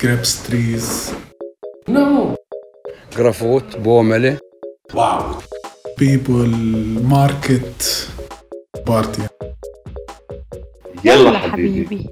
grapes 0.00 0.42
trees. 0.42 1.12
No. 1.88 2.36
جرافوت 3.16 3.76
بوملة 3.76 4.38
Wow. 4.94 5.42
People, 5.96 6.48
market, 7.02 8.08
party. 8.86 9.22
يلا 11.04 11.38
حبيبي. 11.38 12.08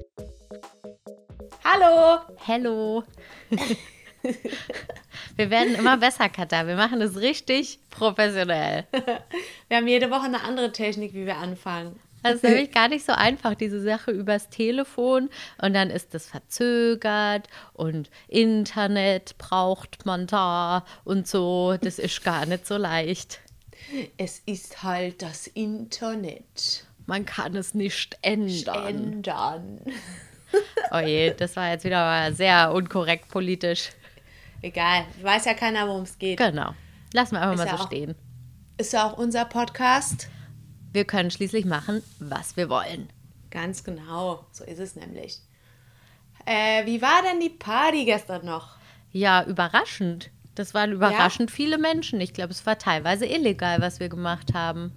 Hallo! 1.65 2.19
Hello. 2.47 3.03
Wir 5.37 5.51
werden 5.51 5.75
immer 5.75 5.97
besser, 5.97 6.29
Katha. 6.29 6.67
Wir 6.67 6.77
machen 6.77 7.01
es 7.01 7.17
richtig 7.17 7.79
professionell. 7.91 8.85
Wir 9.69 9.77
haben 9.77 9.89
jede 9.89 10.11
Woche 10.11 10.25
eine 10.27 10.43
andere 10.43 10.73
Technik, 10.73 11.15
wie 11.15 11.27
wir 11.27 11.37
anfangen. 11.37 11.99
Das 12.26 12.36
ist 12.36 12.44
nämlich 12.44 12.72
gar 12.72 12.88
nicht 12.88 13.06
so 13.06 13.14
einfach, 13.14 13.56
diese 13.56 13.82
Sache 13.82 14.12
übers 14.12 14.50
Telefon. 14.50 15.30
Und 15.62 15.74
dann 15.74 15.90
ist 15.90 16.14
es 16.16 16.28
verzögert 16.28 17.48
und 17.74 18.10
Internet 18.28 19.38
braucht 19.38 20.06
man 20.06 20.28
da 20.28 20.86
und 21.04 21.28
so. 21.28 21.78
Das 21.82 22.00
ist 22.00 22.24
gar 22.24 22.46
nicht 22.46 22.66
so 22.68 22.78
leicht. 22.78 23.40
Es 24.18 24.40
ist 24.46 24.84
halt 24.84 25.22
das 25.22 25.48
Internet. 25.48 26.86
Man 27.06 27.26
kann 27.26 27.56
es 27.56 27.74
nicht 27.74 28.18
ändern. 28.22 28.86
Ändern. 28.88 29.80
Oh 30.92 31.00
je, 31.00 31.34
das 31.34 31.56
war 31.56 31.70
jetzt 31.72 31.84
wieder 31.86 32.04
mal 32.04 32.34
sehr 32.34 32.72
unkorrekt 32.74 33.28
politisch. 33.30 33.90
Egal, 34.62 35.06
weiß 35.22 35.46
ja 35.46 35.54
keiner, 35.54 35.88
worum 35.88 36.04
es 36.04 36.18
geht. 36.18 36.38
Genau. 36.38 36.74
Lassen 37.14 37.36
wir 37.36 37.42
einfach 37.42 37.54
Ist 37.54 37.60
mal 37.60 37.68
ja 37.68 37.78
so 37.78 37.84
auch- 37.84 37.88
stehen. 37.88 38.16
Ist 38.78 38.94
ja 38.94 39.06
auch 39.08 39.18
unser 39.18 39.46
Podcast. 39.46 40.28
Wir 40.96 41.04
können 41.04 41.30
schließlich 41.30 41.66
machen, 41.66 42.02
was 42.20 42.56
wir 42.56 42.70
wollen. 42.70 43.10
Ganz 43.52 43.84
genau, 43.84 44.46
so 44.54 44.64
ist 44.64 44.80
es 44.80 44.96
nämlich. 44.96 45.40
Äh, 46.46 46.86
wie 46.86 47.02
war 47.02 47.22
denn 47.22 47.42
die 47.42 47.50
Party 47.50 48.06
gestern 48.06 48.46
noch? 48.46 48.78
Ja, 49.12 49.44
überraschend. 49.44 50.30
Das 50.56 50.74
waren 50.74 50.94
überraschend 50.94 51.52
viele 51.52 51.78
Menschen. 51.78 52.22
Ich 52.22 52.34
glaube, 52.34 52.52
es 52.52 52.66
war 52.66 52.78
teilweise 52.78 53.26
illegal, 53.26 53.82
was 53.82 54.00
wir 54.00 54.08
gemacht 54.08 54.54
haben. 54.54 54.94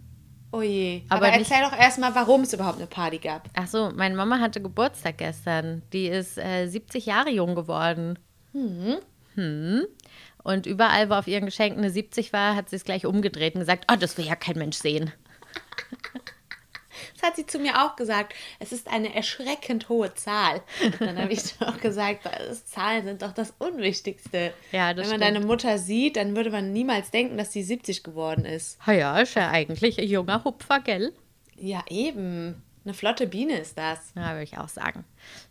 Oh 0.53 0.63
je. 0.63 1.03
Aber 1.09 1.27
Aber, 1.27 1.37
nicht- 1.37 1.51
erzähl 1.51 1.69
doch 1.69 1.77
erstmal, 1.77 2.15
warum 2.15 2.43
es 2.43 2.53
überhaupt 2.53 2.79
eine 2.79 2.87
Party 2.87 3.19
gab. 3.19 3.49
Ach 3.55 3.67
so, 3.67 3.91
meine 3.93 4.15
Mama 4.15 4.39
hatte 4.39 4.63
Geburtstag 4.63 5.19
gestern. 5.19 5.83
Die 5.93 6.07
ist 6.07 6.39
äh, 6.39 6.69
70 6.69 7.07
Jahre 7.07 7.31
jung 7.31 7.57
geworden. 7.57 8.21
Hm. 8.53 9.87
Und 10.45 10.67
überall, 10.67 11.11
wo 11.11 11.15
auf 11.15 11.27
ihren 11.27 11.45
Geschenken 11.47 11.81
eine 11.83 11.91
70 11.91 12.33
war, 12.33 12.55
hat 12.55 12.71
sie 12.71 12.77
es 12.77 12.85
gleich 12.85 13.05
umgedreht 13.05 13.55
und 13.57 13.61
gesagt, 13.61 13.87
oh, 13.93 13.97
das 13.99 14.17
will 14.17 14.27
ja 14.27 14.37
kein 14.37 14.59
Mensch 14.59 14.77
sehen. 14.77 15.13
Das 17.15 17.23
hat 17.31 17.37
sie 17.37 17.47
zu 17.47 17.59
mir 17.59 17.83
auch 17.85 17.97
gesagt. 17.97 18.35
Es 18.59 18.73
ist 18.73 18.89
eine 18.89 19.15
erschreckend 19.15 19.89
hohe 19.89 20.15
Zahl. 20.15 20.63
Und 20.83 21.01
dann 21.01 21.19
habe 21.19 21.33
ich 21.33 21.41
auch 21.61 21.79
gesagt, 21.81 22.29
Zahlen 22.67 23.05
sind 23.05 23.23
doch 23.23 23.33
das 23.33 23.55
Unwichtigste. 23.59 24.53
Ja, 24.73 24.95
das 24.95 25.05
Wenn 25.11 25.19
man 25.21 25.21
stimmt. 25.21 25.37
deine 25.37 25.47
Mutter 25.47 25.79
sieht, 25.79 26.17
dann 26.17 26.37
würde 26.37 26.51
man 26.51 26.73
niemals 26.73 27.11
denken, 27.11 27.37
dass 27.37 27.53
sie 27.53 27.63
70 27.63 28.03
geworden 28.03 28.45
ist. 28.45 28.79
Ja, 28.87 29.19
ist 29.19 29.35
ja 29.35 29.51
eigentlich 29.51 29.99
ein 29.99 30.09
junger 30.09 30.45
Hupfer, 30.45 30.81
gell? 30.81 31.13
Ja, 31.57 31.83
eben. 31.89 32.63
Eine 32.89 32.95
flotte 32.95 33.27
Biene 33.27 33.59
ist 33.59 33.77
das. 33.77 34.15
Ja, 34.17 34.31
würde 34.31 34.45
ich 34.45 34.57
auch 34.57 34.71
sagen. 34.71 35.05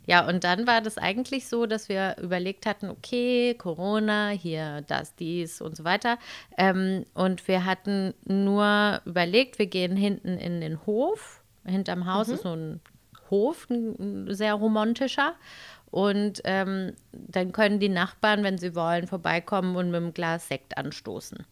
Ja, 0.07 0.27
und 0.27 0.43
dann 0.43 0.65
war 0.65 0.81
das 0.81 0.97
eigentlich 0.97 1.47
so, 1.47 1.67
dass 1.67 1.87
wir 1.87 2.17
überlegt 2.19 2.65
hatten, 2.65 2.89
okay, 2.89 3.53
Corona, 3.53 4.29
hier 4.29 4.81
das, 4.87 5.13
dies 5.13 5.61
und 5.61 5.77
so 5.77 5.83
weiter. 5.83 6.17
Ähm, 6.57 7.05
und 7.13 7.47
wir 7.47 7.63
hatten 7.63 8.15
nur 8.25 9.01
überlegt, 9.05 9.59
wir 9.59 9.67
gehen 9.67 9.95
hinten 9.95 10.39
in 10.39 10.61
den 10.61 10.83
Hof. 10.87 11.43
Hinterm 11.63 12.11
Haus 12.11 12.29
ist 12.29 12.41
so 12.41 12.55
ein 12.55 12.79
Hof, 13.29 13.69
ein 13.69 14.25
ein 14.29 14.33
sehr 14.33 14.55
romantischer. 14.55 15.35
Und 15.91 16.41
ähm, 16.43 16.93
dann 17.11 17.51
können 17.51 17.79
die 17.79 17.89
Nachbarn, 17.89 18.43
wenn 18.43 18.57
sie 18.57 18.73
wollen, 18.73 19.05
vorbeikommen 19.05 19.75
und 19.75 19.91
mit 19.91 19.97
einem 19.97 20.13
Glas 20.15 20.47
Sekt 20.47 20.75
anstoßen. 20.75 21.45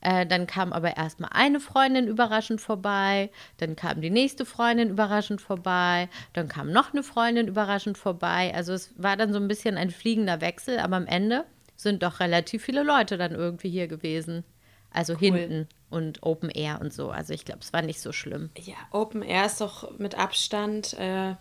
Äh, 0.00 0.26
dann 0.26 0.46
kam 0.46 0.72
aber 0.72 0.96
erstmal 0.96 1.30
eine 1.32 1.60
Freundin 1.60 2.06
überraschend 2.06 2.60
vorbei, 2.60 3.30
dann 3.58 3.76
kam 3.76 4.00
die 4.00 4.10
nächste 4.10 4.44
Freundin 4.44 4.90
überraschend 4.90 5.40
vorbei, 5.40 6.08
dann 6.32 6.48
kam 6.48 6.70
noch 6.70 6.92
eine 6.92 7.02
Freundin 7.02 7.48
überraschend 7.48 7.98
vorbei. 7.98 8.52
Also 8.54 8.72
es 8.72 8.94
war 8.96 9.16
dann 9.16 9.32
so 9.32 9.38
ein 9.38 9.48
bisschen 9.48 9.76
ein 9.76 9.90
fliegender 9.90 10.40
Wechsel, 10.40 10.78
aber 10.78 10.96
am 10.96 11.06
Ende 11.06 11.44
sind 11.76 12.02
doch 12.02 12.20
relativ 12.20 12.64
viele 12.64 12.82
Leute 12.82 13.18
dann 13.18 13.32
irgendwie 13.32 13.70
hier 13.70 13.88
gewesen. 13.88 14.44
Also 14.90 15.16
hinten 15.18 15.68
und 15.90 16.22
Open 16.22 16.48
Air 16.48 16.80
und 16.80 16.92
so. 16.92 17.10
Also 17.10 17.34
ich 17.34 17.44
glaube, 17.44 17.60
es 17.60 17.72
war 17.72 17.82
nicht 17.82 18.00
so 18.00 18.12
schlimm. 18.12 18.50
Ja, 18.58 18.76
Open 18.92 19.22
Air 19.22 19.44
ist 19.46 19.60
doch 19.60 19.98
mit 19.98 20.16
Abstand. 20.16 20.94
Äh, 20.94 21.34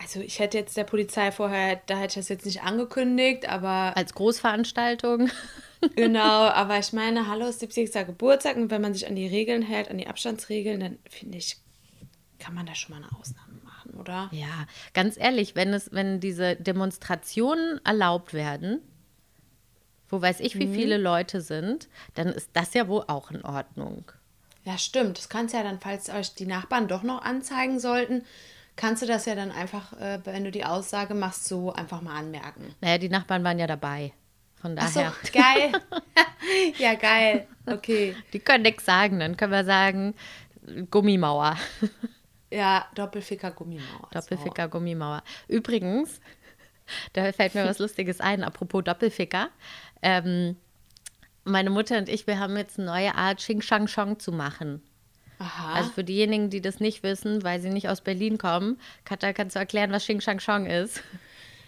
also 0.00 0.20
ich 0.20 0.38
hätte 0.38 0.56
jetzt 0.56 0.76
der 0.76 0.84
Polizei 0.84 1.30
vorher, 1.30 1.80
da 1.86 1.96
hätte 1.96 2.12
ich 2.12 2.14
das 2.14 2.28
jetzt 2.28 2.46
nicht 2.46 2.62
angekündigt, 2.62 3.48
aber 3.48 3.96
Als 3.96 4.14
Großveranstaltung. 4.14 5.30
genau, 5.96 6.20
aber 6.20 6.78
ich 6.78 6.92
meine, 6.92 7.28
hallo, 7.28 7.46
ist 7.46 7.60
70. 7.60 7.92
Geburtstag 8.06 8.56
und 8.56 8.70
wenn 8.70 8.80
man 8.80 8.94
sich 8.94 9.06
an 9.06 9.14
die 9.14 9.26
Regeln 9.26 9.62
hält, 9.62 9.90
an 9.90 9.98
die 9.98 10.06
Abstandsregeln, 10.06 10.80
dann 10.80 10.98
finde 11.08 11.38
ich, 11.38 11.58
kann 12.38 12.54
man 12.54 12.64
da 12.64 12.74
schon 12.74 12.94
mal 12.94 13.04
eine 13.04 13.20
Ausnahme 13.20 13.60
machen, 13.62 13.92
oder? 13.94 14.30
Ja, 14.32 14.66
ganz 14.94 15.18
ehrlich, 15.18 15.54
wenn 15.54 15.74
es, 15.74 15.92
wenn 15.92 16.18
diese 16.18 16.56
Demonstrationen 16.56 17.84
erlaubt 17.84 18.32
werden, 18.32 18.80
wo 20.08 20.20
weiß 20.20 20.40
ich, 20.40 20.58
wie 20.58 20.66
viele 20.66 20.96
Leute 20.96 21.40
sind, 21.40 21.88
dann 22.14 22.28
ist 22.28 22.50
das 22.54 22.74
ja 22.74 22.88
wohl 22.88 23.04
auch 23.06 23.30
in 23.30 23.44
Ordnung. 23.44 24.10
Ja, 24.64 24.76
stimmt. 24.76 25.18
Das 25.18 25.28
kannst 25.28 25.54
ja 25.54 25.62
dann, 25.62 25.78
falls 25.78 26.10
euch 26.10 26.34
die 26.34 26.46
Nachbarn 26.46 26.88
doch 26.88 27.02
noch 27.02 27.22
anzeigen 27.22 27.78
sollten, 27.78 28.24
kannst 28.80 29.02
du 29.02 29.06
das 29.06 29.26
ja 29.26 29.34
dann 29.34 29.52
einfach, 29.52 29.92
äh, 30.00 30.20
wenn 30.24 30.42
du 30.42 30.50
die 30.50 30.64
Aussage 30.64 31.14
machst, 31.14 31.44
so 31.44 31.70
einfach 31.72 32.00
mal 32.00 32.16
anmerken. 32.16 32.74
Naja, 32.80 32.96
die 32.96 33.10
Nachbarn 33.10 33.44
waren 33.44 33.58
ja 33.58 33.66
dabei. 33.66 34.12
Von 34.56 34.74
Ach 34.78 34.88
so, 34.88 35.00
daher. 35.00 35.12
geil. 35.32 35.82
ja, 36.78 36.94
geil. 36.94 37.46
Okay. 37.66 38.16
Die 38.32 38.38
können 38.40 38.62
nichts 38.62 38.86
sagen. 38.86 39.20
Dann 39.20 39.36
können 39.36 39.52
wir 39.52 39.64
sagen, 39.64 40.14
Gummimauer. 40.90 41.56
Ja, 42.50 42.86
Doppelficker 42.94 43.50
Gummimauer. 43.50 44.08
Doppelficker, 44.12 44.68
Gummimauer. 44.68 45.22
Übrigens, 45.46 46.20
da 47.12 47.30
fällt 47.32 47.54
mir 47.54 47.66
was 47.66 47.78
Lustiges 47.78 48.20
ein, 48.20 48.42
apropos 48.42 48.82
Doppelficker. 48.82 49.50
Ähm, 50.02 50.56
meine 51.44 51.70
Mutter 51.70 51.98
und 51.98 52.08
ich, 52.08 52.26
wir 52.26 52.38
haben 52.38 52.56
jetzt 52.56 52.78
eine 52.78 52.86
neue 52.86 53.14
Art 53.14 53.38
Xing 53.38 53.60
Shang 53.60 53.88
Shong 53.88 54.18
zu 54.18 54.32
machen. 54.32 54.82
Aha. 55.40 55.74
Also 55.74 55.90
für 55.90 56.04
diejenigen, 56.04 56.50
die 56.50 56.60
das 56.60 56.80
nicht 56.80 57.02
wissen, 57.02 57.42
weil 57.42 57.60
sie 57.60 57.70
nicht 57.70 57.88
aus 57.88 58.02
Berlin 58.02 58.36
kommen, 58.36 58.78
Katja, 59.04 59.32
kannst 59.32 59.56
du 59.56 59.58
erklären, 59.58 59.90
was 59.90 60.04
Xing 60.04 60.20
Shang 60.20 60.38
Shong 60.38 60.66
ist? 60.66 61.02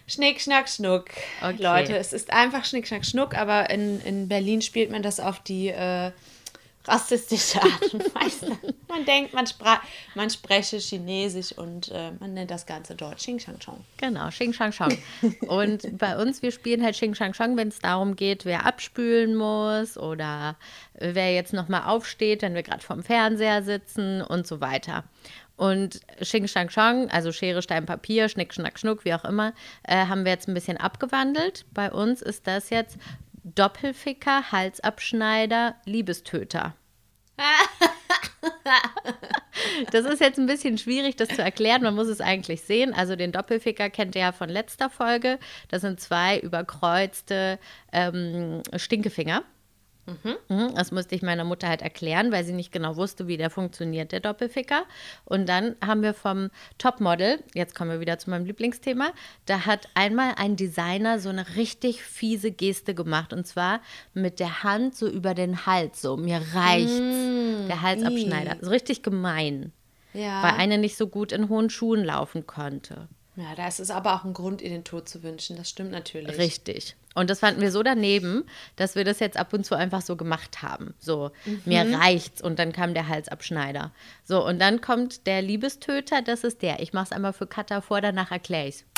Schnick, 0.07 0.43
Schnack, 0.43 0.69
Schnuck. 0.69 1.07
Okay. 1.41 1.63
Leute, 1.63 1.97
es 1.97 2.13
ist 2.13 2.33
einfach 2.33 2.67
Schnick, 2.67 2.87
Schnack, 2.87 3.07
Schnuck, 3.07 3.35
aber 3.35 3.71
in, 3.71 4.01
in 4.03 4.29
Berlin 4.29 4.61
spielt 4.61 4.91
man 4.91 5.03
das 5.03 5.21
auf 5.21 5.41
die 5.41 5.69
äh, 5.69 6.11
rassistische 6.87 7.63
Art 7.63 7.95
und 7.95 8.15
Weise. 8.15 8.59
man 8.89 9.05
denkt, 9.05 9.33
man, 9.35 9.47
man 10.15 10.31
spreche 10.31 10.79
Chinesisch 10.79 11.53
und 11.53 11.91
äh, 11.91 12.13
man 12.19 12.35
nennt 12.35 12.51
das 12.51 12.67
Ganze 12.67 12.95
dort 12.95 13.19
Xing 13.19 13.39
Shang 13.39 13.59
Chong. 13.59 13.85
Genau, 13.99 14.29
Xing 14.29 14.53
Shang 14.53 14.73
Shong. 14.73 14.97
Und 15.47 15.99
bei 15.99 16.21
uns, 16.21 16.43
wir 16.43 16.51
spielen 16.51 16.83
halt 16.83 16.95
Xing 16.95 17.15
Shang 17.15 17.35
Shong, 17.35 17.57
wenn 17.57 17.69
es 17.69 17.79
darum 17.79 18.17
geht, 18.17 18.45
wer 18.45 18.67
abspülen 18.67 19.35
muss 19.35 19.97
oder 19.97 20.57
wer 20.95 21.33
jetzt 21.35 21.53
nochmal 21.53 21.85
aufsteht, 21.85 22.43
wenn 22.43 22.55
wir 22.55 22.63
gerade 22.63 22.83
vorm 22.83 23.03
Fernseher 23.03 23.63
sitzen 23.63 24.23
und 24.23 24.47
so 24.47 24.61
weiter. 24.61 25.05
Und 25.57 26.01
Xing 26.21 26.49
Shang 26.49 26.71
Shong, 26.71 27.09
also 27.11 27.31
Schere, 27.31 27.63
Stein, 27.63 27.87
Papier, 27.87 28.29
Schnick, 28.29 28.53
Schnack, 28.53 28.79
Schnuck, 28.79 29.05
wie 29.05 29.15
auch 29.15 29.25
immer, 29.25 29.53
äh, 29.85 30.07
haben 30.07 30.25
wir 30.25 30.33
jetzt 30.33 30.49
ein 30.49 30.55
bisschen 30.55 30.77
abgewandelt. 30.77 31.67
Bei 31.73 31.93
uns 31.93 32.21
ist 32.23 32.47
das 32.47 32.71
jetzt 32.71 32.99
Doppelficker, 33.45 34.53
Halsabschneider, 34.53 35.77
Liebestöter. 35.85 36.75
Das 39.91 40.05
ist 40.05 40.21
jetzt 40.21 40.39
ein 40.39 40.47
bisschen 40.47 40.79
schwierig, 40.79 41.17
das 41.17 41.29
zu 41.29 41.43
erklären. 41.43 41.83
Man 41.83 41.95
muss 41.95 42.09
es 42.09 42.21
eigentlich 42.21 42.63
sehen. 42.63 42.95
Also 42.95 43.17
den 43.17 43.33
Doppelficker 43.33 43.91
kennt 43.91 44.15
ihr 44.15 44.23
ja 44.23 44.33
von 44.33 44.49
letzter 44.49 44.91
Folge. 44.91 45.39
Das 45.69 45.83
sind 45.83 46.01
zwei 46.01 46.39
überkreuzte 46.39 47.59
ähm, 47.93 48.63
Stinkefinger. 48.77 49.43
Mhm, 50.05 50.75
Das 50.75 50.91
musste 50.91 51.15
ich 51.15 51.23
meiner 51.23 51.45
Mutter 51.45 51.69
halt 51.69 51.81
erklären, 51.81 52.33
weil 52.33 52.45
sie 52.45 52.53
nicht 52.53 52.73
genau 52.73 52.97
wusste, 52.97 53.29
wie 53.29 53.37
der 53.37 53.51
funktioniert, 53.51 54.11
der 54.11 54.19
Doppelficker. 54.21 54.83
Und 55.25 55.49
dann 55.49 55.77
haben 55.85 56.03
wir 56.03 56.13
vom 56.13 56.51
Topmodel, 56.79 57.43
jetzt 57.55 57.75
kommen 57.77 57.91
wir 57.93 58.01
wieder 58.01 58.19
zu 58.19 58.29
meinem 58.31 58.45
Lieblingsthema, 58.45 59.13
da 59.47 59.65
hat 59.65 59.89
einmal 59.95 60.35
ein 60.37 60.57
Designer 60.57 61.21
so 61.21 61.29
eine 61.29 61.55
richtig 61.57 62.03
fiese 62.03 62.51
Geste 62.51 62.95
gemacht. 62.95 63.33
Und 63.33 63.47
zwar 63.47 63.81
mit 64.13 64.41
der 64.41 64.65
Hand 64.65 64.97
so 64.97 65.09
über 65.09 65.35
den 65.35 65.67
Hals, 65.67 66.03
so 66.03 66.17
mir 66.17 66.43
reicht's. 66.53 67.69
der 67.69 67.83
Halsabschneider. 67.83 68.57
So 68.61 68.71
richtig 68.71 69.03
gemein. 69.03 69.73
Ja. 70.15 70.43
Weil 70.43 70.55
eine 70.61 70.79
nicht 70.79 70.97
so 70.97 71.07
gut 71.07 71.33
in 71.33 71.49
hohen 71.49 71.71
Schuhen 71.71 72.05
laufen 72.05 72.47
konnte. 72.47 73.09
ja, 73.37 73.55
da 73.57 73.67
ist 73.69 73.81
es 73.81 73.91
aber 73.91 74.15
auch 74.15 74.25
ein 74.25 74.35
Grund, 74.35 74.61
ihr 74.61 74.69
den 74.71 74.85
Tod 74.85 75.09
zu 75.09 75.23
wünschen. 75.23 75.57
Das 75.57 75.71
stimmt 75.71 75.91
natürlich. 75.93 76.37
Richtig. 76.37 76.97
Und 77.15 77.31
das 77.31 77.41
fanden 77.41 77.61
wir 77.61 77.71
so 77.71 77.83
daneben, 77.83 78.45
dass 78.77 78.95
wir 78.95 79.05
das 79.05 79.21
jetzt 79.21 79.37
ab 79.37 79.53
und 79.53 79.67
zu 79.67 79.75
einfach 79.75 80.01
so 80.03 80.17
gemacht 80.17 80.63
haben. 80.63 80.95
So, 80.99 81.31
mir 81.65 81.87
reicht's. 81.99 82.43
Und 82.43 82.59
dann 82.59 82.73
kam 82.73 82.95
der 82.95 83.09
Halsabschneider. 83.09 83.93
So, 84.25 84.47
und 84.47 84.59
dann 84.59 84.81
kommt 84.81 85.27
der 85.27 85.43
Liebestöter, 85.43 86.23
das 86.23 86.45
ist 86.45 86.63
der. 86.63 86.81
Ich 86.81 86.93
mach's 86.93 87.13
einmal 87.13 87.33
für 87.33 87.47
Katha 87.47 87.81
vor, 87.81 88.01
danach 88.01 88.31
erkläre 88.31 88.69
ich's. 88.69 88.85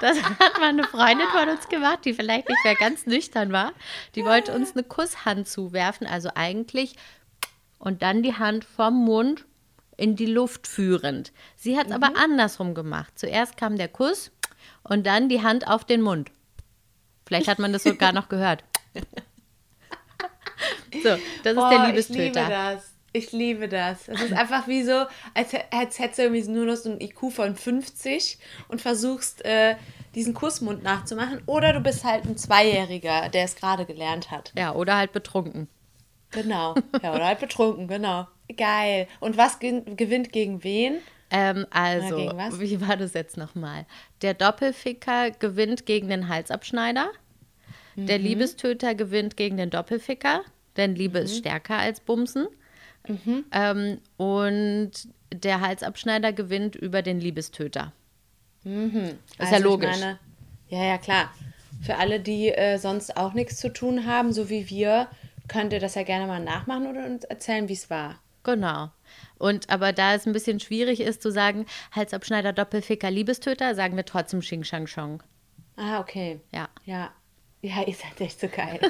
Das 0.00 0.20
hat 0.20 0.58
mal 0.58 0.70
eine 0.70 0.82
Freundin 0.82 1.28
von 1.28 1.48
uns 1.48 1.68
gemacht, 1.68 2.00
die 2.04 2.12
vielleicht 2.12 2.48
nicht 2.48 2.64
mehr 2.64 2.74
ganz 2.74 3.06
nüchtern 3.06 3.52
war. 3.52 3.72
Die 4.16 4.24
wollte 4.24 4.52
uns 4.52 4.72
eine 4.72 4.82
Kusshand 4.82 5.46
zuwerfen, 5.46 6.08
also 6.08 6.30
eigentlich 6.34 6.96
und 7.78 8.02
dann 8.02 8.22
die 8.22 8.34
Hand 8.34 8.64
vom 8.64 9.04
Mund 9.04 9.44
in 9.96 10.16
die 10.16 10.26
Luft 10.26 10.66
führend. 10.66 11.32
Sie 11.56 11.76
hat 11.76 11.86
es 11.86 11.92
aber 11.92 12.16
andersrum 12.16 12.74
gemacht. 12.74 13.12
Zuerst 13.16 13.56
kam 13.56 13.76
der 13.76 13.88
Kuss 13.88 14.30
und 14.82 15.06
dann 15.06 15.28
die 15.28 15.42
Hand 15.42 15.66
auf 15.68 15.84
den 15.84 16.02
Mund. 16.02 16.30
Vielleicht 17.26 17.48
hat 17.48 17.58
man 17.58 17.72
das 17.72 17.82
sogar 17.84 18.12
noch 18.12 18.28
gehört. 18.28 18.64
So, 21.02 21.08
das 21.42 21.52
ist 21.52 21.54
Boah, 21.54 21.70
der 21.70 21.98
Ich 21.98 22.08
liebe 22.08 22.22
Liebestöter. 22.22 22.48
das. 22.48 22.88
Ich 23.14 23.32
liebe 23.32 23.68
das. 23.68 24.08
Es 24.08 24.22
ist 24.22 24.32
einfach 24.32 24.68
wie 24.68 24.82
so, 24.84 25.04
als, 25.34 25.52
als 25.70 25.98
hättest 25.98 26.18
du 26.18 26.22
irgendwie 26.22 26.48
nur 26.48 26.64
noch 26.64 26.76
so 26.76 26.90
ein 26.90 27.00
IQ 27.00 27.30
von 27.30 27.54
50 27.56 28.38
und 28.68 28.80
versuchst, 28.80 29.44
äh, 29.44 29.76
diesen 30.14 30.32
Kussmund 30.32 30.82
nachzumachen. 30.82 31.42
Oder 31.46 31.74
du 31.74 31.80
bist 31.80 32.04
halt 32.04 32.24
ein 32.24 32.38
Zweijähriger, 32.38 33.28
der 33.28 33.44
es 33.44 33.56
gerade 33.56 33.84
gelernt 33.84 34.30
hat. 34.30 34.52
Ja, 34.56 34.74
oder 34.74 34.96
halt 34.96 35.12
betrunken. 35.12 35.68
Genau. 36.30 36.74
Ja, 37.02 37.14
oder 37.14 37.26
halt 37.26 37.40
betrunken, 37.40 37.86
genau. 37.86 38.26
Geil. 38.56 39.08
Und 39.20 39.36
was 39.36 39.58
gewinnt 39.58 40.32
gegen 40.32 40.64
wen? 40.64 40.98
Ähm, 41.32 41.66
also, 41.70 42.30
was? 42.34 42.60
wie 42.60 42.80
war 42.86 42.96
das 42.96 43.14
jetzt 43.14 43.36
nochmal? 43.36 43.86
Der 44.22 44.34
Doppelficker 44.34 45.30
gewinnt 45.30 45.86
gegen 45.86 46.08
den 46.08 46.28
Halsabschneider. 46.28 47.10
Der 47.96 48.18
Mhm. 48.18 48.24
Liebestöter 48.24 48.94
gewinnt 48.94 49.36
gegen 49.36 49.56
den 49.56 49.70
Doppelficker, 49.70 50.42
denn 50.76 50.94
Liebe 50.94 51.18
Mhm. 51.18 51.24
ist 51.24 51.38
stärker 51.38 51.78
als 51.78 52.00
Bumsen. 52.00 52.46
Ähm, 53.52 53.98
und 54.16 54.90
der 55.34 55.60
Halsabschneider 55.60 56.32
gewinnt 56.32 56.76
über 56.76 57.02
den 57.02 57.20
Liebestöter. 57.20 57.92
Ist 58.64 59.18
ja 59.38 59.58
ich 59.58 59.64
logisch. 59.64 59.90
meine, 59.90 60.18
ja, 60.68 60.84
ja, 60.84 60.98
klar. 60.98 61.30
Für 61.82 61.96
alle, 61.96 62.20
die 62.20 62.48
äh, 62.50 62.78
sonst 62.78 63.16
auch 63.16 63.32
nichts 63.34 63.56
zu 63.56 63.72
tun 63.72 64.06
haben, 64.06 64.32
so 64.32 64.48
wie 64.48 64.70
wir, 64.70 65.08
könnt 65.48 65.72
ihr 65.72 65.80
das 65.80 65.96
ja 65.96 66.04
gerne 66.04 66.26
mal 66.26 66.38
nachmachen 66.42 66.86
oder 66.86 67.04
uns 67.06 67.24
erzählen, 67.24 67.68
wie 67.68 67.72
es 67.72 67.90
war. 67.90 68.20
Genau. 68.44 68.90
Und 69.38 69.70
aber 69.70 69.92
da 69.92 70.14
es 70.14 70.26
ein 70.26 70.32
bisschen 70.32 70.60
schwierig 70.60 71.00
ist 71.00 71.22
zu 71.22 71.30
sagen, 71.30 71.66
Halsabschneider, 71.92 72.52
Doppelficker, 72.52 73.10
Liebestöter, 73.10 73.74
sagen 73.74 73.96
wir 73.96 74.04
trotzdem 74.04 74.40
Xing 74.40 74.64
Shang 74.64 74.86
Chong. 74.86 75.22
Ah, 75.76 76.00
okay. 76.00 76.40
Ja. 76.52 76.68
Ja. 76.84 77.10
Ja, 77.62 77.82
ihr 77.86 77.94
seid 77.94 78.20
echt 78.20 78.40
so 78.40 78.48
geil. 78.48 78.80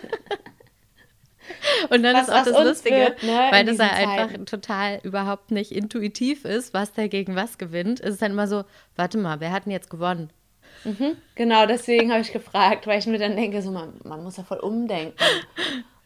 Und 1.91 2.03
dann 2.03 2.15
Was 2.15 2.29
ist 2.29 2.35
auch 2.35 2.45
das 2.45 2.65
Lustige, 2.65 2.97
wird, 2.97 3.23
ne, 3.23 3.49
weil 3.51 3.65
das 3.65 3.77
diesen 3.77 3.91
einfach 3.91 4.45
total 4.45 5.01
überhaupt 5.03 5.51
nicht 5.51 5.73
intuitiv 5.73 6.45
ist, 6.45 6.73
was 6.73 6.93
der 6.93 7.09
gegen 7.09 7.35
was 7.35 7.59
gewinnt, 7.59 8.01
ist 8.01 8.15
es 8.15 8.19
dann 8.19 8.33
immer 8.33 8.47
so, 8.47 8.65
warte 8.97 9.19
mal, 9.19 9.41
wer 9.41 9.53
hat 9.53 9.67
denn 9.67 9.73
jetzt 9.73 9.91
gewonnen? 9.91 10.31
genau, 11.35 11.67
deswegen 11.67 12.11
habe 12.11 12.23
ich 12.23 12.33
gefragt, 12.33 12.87
weil 12.87 12.99
ich 12.99 13.07
mir 13.07 13.19
dann 13.19 13.37
denke, 13.37 13.63
so 13.63 13.71
man, 13.71 14.01
man 14.05 14.23
muss 14.23 14.37
ja 14.37 14.45
voll 14.45 14.59
umdenken. 14.59 15.17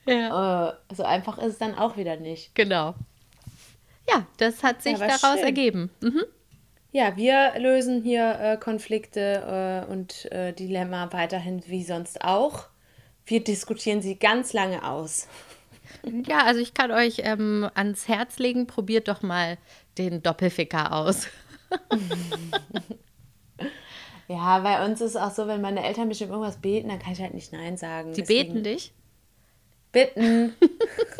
Ja. 0.08 0.68
Äh, 0.68 0.94
so 0.94 1.02
einfach 1.02 1.36
ist 1.38 1.54
es 1.54 1.58
dann 1.58 1.74
auch 1.74 1.96
wieder 1.96 2.14
nicht. 2.14 2.54
Genau. 2.54 2.94
Ja, 4.08 4.26
das 4.38 4.62
hat 4.62 4.82
sich 4.82 4.94
aber 4.96 5.06
daraus 5.08 5.36
schön. 5.36 5.44
ergeben. 5.44 5.90
Mhm. 6.00 6.22
Ja, 6.92 7.16
wir 7.16 7.52
lösen 7.58 8.02
hier 8.02 8.38
äh, 8.40 8.56
Konflikte 8.56 9.84
äh, 9.88 9.90
und 9.92 10.30
äh, 10.32 10.52
Dilemma 10.52 11.12
weiterhin 11.12 11.62
wie 11.66 11.82
sonst 11.84 12.22
auch. 12.24 12.68
Wir 13.26 13.42
diskutieren 13.42 14.00
sie 14.02 14.16
ganz 14.16 14.52
lange 14.52 14.88
aus. 14.88 15.28
Ja, 16.26 16.44
also 16.44 16.60
ich 16.60 16.74
kann 16.74 16.90
euch 16.92 17.20
ähm, 17.24 17.68
ans 17.74 18.08
Herz 18.08 18.38
legen, 18.38 18.66
probiert 18.66 19.08
doch 19.08 19.22
mal 19.22 19.58
den 19.98 20.22
Doppelficker 20.22 20.92
aus. 20.92 21.26
Ja, 24.28 24.58
bei 24.58 24.84
uns 24.84 25.00
ist 25.00 25.10
es 25.10 25.16
auch 25.16 25.30
so, 25.30 25.46
wenn 25.46 25.60
meine 25.60 25.84
Eltern 25.84 26.08
mich 26.08 26.20
um 26.22 26.30
irgendwas 26.30 26.56
beten, 26.56 26.88
dann 26.88 26.98
kann 26.98 27.12
ich 27.12 27.20
halt 27.20 27.32
nicht 27.34 27.52
Nein 27.52 27.76
sagen. 27.76 28.12
Die 28.12 28.22
Deswegen- 28.22 28.54
beten 28.54 28.64
dich. 28.64 28.92
Bitten. 29.92 30.54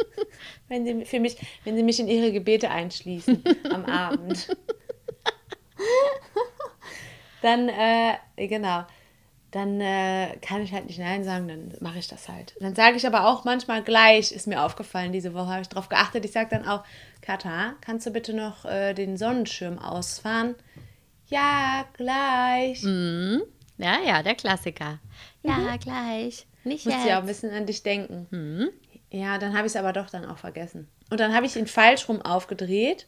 wenn, 0.68 0.84
sie 0.84 1.04
für 1.04 1.20
mich, 1.20 1.36
wenn 1.64 1.76
sie 1.76 1.82
mich 1.82 2.00
in 2.00 2.08
ihre 2.08 2.32
Gebete 2.32 2.70
einschließen 2.70 3.42
am 3.70 3.84
Abend. 3.86 4.48
dann, 7.42 7.68
äh, 7.68 8.16
genau, 8.36 8.84
dann 9.50 9.80
äh, 9.80 10.36
kann 10.42 10.62
ich 10.62 10.72
halt 10.72 10.86
nicht 10.86 10.98
Nein 10.98 11.24
sagen, 11.24 11.48
dann 11.48 11.74
mache 11.80 11.98
ich 11.98 12.08
das 12.08 12.28
halt. 12.28 12.54
Dann 12.60 12.74
sage 12.74 12.96
ich 12.96 13.06
aber 13.06 13.26
auch 13.26 13.44
manchmal 13.44 13.82
gleich, 13.82 14.32
ist 14.32 14.46
mir 14.46 14.62
aufgefallen, 14.62 15.12
diese 15.12 15.32
Woche 15.34 15.48
habe 15.48 15.62
ich 15.62 15.68
darauf 15.68 15.88
geachtet, 15.88 16.24
ich 16.24 16.32
sage 16.32 16.48
dann 16.50 16.66
auch, 16.66 16.84
Kata, 17.22 17.74
kannst 17.80 18.06
du 18.06 18.10
bitte 18.10 18.34
noch 18.34 18.64
äh, 18.64 18.92
den 18.92 19.16
Sonnenschirm 19.16 19.78
ausfahren? 19.78 20.56
Ja, 21.28 21.86
gleich. 21.94 22.82
Ja, 22.82 23.98
ja, 24.06 24.22
der 24.22 24.34
Klassiker. 24.34 25.00
Ja, 25.42 25.76
gleich. 25.76 26.46
Nicht 26.66 26.84
Muss 26.84 26.94
jetzt. 26.94 27.06
ja 27.06 27.16
auch 27.16 27.22
ein 27.22 27.26
bisschen 27.26 27.52
an 27.52 27.64
dich 27.64 27.82
denken. 27.84 28.70
Ja, 29.10 29.38
dann 29.38 29.56
habe 29.56 29.68
ich 29.68 29.72
es 29.72 29.76
aber 29.76 29.92
doch 29.92 30.10
dann 30.10 30.24
auch 30.24 30.38
vergessen. 30.38 30.88
Und 31.10 31.20
dann 31.20 31.32
habe 31.32 31.46
ich 31.46 31.54
ihn 31.54 31.68
falsch 31.68 32.08
rum 32.08 32.20
aufgedreht, 32.20 33.06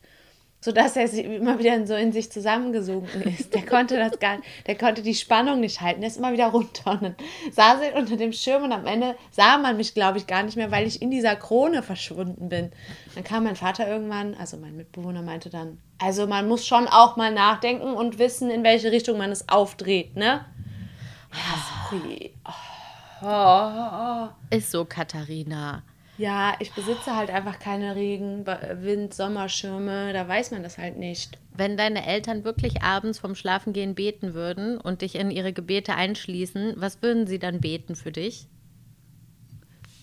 sodass 0.60 0.96
er 0.96 1.08
sich 1.08 1.24
immer 1.24 1.58
wieder 1.58 1.84
so 1.84 1.94
in 1.96 2.12
sich 2.12 2.30
zusammengesogen 2.30 3.08
ist. 3.22 3.52
Der 3.54 3.66
konnte 3.66 3.96
das 3.96 4.20
gar 4.20 4.38
der 4.68 4.78
konnte 4.78 5.02
die 5.02 5.16
Spannung 5.16 5.58
nicht 5.58 5.80
halten. 5.80 6.02
Der 6.02 6.08
ist 6.08 6.18
immer 6.18 6.32
wieder 6.32 6.46
runter 6.46 6.92
und 6.92 7.02
dann 7.02 7.16
saß 7.50 7.80
er 7.80 7.96
unter 7.96 8.16
dem 8.16 8.32
Schirm 8.32 8.62
und 8.62 8.70
am 8.70 8.86
Ende 8.86 9.16
sah 9.32 9.58
man 9.58 9.76
mich, 9.76 9.92
glaube 9.92 10.18
ich, 10.18 10.28
gar 10.28 10.44
nicht 10.44 10.56
mehr, 10.56 10.70
weil 10.70 10.86
ich 10.86 11.02
in 11.02 11.10
dieser 11.10 11.34
Krone 11.34 11.82
verschwunden 11.82 12.48
bin. 12.48 12.70
Dann 13.16 13.24
kam 13.24 13.42
mein 13.42 13.56
Vater 13.56 13.88
irgendwann, 13.88 14.34
also 14.34 14.56
mein 14.56 14.76
Mitbewohner 14.76 15.22
meinte 15.22 15.50
dann, 15.50 15.78
also 15.98 16.28
man 16.28 16.46
muss 16.46 16.64
schon 16.64 16.86
auch 16.86 17.16
mal 17.16 17.34
nachdenken 17.34 17.94
und 17.94 18.20
wissen, 18.20 18.50
in 18.50 18.62
welche 18.62 18.92
Richtung 18.92 19.18
man 19.18 19.32
es 19.32 19.48
aufdreht, 19.48 20.14
ne? 20.14 20.44
Ja, 21.32 21.90
sorry. 21.90 22.32
Ist 24.50 24.70
so, 24.70 24.84
Katharina. 24.84 25.82
Ja, 26.18 26.54
ich 26.58 26.72
besitze 26.72 27.14
halt 27.14 27.30
einfach 27.30 27.60
keine 27.60 27.94
Regen-, 27.94 28.44
Wind-, 28.46 29.14
Sommerschirme. 29.14 30.12
Da 30.12 30.26
weiß 30.26 30.50
man 30.50 30.64
das 30.64 30.76
halt 30.76 30.96
nicht. 30.96 31.38
Wenn 31.54 31.76
deine 31.76 32.04
Eltern 32.06 32.42
wirklich 32.44 32.82
abends 32.82 33.20
vom 33.20 33.36
Schlafengehen 33.36 33.94
beten 33.94 34.34
würden 34.34 34.78
und 34.78 35.02
dich 35.02 35.14
in 35.14 35.30
ihre 35.30 35.52
Gebete 35.52 35.94
einschließen, 35.94 36.74
was 36.76 37.02
würden 37.02 37.28
sie 37.28 37.38
dann 37.38 37.60
beten 37.60 37.94
für 37.94 38.10
dich? 38.10 38.46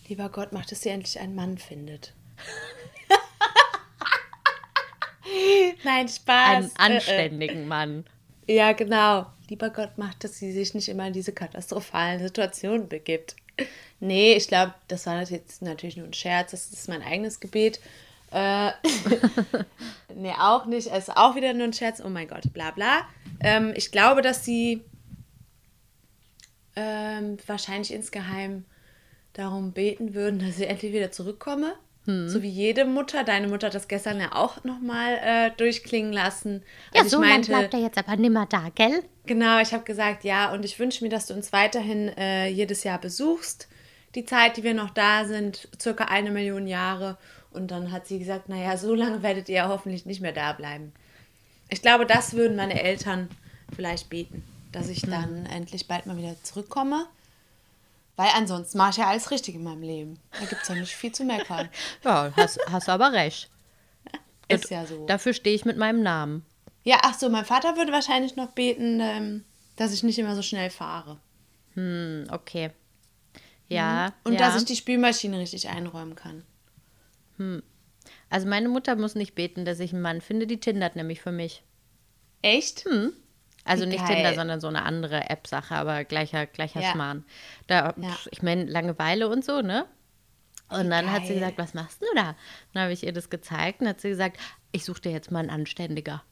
Lieber 0.07 0.29
Gott, 0.29 0.53
mach, 0.53 0.65
dass 0.65 0.81
sie 0.81 0.89
endlich 0.89 1.19
einen 1.19 1.35
Mann 1.35 1.57
findet. 1.57 2.13
Nein, 5.83 6.07
Spaß. 6.07 6.75
Einen 6.77 6.93
Äh, 6.93 6.95
anständigen 6.95 7.67
Mann. 7.67 8.05
Ja, 8.47 8.73
genau. 8.73 9.27
Lieber 9.49 9.69
Gott, 9.69 9.97
macht, 9.97 10.23
dass 10.23 10.37
sie 10.37 10.51
sich 10.51 10.73
nicht 10.73 10.89
immer 10.89 11.07
in 11.07 11.13
diese 11.13 11.31
katastrophalen 11.31 12.19
Situationen 12.19 12.87
begibt. 12.87 13.35
Nee, 13.99 14.33
ich 14.33 14.47
glaube, 14.47 14.73
das 14.87 15.05
war 15.05 15.21
jetzt 15.23 15.61
natürlich 15.61 15.97
nur 15.97 16.07
ein 16.07 16.13
Scherz. 16.13 16.51
Das 16.51 16.71
ist 16.71 16.89
mein 16.89 17.01
eigenes 17.01 17.39
Gebet. 17.39 17.79
Äh, 18.31 18.71
nee, 20.15 20.33
auch 20.37 20.65
nicht. 20.65 20.87
Es 20.87 21.07
ist 21.07 21.15
auch 21.15 21.35
wieder 21.35 21.53
nur 21.53 21.65
ein 21.65 21.73
Scherz. 21.73 22.01
Oh 22.03 22.09
mein 22.09 22.27
Gott, 22.27 22.51
bla 22.53 22.71
bla. 22.71 23.07
Ähm, 23.39 23.73
ich 23.75 23.91
glaube, 23.91 24.21
dass 24.21 24.43
sie 24.43 24.83
ähm, 26.75 27.37
wahrscheinlich 27.47 27.93
insgeheim 27.93 28.65
darum 29.33 29.71
beten 29.71 30.13
würden, 30.13 30.39
dass 30.39 30.59
ich 30.59 30.67
endlich 30.67 30.93
wieder 30.93 31.11
zurückkomme. 31.11 31.75
Hm. 32.05 32.29
So 32.29 32.41
wie 32.41 32.49
jede 32.49 32.85
Mutter. 32.85 33.23
Deine 33.23 33.47
Mutter 33.47 33.67
hat 33.67 33.75
das 33.75 33.87
gestern 33.87 34.19
ja 34.19 34.33
auch 34.33 34.63
nochmal 34.63 35.17
äh, 35.23 35.51
durchklingen 35.57 36.13
lassen. 36.13 36.63
Ja, 36.93 37.01
als 37.01 37.11
so 37.11 37.19
meinte, 37.19 37.51
bleibt 37.51 37.73
er 37.73 37.79
jetzt 37.79 37.97
aber 37.97 38.15
nimmer 38.15 38.45
da, 38.45 38.69
gell? 38.73 39.03
Genau, 39.25 39.59
ich 39.59 39.73
habe 39.73 39.83
gesagt, 39.83 40.23
ja, 40.23 40.53
und 40.53 40.63
ich 40.65 40.77
wünsche 40.79 41.03
mir, 41.03 41.09
dass 41.09 41.27
du 41.27 41.33
uns 41.33 41.51
weiterhin 41.51 42.09
äh, 42.09 42.47
jedes 42.47 42.83
Jahr 42.83 42.99
besuchst. 42.99 43.67
Die 44.13 44.25
Zeit, 44.25 44.57
die 44.57 44.63
wir 44.63 44.73
noch 44.73 44.91
da 44.91 45.25
sind, 45.25 45.67
circa 45.81 46.05
eine 46.05 46.31
Million 46.31 46.67
Jahre. 46.67 47.17
Und 47.51 47.71
dann 47.71 47.91
hat 47.91 48.07
sie 48.07 48.19
gesagt, 48.19 48.49
naja, 48.49 48.77
so 48.77 48.93
lange 48.93 49.23
werdet 49.23 49.49
ihr 49.49 49.55
ja 49.55 49.69
hoffentlich 49.69 50.05
nicht 50.05 50.21
mehr 50.21 50.33
da 50.33 50.53
bleiben. 50.53 50.93
Ich 51.69 51.81
glaube, 51.81 52.05
das 52.05 52.33
würden 52.33 52.55
meine 52.55 52.81
Eltern 52.81 53.29
vielleicht 53.75 54.09
beten, 54.09 54.43
dass 54.71 54.89
ich 54.89 55.01
dann 55.01 55.45
endlich 55.47 55.87
bald 55.87 56.05
mal 56.05 56.17
wieder 56.17 56.35
zurückkomme. 56.43 57.07
Weil 58.15 58.29
ansonsten 58.35 58.77
mache 58.77 58.91
ich 58.91 58.97
ja 58.97 59.07
alles 59.07 59.31
richtig 59.31 59.55
in 59.55 59.63
meinem 59.63 59.81
Leben. 59.81 60.19
Da 60.39 60.45
gibt 60.45 60.61
es 60.61 60.67
ja 60.67 60.75
nicht 60.75 60.95
viel 60.95 61.11
zu 61.11 61.23
meckern. 61.23 61.69
Ja, 62.03 62.31
hast, 62.35 62.59
hast 62.71 62.89
aber 62.89 63.11
recht. 63.11 63.49
Ist 64.47 64.69
ja 64.69 64.85
so. 64.85 65.05
Dafür 65.05 65.33
stehe 65.33 65.55
ich 65.55 65.65
mit 65.65 65.77
meinem 65.77 66.01
Namen. 66.01 66.45
Ja, 66.83 66.99
ach 67.01 67.17
so, 67.17 67.29
mein 67.29 67.45
Vater 67.45 67.75
würde 67.77 67.91
wahrscheinlich 67.91 68.35
noch 68.35 68.51
beten, 68.51 68.99
ähm, 69.01 69.43
dass 69.75 69.91
ich 69.91 70.03
nicht 70.03 70.19
immer 70.19 70.35
so 70.35 70.41
schnell 70.41 70.69
fahre. 70.69 71.19
Hm, 71.73 72.27
okay. 72.31 72.71
Ja. 73.67 74.13
Und 74.23 74.33
ja. 74.33 74.39
dass 74.39 74.57
ich 74.57 74.65
die 74.65 74.75
Spülmaschine 74.75 75.39
richtig 75.39 75.67
einräumen 75.67 76.15
kann. 76.15 76.43
Also 78.29 78.47
meine 78.47 78.69
Mutter 78.69 78.95
muss 78.95 79.15
nicht 79.15 79.35
beten, 79.35 79.65
dass 79.65 79.79
ich 79.79 79.91
einen 79.91 80.01
Mann 80.01 80.21
finde, 80.21 80.47
die 80.47 80.59
tindert 80.59 80.95
nämlich 80.95 81.21
für 81.21 81.31
mich. 81.31 81.63
Echt? 82.41 82.85
Also 83.65 83.85
nicht 83.85 84.05
geil. 84.05 84.15
Tinder, 84.15 84.33
sondern 84.35 84.59
so 84.61 84.67
eine 84.67 84.83
andere 84.83 85.29
App-Sache, 85.29 85.75
aber 85.75 86.03
gleicher, 86.03 86.45
gleicher 86.45 86.81
Ja. 86.81 86.91
Schmarrn. 86.91 87.25
Da, 87.67 87.93
Ja. 87.97 88.15
ich 88.31 88.41
meine, 88.43 88.65
Langeweile 88.65 89.27
und 89.27 89.43
so, 89.43 89.61
ne? 89.61 89.85
Und 90.69 90.89
dann 90.89 91.11
hat 91.11 91.23
sie 91.23 91.29
geil. 91.29 91.39
gesagt, 91.39 91.57
was 91.57 91.73
machst 91.73 92.01
du 92.01 92.05
da? 92.15 92.35
Dann 92.73 92.83
habe 92.83 92.93
ich 92.93 93.03
ihr 93.03 93.13
das 93.13 93.29
gezeigt 93.29 93.81
und 93.81 93.87
hat 93.87 94.01
sie 94.01 94.09
gesagt, 94.09 94.37
ich 94.71 94.85
suche 94.85 95.01
dir 95.01 95.11
jetzt 95.11 95.31
mal 95.31 95.39
einen 95.39 95.49
Anständiger. 95.49 96.23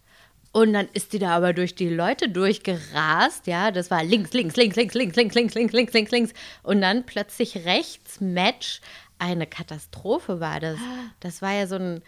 Und 0.51 0.73
dann 0.73 0.87
ist 0.93 1.13
die 1.13 1.19
da 1.19 1.35
aber 1.35 1.53
durch 1.53 1.73
die 1.73 1.89
Leute 1.89 2.29
durchgerast, 2.29 3.47
ja. 3.47 3.71
Das 3.71 3.89
war 3.89 4.03
links, 4.03 4.33
links, 4.33 4.55
links, 4.55 4.75
links, 4.75 4.93
links, 4.93 5.15
links, 5.15 5.35
links, 5.35 5.53
links, 5.55 5.73
links, 5.73 5.93
links, 5.93 6.11
links. 6.11 6.33
Und 6.61 6.81
dann 6.81 7.05
plötzlich 7.05 7.65
rechts, 7.65 8.21
Match. 8.21 8.81
Eine 9.19 9.47
Katastrophe 9.47 10.39
war 10.39 10.59
das. 10.59 10.77
Das 11.19 11.41
war 11.41 11.53
ja 11.53 11.65
so 11.67 11.75
ein, 11.75 12.03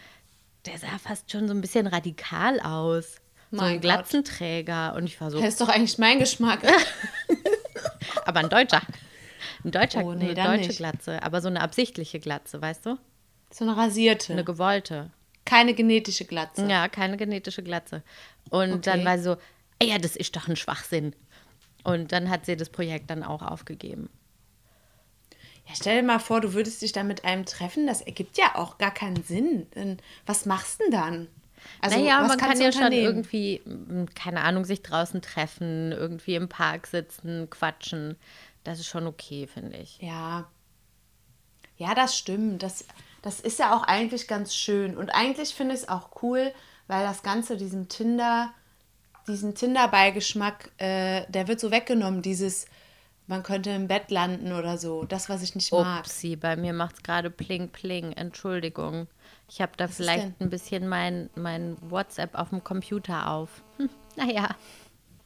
der 0.65 0.77
sah 0.77 0.97
fast 0.99 1.31
schon 1.31 1.47
so 1.47 1.53
ein 1.53 1.61
bisschen 1.61 1.87
radikal 1.87 2.59
aus. 2.59 3.21
So 3.55 3.61
Mein 3.63 3.75
ein. 3.75 3.81
Glatzenträger. 3.81 4.93
Und 4.95 5.05
ich 5.05 5.19
war 5.21 5.31
so, 5.31 5.39
Das 5.39 5.49
ist 5.49 5.61
doch 5.61 5.69
eigentlich 5.69 5.97
mein 5.97 6.19
Geschmack. 6.19 6.59
aber 8.25 8.39
ein 8.39 8.49
Deutscher. 8.49 8.81
Ein 9.63 9.71
Deutscher, 9.71 10.03
Oh, 10.03 10.13
nee, 10.13 10.25
eine 10.31 10.35
deutsche 10.35 10.67
nicht. 10.67 10.77
Glatze. 10.77 11.21
Aber 11.23 11.41
so 11.41 11.47
eine 11.47 11.61
absichtliche 11.61 12.19
Glatze, 12.19 12.61
weißt 12.61 12.85
du? 12.85 12.97
So 13.51 13.63
eine 13.65 13.75
rasierte. 13.77 14.33
Eine 14.33 14.43
gewollte. 14.43 15.11
Keine 15.45 15.73
genetische 15.73 16.25
Glatze. 16.25 16.65
Ja, 16.67 16.87
keine 16.87 17.17
genetische 17.17 17.63
Glatze. 17.63 18.01
Und 18.49 18.71
Okay. 18.73 18.81
dann 18.83 19.05
war 19.05 19.17
sie 19.17 19.23
so, 19.23 19.37
"Ey, 19.79 19.89
ja, 19.89 19.97
das 19.97 20.15
ist 20.15 20.35
doch 20.35 20.47
ein 20.47 20.55
Schwachsinn. 20.55 21.15
Und 21.83 22.11
dann 22.11 22.29
hat 22.29 22.45
sie 22.45 22.57
das 22.57 22.69
Projekt 22.69 23.09
dann 23.11 23.23
auch 23.23 23.41
aufgegeben. 23.43 24.09
Ja, 25.67 25.73
stell 25.75 26.01
dir 26.01 26.05
mal 26.07 26.19
vor, 26.19 26.41
du 26.41 26.53
würdest 26.53 26.81
dich 26.81 26.91
dann 26.91 27.07
mit 27.07 27.25
einem 27.25 27.45
treffen. 27.45 27.87
Das 27.87 28.01
ergibt 28.01 28.37
ja 28.37 28.55
auch 28.55 28.77
gar 28.77 28.93
keinen 28.93 29.23
Sinn. 29.23 29.67
Was 30.25 30.45
machst 30.45 30.79
du 30.79 30.83
denn 30.85 30.91
dann? 30.91 31.27
Also, 31.81 31.97
naja, 31.97 32.21
man 32.21 32.37
kann 32.37 32.59
ja 32.59 32.71
schon 32.71 32.91
irgendwie, 32.91 33.61
mm, 33.65 34.05
keine 34.15 34.41
Ahnung, 34.41 34.65
sich 34.65 34.81
draußen 34.81 35.21
treffen, 35.21 35.91
irgendwie 35.91 36.35
im 36.35 36.49
Park 36.49 36.87
sitzen, 36.87 37.49
quatschen. 37.49 38.17
Das 38.63 38.79
ist 38.79 38.87
schon 38.87 39.07
okay, 39.07 39.47
finde 39.47 39.77
ich. 39.77 39.99
Ja. 40.01 40.47
Ja, 41.77 41.93
das 41.93 42.17
stimmt. 42.17 42.63
Das, 42.63 42.85
das 43.21 43.39
ist 43.39 43.59
ja 43.59 43.75
auch 43.75 43.83
eigentlich 43.83 44.27
ganz 44.27 44.55
schön. 44.55 44.97
Und 44.97 45.09
eigentlich 45.09 45.53
finde 45.53 45.75
ich 45.75 45.81
es 45.81 45.89
auch 45.89 46.21
cool, 46.21 46.51
weil 46.87 47.05
das 47.05 47.23
Ganze 47.23 47.57
diesem 47.57 47.89
Tinder, 47.89 48.53
diesen 49.27 49.55
Tinder-Beigeschmack, 49.55 50.71
äh, 50.77 51.25
der 51.29 51.47
wird 51.47 51.59
so 51.59 51.71
weggenommen. 51.71 52.21
Dieses, 52.21 52.65
man 53.27 53.43
könnte 53.43 53.71
im 53.71 53.87
Bett 53.87 54.11
landen 54.11 54.53
oder 54.53 54.77
so. 54.77 55.03
Das, 55.03 55.29
was 55.29 55.41
ich 55.41 55.55
nicht 55.55 55.71
mag. 55.71 56.01
Upsi, 56.01 56.35
bei 56.35 56.55
mir 56.55 56.73
macht 56.73 56.95
es 56.97 57.03
gerade 57.03 57.29
pling 57.29 57.69
pling. 57.69 58.13
Entschuldigung. 58.13 59.07
Ich 59.49 59.61
habe 59.61 59.73
da 59.77 59.85
ist 59.85 59.97
vielleicht 59.97 60.41
ein 60.41 60.49
bisschen 60.49 60.87
mein, 60.87 61.29
mein 61.35 61.77
WhatsApp 61.89 62.35
auf 62.35 62.49
dem 62.49 62.63
Computer 62.63 63.29
auf. 63.29 63.63
Hm, 63.77 63.89
naja, 64.15 64.55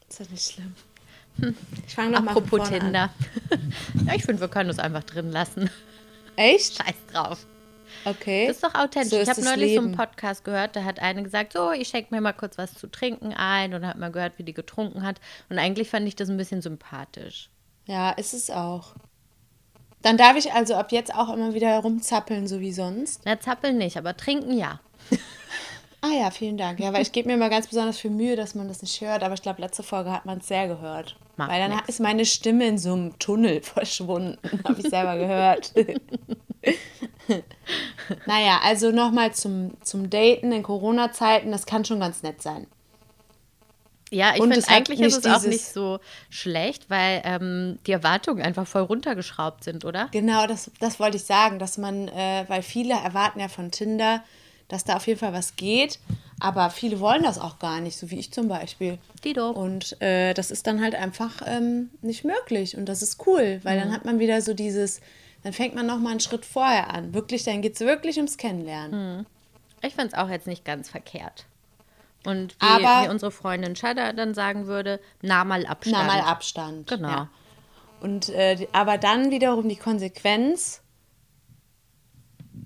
Ist 0.07 0.19
das 0.19 0.29
nicht 0.29 0.51
schlimm? 0.51 0.75
Ich 1.87 1.95
fange 1.95 2.11
noch 2.11 2.21
mal 2.21 2.33
von 2.33 2.43
apropos 2.43 2.67
Tinder. 2.69 3.09
ja, 4.05 4.13
ich 4.13 4.25
finde, 4.25 4.41
wir 4.41 4.49
können 4.49 4.69
es 4.69 4.77
einfach 4.77 5.03
drin 5.03 5.31
lassen. 5.31 5.69
Echt? 6.35 6.75
Scheiß 6.75 6.95
drauf. 7.13 7.45
Okay. 8.05 8.47
Das 8.47 8.57
ist 8.57 8.63
doch 8.63 8.75
authentisch. 8.75 9.09
So 9.09 9.15
ich 9.17 9.21
ist 9.23 9.29
habe 9.29 9.41
das 9.41 9.49
neulich 9.49 9.73
so 9.73 9.79
einen 9.79 9.91
Leben. 9.91 9.97
Podcast 9.97 10.43
gehört, 10.43 10.75
da 10.75 10.83
hat 10.83 10.99
eine 10.99 11.23
gesagt, 11.23 11.53
so, 11.53 11.71
ich 11.71 11.87
schenke 11.87 12.13
mir 12.13 12.21
mal 12.21 12.33
kurz 12.33 12.57
was 12.57 12.73
zu 12.73 12.87
trinken 12.87 13.33
ein 13.33 13.73
und 13.73 13.85
hat 13.85 13.97
mal 13.97 14.11
gehört, 14.11 14.37
wie 14.37 14.43
die 14.43 14.53
getrunken 14.53 15.03
hat. 15.03 15.19
Und 15.49 15.59
eigentlich 15.59 15.89
fand 15.89 16.07
ich 16.07 16.15
das 16.15 16.29
ein 16.29 16.37
bisschen 16.37 16.61
sympathisch. 16.61 17.49
Ja, 17.85 18.11
ist 18.11 18.33
es 18.33 18.49
auch. 18.49 18.95
Dann 20.01 20.17
darf 20.17 20.37
ich 20.37 20.53
also 20.53 20.75
ab 20.75 20.91
jetzt 20.91 21.13
auch 21.13 21.33
immer 21.33 21.53
wieder 21.53 21.77
rumzappeln, 21.79 22.47
so 22.47 22.59
wie 22.59 22.71
sonst. 22.71 23.21
Na, 23.25 23.39
zappeln 23.39 23.77
nicht, 23.77 23.97
aber 23.97 24.15
trinken 24.15 24.57
ja. 24.57 24.79
Ah 26.01 26.13
ja, 26.17 26.31
vielen 26.31 26.57
Dank. 26.57 26.79
Ja, 26.79 26.93
weil 26.93 27.01
ich 27.01 27.11
gebe 27.11 27.27
mir 27.27 27.35
mal 27.35 27.49
ganz 27.49 27.67
besonders 27.67 27.99
viel 27.99 28.11
Mühe, 28.11 28.37
dass 28.37 28.55
man 28.55 28.69
das 28.69 28.81
nicht 28.81 29.01
hört. 29.01 29.21
Aber 29.21 29.33
ich 29.33 29.41
glaube, 29.41 29.61
letzte 29.61 29.83
Folge 29.83 30.11
hat 30.11 30.25
man 30.25 30.37
es 30.37 30.47
sehr 30.47 30.69
gehört. 30.69 31.17
Macht 31.35 31.51
weil 31.51 31.59
dann 31.59 31.75
nix. 31.75 31.89
ist 31.89 31.99
meine 31.99 32.25
Stimme 32.25 32.67
in 32.67 32.77
so 32.77 32.93
einem 32.93 33.19
Tunnel 33.19 33.61
verschwunden. 33.63 34.37
Habe 34.63 34.79
ich 34.79 34.87
selber 34.87 35.17
gehört. 35.17 35.73
naja, 38.25 38.61
also 38.63 38.91
nochmal 38.91 39.33
zum, 39.33 39.73
zum 39.81 40.09
Daten 40.09 40.53
in 40.53 40.63
Corona-Zeiten. 40.63 41.51
Das 41.51 41.65
kann 41.65 41.83
schon 41.83 41.99
ganz 41.99 42.23
nett 42.23 42.41
sein. 42.41 42.67
Ja, 44.11 44.33
ich 44.33 44.41
finde 44.41 44.67
eigentlich 44.67 44.99
ist 45.01 45.25
es 45.25 45.31
auch 45.31 45.43
nicht 45.43 45.65
so 45.65 45.99
schlecht, 46.29 46.89
weil 46.89 47.21
ähm, 47.23 47.79
die 47.85 47.91
Erwartungen 47.91 48.41
einfach 48.41 48.65
voll 48.65 48.81
runtergeschraubt 48.81 49.63
sind, 49.63 49.85
oder? 49.85 50.09
Genau, 50.11 50.47
das, 50.47 50.71
das 50.79 50.99
wollte 50.99 51.17
ich 51.17 51.23
sagen, 51.23 51.59
dass 51.59 51.77
man, 51.77 52.07
äh, 52.07 52.45
weil 52.47 52.63
viele 52.63 52.93
erwarten 52.93 53.39
ja 53.39 53.47
von 53.47 53.71
Tinder, 53.71 54.23
dass 54.67 54.83
da 54.83 54.95
auf 54.95 55.07
jeden 55.07 55.19
Fall 55.19 55.33
was 55.33 55.55
geht, 55.55 55.99
aber 56.39 56.69
viele 56.69 56.99
wollen 56.99 57.23
das 57.23 57.39
auch 57.39 57.59
gar 57.59 57.81
nicht, 57.81 57.97
so 57.97 58.09
wie 58.09 58.19
ich 58.19 58.31
zum 58.31 58.47
Beispiel. 58.47 58.97
Dido. 59.23 59.49
Und 59.49 59.99
äh, 60.01 60.33
das 60.33 60.51
ist 60.51 60.65
dann 60.67 60.81
halt 60.81 60.95
einfach 60.95 61.41
ähm, 61.45 61.89
nicht 62.01 62.23
möglich 62.23 62.77
und 62.77 62.85
das 62.85 63.01
ist 63.01 63.25
cool, 63.27 63.59
weil 63.63 63.79
dann 63.79 63.91
hat 63.91 64.05
man 64.05 64.19
wieder 64.19 64.41
so 64.41 64.53
dieses, 64.53 65.01
dann 65.43 65.53
fängt 65.53 65.75
man 65.75 65.85
noch 65.85 65.99
mal 65.99 66.11
einen 66.11 66.19
Schritt 66.19 66.45
vorher 66.45 66.93
an. 66.93 67.13
Wirklich, 67.13 67.43
dann 67.43 67.61
geht 67.61 67.75
es 67.75 67.81
wirklich 67.81 68.17
ums 68.17 68.37
Kennenlernen. 68.37 69.25
Ich 69.81 69.95
finde 69.95 70.09
es 70.09 70.13
auch 70.13 70.29
jetzt 70.29 70.47
nicht 70.47 70.65
ganz 70.65 70.89
verkehrt. 70.89 71.45
Und 72.25 72.55
wie, 72.61 72.65
Aber- 72.65 73.05
wie 73.05 73.09
unsere 73.09 73.31
Freundin 73.31 73.75
Shada 73.75 74.13
dann 74.13 74.33
sagen 74.33 74.67
würde, 74.67 74.99
nah 75.21 75.43
mal 75.43 75.65
Abstand. 75.65 75.97
Na, 76.07 76.13
mal 76.15 76.21
Abstand. 76.21 76.87
Genau. 76.87 77.07
Ja. 77.07 77.29
Und 78.01 78.29
äh, 78.29 78.67
aber 78.71 78.97
dann 78.97 79.31
wiederum 79.31 79.67
die 79.69 79.75
Konsequenz, 79.75 80.81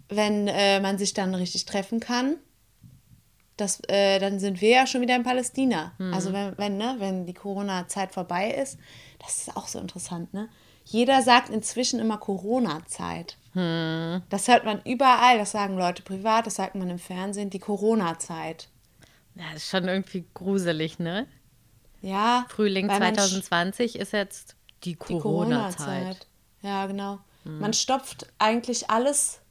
wenn 0.10 0.48
äh, 0.48 0.80
man 0.80 0.98
sich 0.98 1.14
dann 1.14 1.34
richtig 1.36 1.66
treffen 1.66 2.00
kann, 2.00 2.38
das, 3.58 3.80
äh, 3.88 4.20
dann 4.20 4.40
sind 4.40 4.62
wir 4.62 4.70
ja 4.70 4.88
schon 4.88 5.02
wieder 5.02 5.16
in 5.16 5.24
Palästina. 5.24 5.94
Also 6.12 6.34
wenn, 6.34 6.58
wenn, 6.58 6.78
ne, 6.78 6.96
wenn 6.98 7.26
die 7.26 7.36
Corona-Zeit 7.36 8.12
vorbei 8.12 8.50
ist, 8.52 8.80
das 9.20 9.38
ist 9.48 9.56
auch 9.56 9.68
so 9.68 9.80
interessant, 9.80 10.34
ne? 10.34 10.50
Jeder 10.86 11.22
sagt 11.22 11.50
inzwischen 11.50 12.00
immer 12.00 12.18
Corona-Zeit. 12.18 13.38
Das 13.54 14.48
hört 14.48 14.66
man 14.66 14.82
überall, 14.84 15.38
das 15.38 15.52
sagen 15.52 15.78
Leute 15.78 16.02
privat, 16.02 16.46
das 16.48 16.56
sagt 16.56 16.76
man 16.76 16.90
im 16.90 16.98
Fernsehen, 17.00 17.52
die 17.52 17.60
Corona-Zeit. 17.60 18.68
Ja, 19.36 19.44
das 19.54 19.64
ist 19.64 19.70
schon 19.70 19.88
irgendwie 19.88 20.26
gruselig, 20.34 21.00
ne? 21.00 21.28
Ja. 22.02 22.46
Frühling 22.50 22.88
weil 22.88 23.00
man 23.00 23.14
sch- 23.14 23.18
2020 23.18 23.96
ist 23.98 24.14
jetzt 24.14 24.56
die 24.84 24.92
Die 24.94 24.96
Corona-Zeit. 24.98 25.78
Corona-Zeit. 25.78 26.28
Ja, 26.62 26.86
genau. 26.86 27.20
Man 27.46 27.74
stopft 27.74 28.28
eigentlich 28.40 28.90
alles 28.90 29.42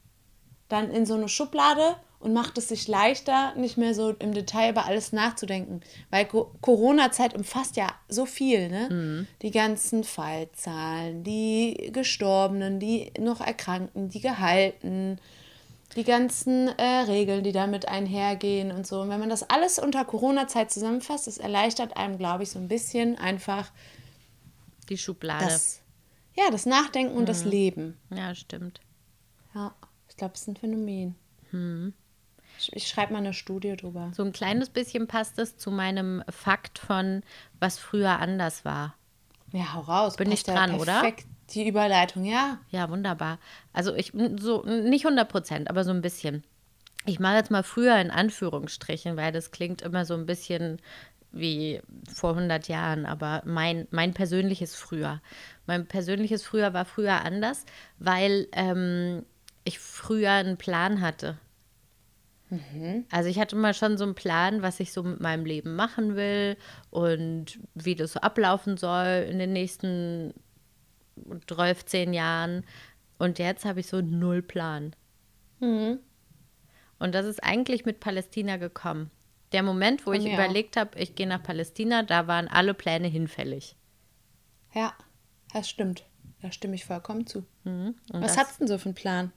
dann 0.69 0.91
in 0.91 1.05
so 1.05 1.15
eine 1.15 1.29
Schublade 1.29 1.97
und 2.21 2.33
macht 2.33 2.57
es 2.57 2.69
sich 2.69 2.89
leichter, 2.89 3.55
nicht 3.57 3.77
mehr 3.77 3.95
so 3.95 4.11
im 4.11 4.33
Detail 4.33 4.71
über 4.71 4.87
alles 4.87 5.13
nachzudenken. 5.13 5.81
Weil 6.11 6.25
Co 6.27 6.55
Corona-Zeit 6.63 7.35
umfasst 7.35 7.77
ja 7.77 7.89
so 8.09 8.25
viel, 8.25 8.69
ne? 8.71 9.27
Die 9.43 9.51
ganzen 9.51 10.05
Fallzahlen, 10.05 11.25
die 11.25 11.91
Gestorbenen, 11.93 12.79
die 12.81 13.13
noch 13.19 13.41
Erkrankten, 13.41 14.09
die 14.09 14.21
Gehalten, 14.21 15.19
die 15.97 16.05
ganzen 16.05 16.69
äh, 16.79 16.83
Regeln, 17.07 17.45
die 17.45 17.53
damit 17.53 17.87
einhergehen 17.89 18.71
und 18.73 18.87
so. 18.87 19.01
Und 19.03 19.11
wenn 19.11 19.21
man 19.21 19.29
das 19.29 19.49
alles 19.51 19.79
unter 19.79 20.05
Corona-Zeit 20.05 20.71
zusammenfasst, 20.71 21.27
das 21.27 21.39
erleichtert 21.39 21.97
einem, 21.97 22.19
glaube 22.19 22.43
ich, 22.45 22.51
so 22.51 22.59
ein 22.59 22.69
bisschen 22.69 23.19
einfach 23.19 23.71
Die 24.89 24.97
Schublade. 24.99 25.45
das, 25.45 25.81
ja, 26.35 26.51
das 26.51 26.67
Nachdenken 26.67 27.17
und 27.17 27.29
das 27.29 27.45
Leben. 27.45 27.99
ja, 28.11 28.35
stimmt. 28.35 28.81
Ja, 29.55 29.75
ich 30.09 30.17
glaube, 30.17 30.35
es 30.35 30.43
ist 30.43 30.49
ein 30.49 30.57
Phänomen. 30.57 31.15
Ich, 32.59 32.73
ich 32.73 32.89
schreibe 32.89 33.13
mal 33.13 33.19
eine 33.19 33.35
Studie 33.35 33.77
drüber. 33.77 34.11
So 34.15 34.23
ein 34.23 34.33
kleines 34.33 34.71
bisschen 34.71 35.07
passt 35.07 35.39
es 35.39 35.59
zu 35.59 35.71
meinem 35.71 36.23
Fakt 36.31 36.79
von, 36.79 37.23
was 37.61 37.79
früher 37.79 38.19
anders 38.19 38.65
war. 38.65 38.95
Ja, 39.53 39.75
hau 39.75 39.81
raus. 39.81 40.17
Bin 40.17 40.33
ich 40.33 40.47
ja 40.47 40.55
dran, 40.55 40.77
oder? 40.81 41.01
perfekt, 41.01 41.27
Die 41.53 41.69
Überleitung, 41.69 42.25
ja. 42.25 42.59
Ja, 42.71 42.89
wunderbar. 42.91 43.39
Also 43.73 43.95
ich 43.95 44.13
so 44.41 44.63
nicht 44.65 45.05
100 45.05 45.29
Prozent, 45.29 45.71
aber 45.71 45.85
so 45.85 45.91
ein 45.91 46.03
bisschen. 46.03 46.45
Ich 47.05 47.19
mache 47.19 47.37
jetzt 47.37 47.51
mal 47.51 47.63
früher 47.63 47.99
in 48.01 48.11
Anführungsstrichen, 48.11 49.17
weil 49.17 49.33
das 49.33 49.51
klingt 49.51 49.83
immer 49.83 50.05
so 50.05 50.15
ein 50.15 50.27
bisschen 50.27 50.81
wie 51.33 51.81
vor 52.13 52.31
100 52.31 52.69
Jahren, 52.69 53.07
aber 53.07 53.43
mein, 53.45 53.89
mein 53.91 54.15
persönliches 54.15 54.75
Früher. 54.75 55.21
Mein 55.67 55.87
persönliches 55.87 56.43
Früher 56.43 56.75
war 56.75 56.85
früher 56.85 57.25
anders, 57.25 57.65
weil 57.99 58.49
ähm, 58.53 59.25
ich 59.65 59.79
früher 59.79 60.33
einen 60.33 60.59
Plan 60.59 61.01
hatte. 61.01 61.39
Also 63.11 63.31
ich 63.31 63.39
hatte 63.39 63.57
mal 63.57 63.73
schon 63.73 63.97
so 63.97 64.05
einen 64.05 64.15
Plan, 64.15 64.61
was 64.61 64.79
ich 64.79 64.93
so 64.93 65.03
mit 65.03 65.21
meinem 65.21 65.47
Leben 65.47 65.75
machen 65.75 66.17
will 66.17 66.57
und 66.91 67.59
wie 67.75 67.95
das 67.95 68.13
so 68.13 68.21
ablaufen 68.21 68.77
soll 68.77 69.27
in 69.29 69.39
den 69.39 69.55
nächsten 69.55 70.35
12, 71.47 71.85
10 71.87 72.13
Jahren. 72.15 72.65
Und 73.19 73.39
jetzt 73.39 73.65
habe 73.65 73.81
ich 73.81 73.87
so 73.87 74.01
null 74.01 74.43
Plan. 74.43 74.95
Und 75.61 76.01
das 77.01 77.25
ist 77.27 77.43
eigentlich 77.45 77.85
mit 77.85 78.01
Palästina 78.01 78.57
gekommen. 78.57 79.11
Der 79.53 79.63
Moment, 79.63 80.07
wo 80.07 80.13
ich 80.13 80.25
mir 80.25 80.35
überlegt 80.35 80.77
habe, 80.77 80.99
ich 80.99 81.15
gehe 81.15 81.27
nach 81.27 81.43
Palästina, 81.43 82.03
da 82.03 82.27
waren 82.27 82.49
alle 82.49 82.75
Pläne 82.75 83.07
hinfällig. 83.07 83.77
Ja, 84.75 84.95
das 85.53 85.69
stimmt. 85.69 86.05
Da 86.41 86.51
stimme 86.51 86.75
ich 86.75 86.85
vollkommen 86.85 87.27
zu. 87.27 87.45
Und 87.65 87.95
Was 88.11 88.35
das- 88.35 88.37
hat's 88.39 88.59
denn 88.59 88.67
so 88.67 88.79
für 88.79 88.87
einen 88.87 88.95
Plan? 88.95 89.33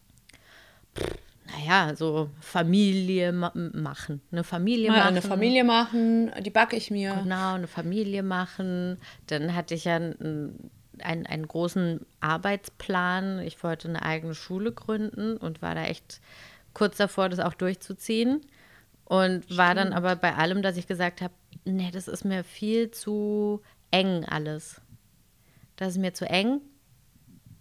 Naja, 1.47 1.95
so 1.95 2.31
Familie 2.39 3.31
ma 3.31 3.51
machen. 3.53 4.21
Eine 4.31 4.43
Familie 4.43 4.89
Mal 4.89 4.97
machen. 4.97 5.07
eine 5.09 5.21
Familie 5.21 5.63
machen, 5.63 6.31
die 6.43 6.49
backe 6.49 6.75
ich 6.75 6.89
mir. 6.89 7.13
Genau, 7.21 7.53
eine 7.53 7.67
Familie 7.67 8.23
machen. 8.23 8.97
Dann 9.27 9.53
hatte 9.53 9.75
ich 9.75 9.85
ja 9.85 9.97
einen, 9.97 10.71
einen, 11.01 11.25
einen 11.25 11.47
großen 11.47 12.05
Arbeitsplan. 12.19 13.39
Ich 13.39 13.63
wollte 13.63 13.87
eine 13.87 14.03
eigene 14.03 14.35
Schule 14.35 14.71
gründen 14.71 15.37
und 15.37 15.61
war 15.61 15.75
da 15.75 15.85
echt 15.85 16.21
kurz 16.73 16.97
davor, 16.97 17.29
das 17.29 17.39
auch 17.39 17.53
durchzuziehen. 17.53 18.41
Und 19.05 19.55
war 19.55 19.75
dann 19.75 19.93
aber 19.93 20.15
bei 20.15 20.35
allem, 20.35 20.61
dass 20.63 20.77
ich 20.77 20.87
gesagt 20.87 21.21
habe, 21.21 21.33
Nee, 21.65 21.89
das 21.91 22.07
ist 22.07 22.23
mir 22.23 22.43
viel 22.43 22.91
zu 22.91 23.61
eng 23.89 24.23
alles. 24.25 24.81
Das 25.77 25.89
ist 25.89 25.97
mir 25.97 26.13
zu 26.13 26.29
eng 26.29 26.61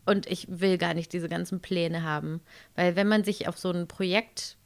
und 0.05 0.27
ich 0.27 0.47
will 0.49 0.77
gar 0.77 0.93
nicht 0.93 1.13
diese 1.15 1.31
ganzen 1.31 1.61
Pläne 1.61 2.03
haben. 2.03 2.43
Weil 2.75 2.97
wenn 2.97 3.09
man 3.09 3.25
sich 3.25 3.49
auf 3.49 3.57
so 3.57 3.71
ein 3.71 3.89
Projekt 3.89 4.59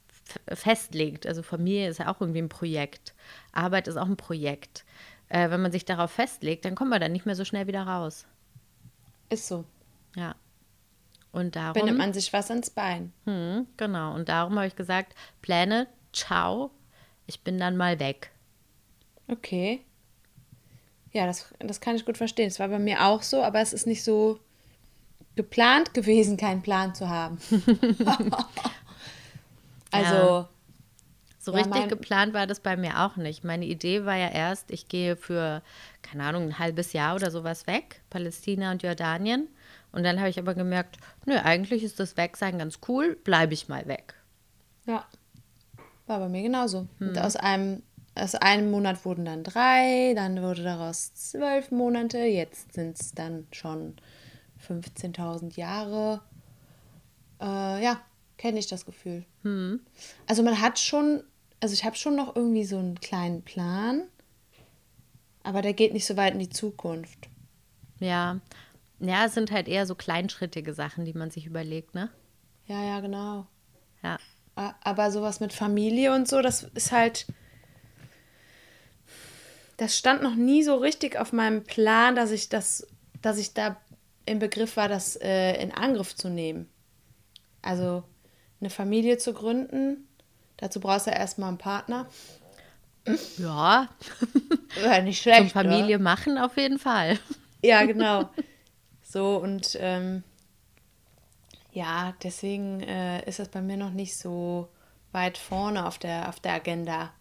festlegt, 0.53 1.25
also 1.25 1.43
Familie 1.43 1.89
ist 1.89 2.01
ja 2.01 2.13
auch 2.13 2.21
irgendwie 2.21 2.43
ein 2.43 2.49
Projekt, 2.49 3.15
Arbeit 3.53 3.87
ist 3.87 3.97
auch 3.97 4.09
ein 4.09 4.17
Projekt. 4.17 4.85
Äh, 5.29 5.51
wenn 5.51 5.63
man 5.63 5.73
sich 5.73 5.85
darauf 5.85 6.11
festlegt, 6.11 6.65
dann 6.65 6.75
kommt 6.75 6.91
man 6.91 7.01
dann 7.01 7.13
nicht 7.13 7.25
mehr 7.25 7.37
so 7.37 7.45
schnell 7.45 7.69
wieder 7.69 7.85
raus. 7.85 8.27
Ist 9.29 9.47
so. 9.47 9.65
Ja. 10.17 10.35
Und 11.33 11.57
darum. 11.57 11.75
Bindet 11.75 11.99
man 11.99 12.13
sich 12.13 12.33
was 12.33 12.51
ans 12.51 12.71
Bein. 12.71 13.13
Hm, 13.25 13.67
genau. 13.77 14.15
Und 14.15 14.29
darum 14.29 14.57
habe 14.57 14.67
ich 14.67 14.77
gesagt, 14.77 15.15
Pläne, 15.43 15.87
ciao, 16.13 16.71
ich 17.27 17.43
bin 17.43 17.59
dann 17.59 17.77
mal 17.77 18.01
weg. 18.01 18.31
Okay. 19.29 19.85
Ja, 21.13 21.27
das, 21.27 21.55
das 21.59 21.81
kann 21.81 21.97
ich 21.97 22.07
gut 22.07 22.17
verstehen. 22.17 22.49
Es 22.49 22.59
war 22.59 22.69
bei 22.69 22.79
mir 22.79 23.05
auch 23.05 23.23
so, 23.23 23.43
aber 23.43 23.61
es 23.61 23.73
ist 23.73 23.87
nicht 23.87 24.03
so 24.03 24.41
geplant 25.37 25.95
gewesen, 25.95 26.37
keinen 26.37 26.63
Plan 26.63 26.95
zu 26.95 27.09
haben. 27.09 27.39
also, 29.91 30.49
So 31.49 31.57
Ja, 31.57 31.63
richtig 31.63 31.89
geplant 31.89 32.35
war 32.35 32.47
das 32.47 32.61
bei 32.61 32.77
mir 32.77 33.01
auch 33.01 33.17
nicht. 33.17 33.43
Meine 33.43 33.65
Idee 33.65 34.05
war 34.05 34.17
ja 34.17 34.29
erst, 34.29 34.71
ich 34.71 34.89
gehe 34.89 35.17
für, 35.17 35.63
keine 36.03 36.25
Ahnung, 36.25 36.43
ein 36.49 36.59
halbes 36.59 36.93
Jahr 36.93 37.15
oder 37.15 37.31
sowas 37.31 37.67
weg, 37.67 38.03
Palästina 38.11 38.71
und 38.71 38.83
Jordanien. 38.83 39.49
Und 39.91 40.03
dann 40.03 40.19
habe 40.19 40.29
ich 40.29 40.39
aber 40.39 40.55
gemerkt, 40.55 40.99
nö, 41.25 41.37
eigentlich 41.37 41.83
ist 41.83 41.99
das 42.01 42.19
Wegsein 42.19 42.59
ganz 42.59 42.81
cool, 42.89 43.17
bleibe 43.25 43.55
ich 43.55 43.69
mal 43.69 43.87
weg. 43.87 44.15
ja, 44.85 45.07
war 46.07 46.19
bei 46.21 46.29
mir 46.29 46.43
genauso. 46.43 46.87
Und 47.01 47.19
aus 47.19 47.37
einem, 47.37 47.83
aus 48.15 48.35
einem 48.35 48.71
Monat 48.71 49.05
wurden 49.07 49.25
dann 49.25 49.43
drei, 49.43 50.13
dann 50.15 50.43
wurde 50.43 50.63
daraus 50.63 51.15
zwölf 51.15 51.71
Monate, 51.71 52.19
jetzt 52.19 52.75
sind 52.75 53.01
es 53.01 53.13
dann 53.13 53.47
schon 53.53 53.97
15.000 54.67 55.57
Jahre. 55.57 56.21
Äh, 57.41 57.83
ja, 57.83 58.01
kenne 58.39 58.59
ich 58.59 58.67
das 58.69 58.87
Gefühl. 58.87 59.25
Also 60.27 60.43
man 60.43 60.61
hat 60.61 60.79
schon, 60.79 61.23
also 61.61 61.73
ich 61.73 61.85
habe 61.85 61.97
schon 61.97 62.17
noch 62.17 62.37
irgendwie 62.37 62.65
so 62.65 62.79
einen 62.79 63.01
kleinen 63.01 63.43
Plan, 63.43 64.03
aber 65.43 65.63
der 65.63 65.73
geht 65.73 65.93
nicht 65.93 66.07
so 66.07 66.17
weit 66.17 66.35
in 66.35 66.41
die 66.41 66.51
Zukunft. 66.51 67.29
Ja. 67.99 68.41
Ja, 69.01 69.27
es 69.27 69.35
sind 69.35 69.51
halt 69.51 69.69
eher 69.69 69.87
so 69.87 69.95
kleinschrittige 69.95 70.75
Sachen, 70.75 71.05
die 71.05 71.13
man 71.13 71.31
sich 71.31 71.47
überlegt, 71.47 71.95
ne? 71.95 72.11
Ja, 72.67 72.83
ja, 72.83 73.01
genau. 73.01 73.47
Ja. 74.03 74.19
Aber 74.57 75.13
sowas 75.13 75.39
mit 75.39 75.53
Familie 75.53 76.13
und 76.15 76.29
so, 76.29 76.43
das 76.43 76.65
ist 76.65 76.91
halt. 76.91 77.27
Das 79.77 79.97
stand 79.97 80.23
noch 80.23 80.35
nie 80.35 80.65
so 80.65 80.75
richtig 80.75 81.17
auf 81.17 81.33
meinem 81.33 81.63
Plan, 81.63 82.17
dass 82.17 82.33
ich 82.33 82.49
das, 82.49 82.85
dass 83.23 83.39
ich 83.39 83.55
da 83.55 83.81
im 84.27 84.41
Begriff 84.41 84.77
war, 84.77 84.89
das 84.89 85.15
äh, 85.15 85.63
in 85.63 85.73
Angriff 85.73 86.17
zu 86.17 86.29
nehmen. 86.29 86.69
Also 87.63 88.03
eine 88.61 88.71
Familie 88.71 89.19
zu 89.19 89.33
gründen, 89.33 90.08
dazu 90.59 90.81
brauchst 90.81 91.07
du 91.07 91.11
erstmal 91.11 91.49
einen 91.49 91.59
Partner. 91.59 92.07
Ja, 93.39 93.89
Wäre 94.81 95.03
nicht 95.03 95.23
schlecht. 95.23 95.41
zum 95.41 95.51
Familie 95.51 95.99
machen 95.99 96.37
auf 96.39 96.57
jeden 96.57 96.79
Fall. 96.79 97.13
Oder? 97.13 97.21
Ja, 97.63 97.85
genau. 97.87 98.29
So 99.03 99.39
und 99.39 99.77
ähm, 99.81 100.23
ja, 101.73 102.15
deswegen 102.23 102.81
äh, 102.81 103.25
ist 103.27 103.39
das 103.39 103.49
bei 103.49 103.63
mir 103.63 103.77
noch 103.77 103.93
nicht 103.93 104.17
so 104.17 104.69
weit 105.13 105.39
vorne 105.39 105.87
auf 105.87 105.99
der, 105.99 106.29
auf 106.29 106.41
der 106.41 106.53
Agenda. 106.55 107.13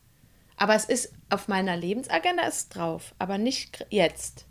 Aber 0.57 0.75
es 0.75 0.85
ist 0.85 1.13
auf 1.29 1.47
meiner 1.47 1.77
Lebensagenda 1.77 2.43
ist 2.43 2.69
drauf, 2.69 3.13
aber 3.19 3.37
nicht 3.37 3.85
jetzt. 3.89 4.45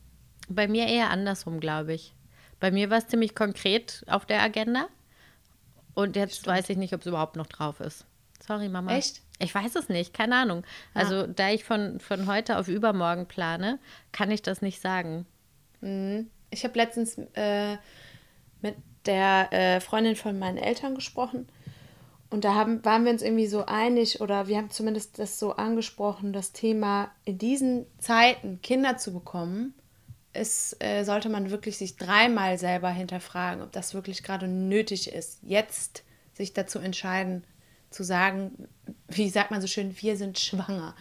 Bei 0.48 0.68
mir 0.68 0.86
eher 0.86 1.10
andersrum, 1.10 1.60
glaube 1.60 1.94
ich. 1.94 2.14
Bei 2.60 2.70
mir 2.70 2.90
war 2.90 2.98
es 2.98 3.08
ziemlich 3.08 3.34
konkret 3.34 4.04
auf 4.06 4.24
der 4.24 4.42
Agenda. 4.42 4.86
Und 5.94 6.16
jetzt 6.16 6.46
weiß 6.46 6.70
ich 6.70 6.76
nicht, 6.76 6.94
ob 6.94 7.00
es 7.00 7.06
überhaupt 7.06 7.36
noch 7.36 7.46
drauf 7.46 7.80
ist. 7.80 8.06
Sorry, 8.46 8.68
Mama. 8.68 8.96
Echt? 8.96 9.22
Ich 9.38 9.54
weiß 9.54 9.74
es 9.76 9.88
nicht, 9.88 10.14
keine 10.14 10.36
Ahnung. 10.36 10.64
Also, 10.94 11.26
da 11.26 11.50
ich 11.50 11.64
von, 11.64 12.00
von 12.00 12.26
heute 12.26 12.58
auf 12.58 12.68
übermorgen 12.68 13.26
plane, 13.26 13.78
kann 14.12 14.30
ich 14.30 14.42
das 14.42 14.62
nicht 14.62 14.80
sagen. 14.80 15.26
Ich 16.50 16.64
habe 16.64 16.78
letztens 16.78 17.18
äh, 17.34 17.76
mit 18.62 18.76
der 19.04 19.52
äh, 19.52 19.80
Freundin 19.80 20.16
von 20.16 20.38
meinen 20.38 20.58
Eltern 20.58 20.94
gesprochen 20.94 21.48
und 22.28 22.44
da 22.44 22.54
haben, 22.54 22.84
waren 22.84 23.04
wir 23.04 23.12
uns 23.12 23.22
irgendwie 23.22 23.46
so 23.46 23.66
einig 23.66 24.20
oder 24.20 24.48
wir 24.48 24.56
haben 24.56 24.70
zumindest 24.70 25.18
das 25.18 25.38
so 25.38 25.52
angesprochen, 25.52 26.32
das 26.32 26.52
Thema 26.52 27.10
in 27.24 27.38
diesen 27.38 27.86
Zeiten 27.98 28.60
Kinder 28.62 28.96
zu 28.96 29.12
bekommen, 29.12 29.74
ist, 30.32 30.76
äh, 30.82 31.04
sollte 31.04 31.28
man 31.28 31.50
wirklich 31.50 31.78
sich 31.78 31.96
dreimal 31.96 32.58
selber 32.58 32.90
hinterfragen, 32.90 33.62
ob 33.62 33.72
das 33.72 33.94
wirklich 33.94 34.22
gerade 34.22 34.48
nötig 34.48 35.12
ist, 35.12 35.38
jetzt 35.42 36.02
sich 36.34 36.52
dazu 36.52 36.78
entscheiden, 36.78 37.44
zu 37.96 38.04
sagen, 38.04 38.68
wie 39.08 39.28
sagt 39.30 39.50
man 39.50 39.60
so 39.60 39.66
schön, 39.66 39.96
wir 40.00 40.16
sind 40.16 40.38
schwanger. 40.38 40.94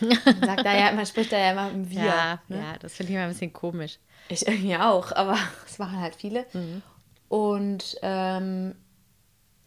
Man, 0.00 0.10
sagt 0.44 0.66
da 0.66 0.76
ja, 0.76 0.92
man 0.92 1.06
spricht 1.06 1.32
da 1.32 1.38
ja 1.38 1.52
immer 1.52 1.70
im 1.70 1.90
Wir. 1.90 2.04
ja, 2.04 2.40
ne? 2.48 2.58
ja, 2.58 2.78
das 2.78 2.94
finde 2.94 3.12
ich 3.12 3.16
immer 3.16 3.24
ein 3.24 3.32
bisschen 3.32 3.52
komisch. 3.52 3.98
Ich 4.28 4.46
irgendwie 4.46 4.76
auch, 4.76 5.12
aber 5.12 5.38
es 5.66 5.78
waren 5.78 5.98
halt 5.98 6.14
viele. 6.14 6.44
Mhm. 6.52 6.82
Und 7.28 7.96
ähm, 8.02 8.74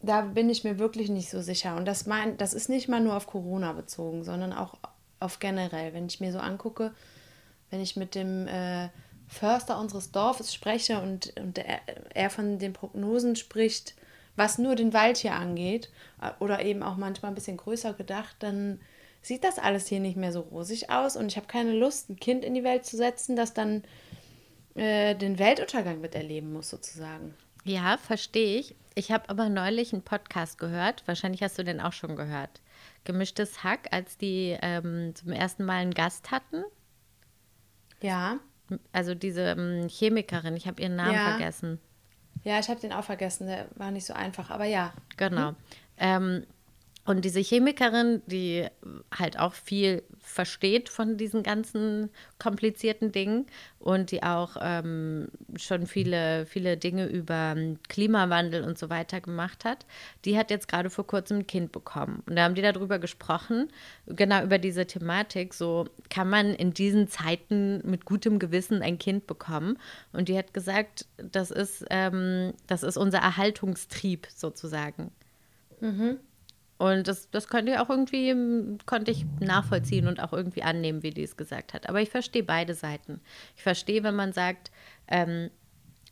da 0.01 0.21
bin 0.21 0.49
ich 0.49 0.63
mir 0.63 0.79
wirklich 0.79 1.10
nicht 1.10 1.29
so 1.29 1.41
sicher. 1.41 1.75
Und 1.75 1.86
das, 1.86 2.05
mein, 2.05 2.38
das 2.38 2.53
ist 2.53 2.69
nicht 2.69 2.88
mal 2.88 3.01
nur 3.01 3.15
auf 3.15 3.27
Corona 3.27 3.73
bezogen, 3.73 4.23
sondern 4.23 4.53
auch 4.53 4.75
auf 5.19 5.39
generell. 5.39 5.93
Wenn 5.93 6.05
ich 6.05 6.19
mir 6.19 6.32
so 6.32 6.39
angucke, 6.39 6.93
wenn 7.71 7.82
ich 7.82 7.95
mit 7.95 8.15
dem 8.15 8.47
äh, 8.47 8.89
Förster 9.27 9.79
unseres 9.79 10.12
Dorfes 10.12 10.53
spreche 10.53 11.01
und, 11.01 11.34
und 11.39 11.58
er, 11.58 11.82
er 12.13 12.29
von 12.29 12.60
den 12.60 12.73
Prognosen 12.73 13.36
spricht, 13.36 13.95
was 14.39 14.58
nur 14.58 14.73
den 14.75 14.93
Wald 14.93 15.17
hier 15.17 15.36
angeht, 15.36 15.91
äh, 16.21 16.32
oder 16.39 16.65
eben 16.65 16.82
auch 16.82 16.97
manchmal 16.97 17.32
ein 17.32 17.36
bisschen 17.36 17.58
größer 17.58 17.93
gedacht, 17.93 18.38
dann 18.39 18.80
sieht 19.21 19.43
das 19.43 19.60
alles 19.60 19.86
hier 19.88 19.99
nicht 19.99 20.17
mehr 20.17 20.32
so 20.32 20.39
rosig 20.39 20.89
aus. 20.89 21.15
Und 21.15 21.28
ich 21.28 21.36
habe 21.38 21.45
keine 21.47 21.73
Lust, 21.73 22.10
ein 22.10 22.15
Kind 22.15 22.43
in 22.43 22.54
die 22.56 22.63
Welt 22.63 22.86
zu 22.86 22.97
setzen, 22.97 23.36
das 23.36 23.54
dann 23.54 23.84
äh, 24.75 25.13
den 25.13 25.38
Weltuntergang 25.38 26.02
miterleben 26.02 26.54
muss, 26.54 26.69
sozusagen. 26.69 27.36
Ja, 27.65 27.97
verstehe 27.97 28.60
ich. 28.60 28.75
Ich 28.95 29.12
habe 29.12 29.30
aber 29.30 29.49
neulich 29.49 29.93
einen 29.93 30.02
Podcast 30.02 30.58
gehört. 30.58 31.04
Wahrscheinlich 31.06 31.43
hast 31.43 31.58
du 31.60 31.63
den 31.63 31.82
auch 31.82 31.93
schon 31.93 32.15
gehört. 32.15 32.62
Gemischtes 33.04 33.63
Hack, 33.63 33.89
als 33.91 34.17
die 34.17 34.58
ähm, 34.62 35.13
zum 35.15 35.32
ersten 35.32 35.65
Mal 35.65 35.78
einen 35.82 35.93
Gast 35.93 36.32
hatten. 36.32 36.63
Ja. 38.02 38.39
Also 38.93 39.15
diese 39.15 39.41
ähm, 39.41 39.88
Chemikerin, 39.89 40.56
ich 40.56 40.67
habe 40.67 40.82
ihren 40.82 40.95
Namen 40.95 41.15
Ja. 41.15 41.32
vergessen. 41.32 41.80
Ja, 42.43 42.60
ich 42.60 42.69
habe 42.69 42.80
den 42.80 42.93
auch 42.93 43.04
vergessen, 43.04 43.47
der 43.47 43.67
war 43.75 43.91
nicht 43.91 44.06
so 44.06 44.13
einfach, 44.13 44.49
aber 44.49 44.65
ja. 44.65 44.93
Genau. 45.17 45.54
Ähm, 45.97 46.45
und 47.06 47.25
diese 47.25 47.39
Chemikerin, 47.39 48.21
die 48.28 48.67
halt 49.17 49.39
auch 49.39 49.54
viel 49.54 50.04
versteht 50.30 50.89
von 50.89 51.18
diesen 51.18 51.42
ganzen 51.42 52.10
komplizierten 52.38 53.12
Dingen 53.12 53.48
und 53.80 54.12
die 54.12 54.22
auch 54.22 54.58
ähm, 54.62 55.30
schon 55.56 55.88
viele, 55.88 56.46
viele 56.46 56.78
Dinge 56.78 57.08
über 57.08 57.56
ähm, 57.58 57.80
Klimawandel 57.89 58.63
und 58.63 58.78
so 58.78 58.89
weiter 58.89 59.22
gemacht 59.22 59.65
hat, 59.65 59.86
die 60.26 60.38
hat 60.38 60.52
jetzt 60.52 60.68
gerade 60.68 60.89
vor 60.89 61.08
kurzem 61.08 61.39
ein 61.39 61.48
Kind 61.48 61.72
bekommen. 61.72 62.22
Und 62.28 62.36
da 62.36 62.44
haben 62.44 62.56
die 62.56 62.62
darüber 62.62 63.00
gesprochen, 63.00 63.70
genau 64.06 64.44
über 64.44 64.60
diese 64.60 64.86
Thematik, 64.86 65.54
so 65.54 65.88
kann 66.10 66.30
man 66.30 66.54
in 66.54 66.74
diesen 66.74 67.08
Zeiten 67.08 67.82
mit 67.89 68.06
gutem 68.06 68.38
Gewissen 68.38 68.82
ein 68.82 69.00
Kind 69.00 69.26
bekommen. 69.26 69.78
Und 70.13 70.30
die 70.30 70.38
hat 70.38 70.54
gesagt, 70.54 71.08
das 71.18 71.50
ist, 71.50 71.86
ähm, 71.89 72.54
das 72.68 72.84
ist 72.84 72.98
unser 72.98 73.20
Erhaltungstrieb 73.20 74.28
sozusagen. 74.36 75.12
Und 76.80 77.10
das, 77.10 77.30
das 77.30 77.50
konnte 77.50 77.74
ich 77.74 77.78
auch 77.78 77.89
irgendwie, 77.89 78.30
ähm, 78.30 78.78
konnte 78.86 79.12
ich 79.12 79.26
nachvollziehen 79.42 80.08
und 80.08 80.22
auch 80.22 80.32
irgendwie 80.32 80.63
annehmen, 80.63 81.04
wie 81.04 81.12
die 81.12 81.24
es 81.24 81.36
gesagt 81.36 81.74
hat. 81.74 81.89
Aber 81.89 82.02
ich 82.02 82.10
verstehe 82.10 82.42
beide 82.42 82.74
Seiten. 82.74 83.20
Ich 83.58 83.63
verstehe, 83.63 84.02
wenn 84.04 84.15
man 84.15 84.32
sagt, 84.32 84.72
ähm, 85.10 85.52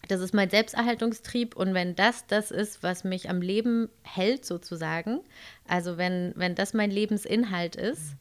das 0.10 0.20
ist 0.20 0.34
mein 0.34 0.50
Selbsterhaltungstrieb 0.50 1.56
und 1.56 1.74
wenn 1.74 1.96
das 1.96 2.28
das 2.28 2.52
ist, 2.52 2.84
was 2.84 3.06
mich 3.06 3.30
am 3.30 3.42
Leben 3.42 3.88
hält, 4.04 4.46
sozusagen, 4.46 5.22
also 5.68 5.98
wenn, 5.98 6.34
wenn 6.36 6.54
das 6.54 6.74
mein 6.74 6.92
Lebensinhalt 6.92 7.78
ist, 7.78 8.18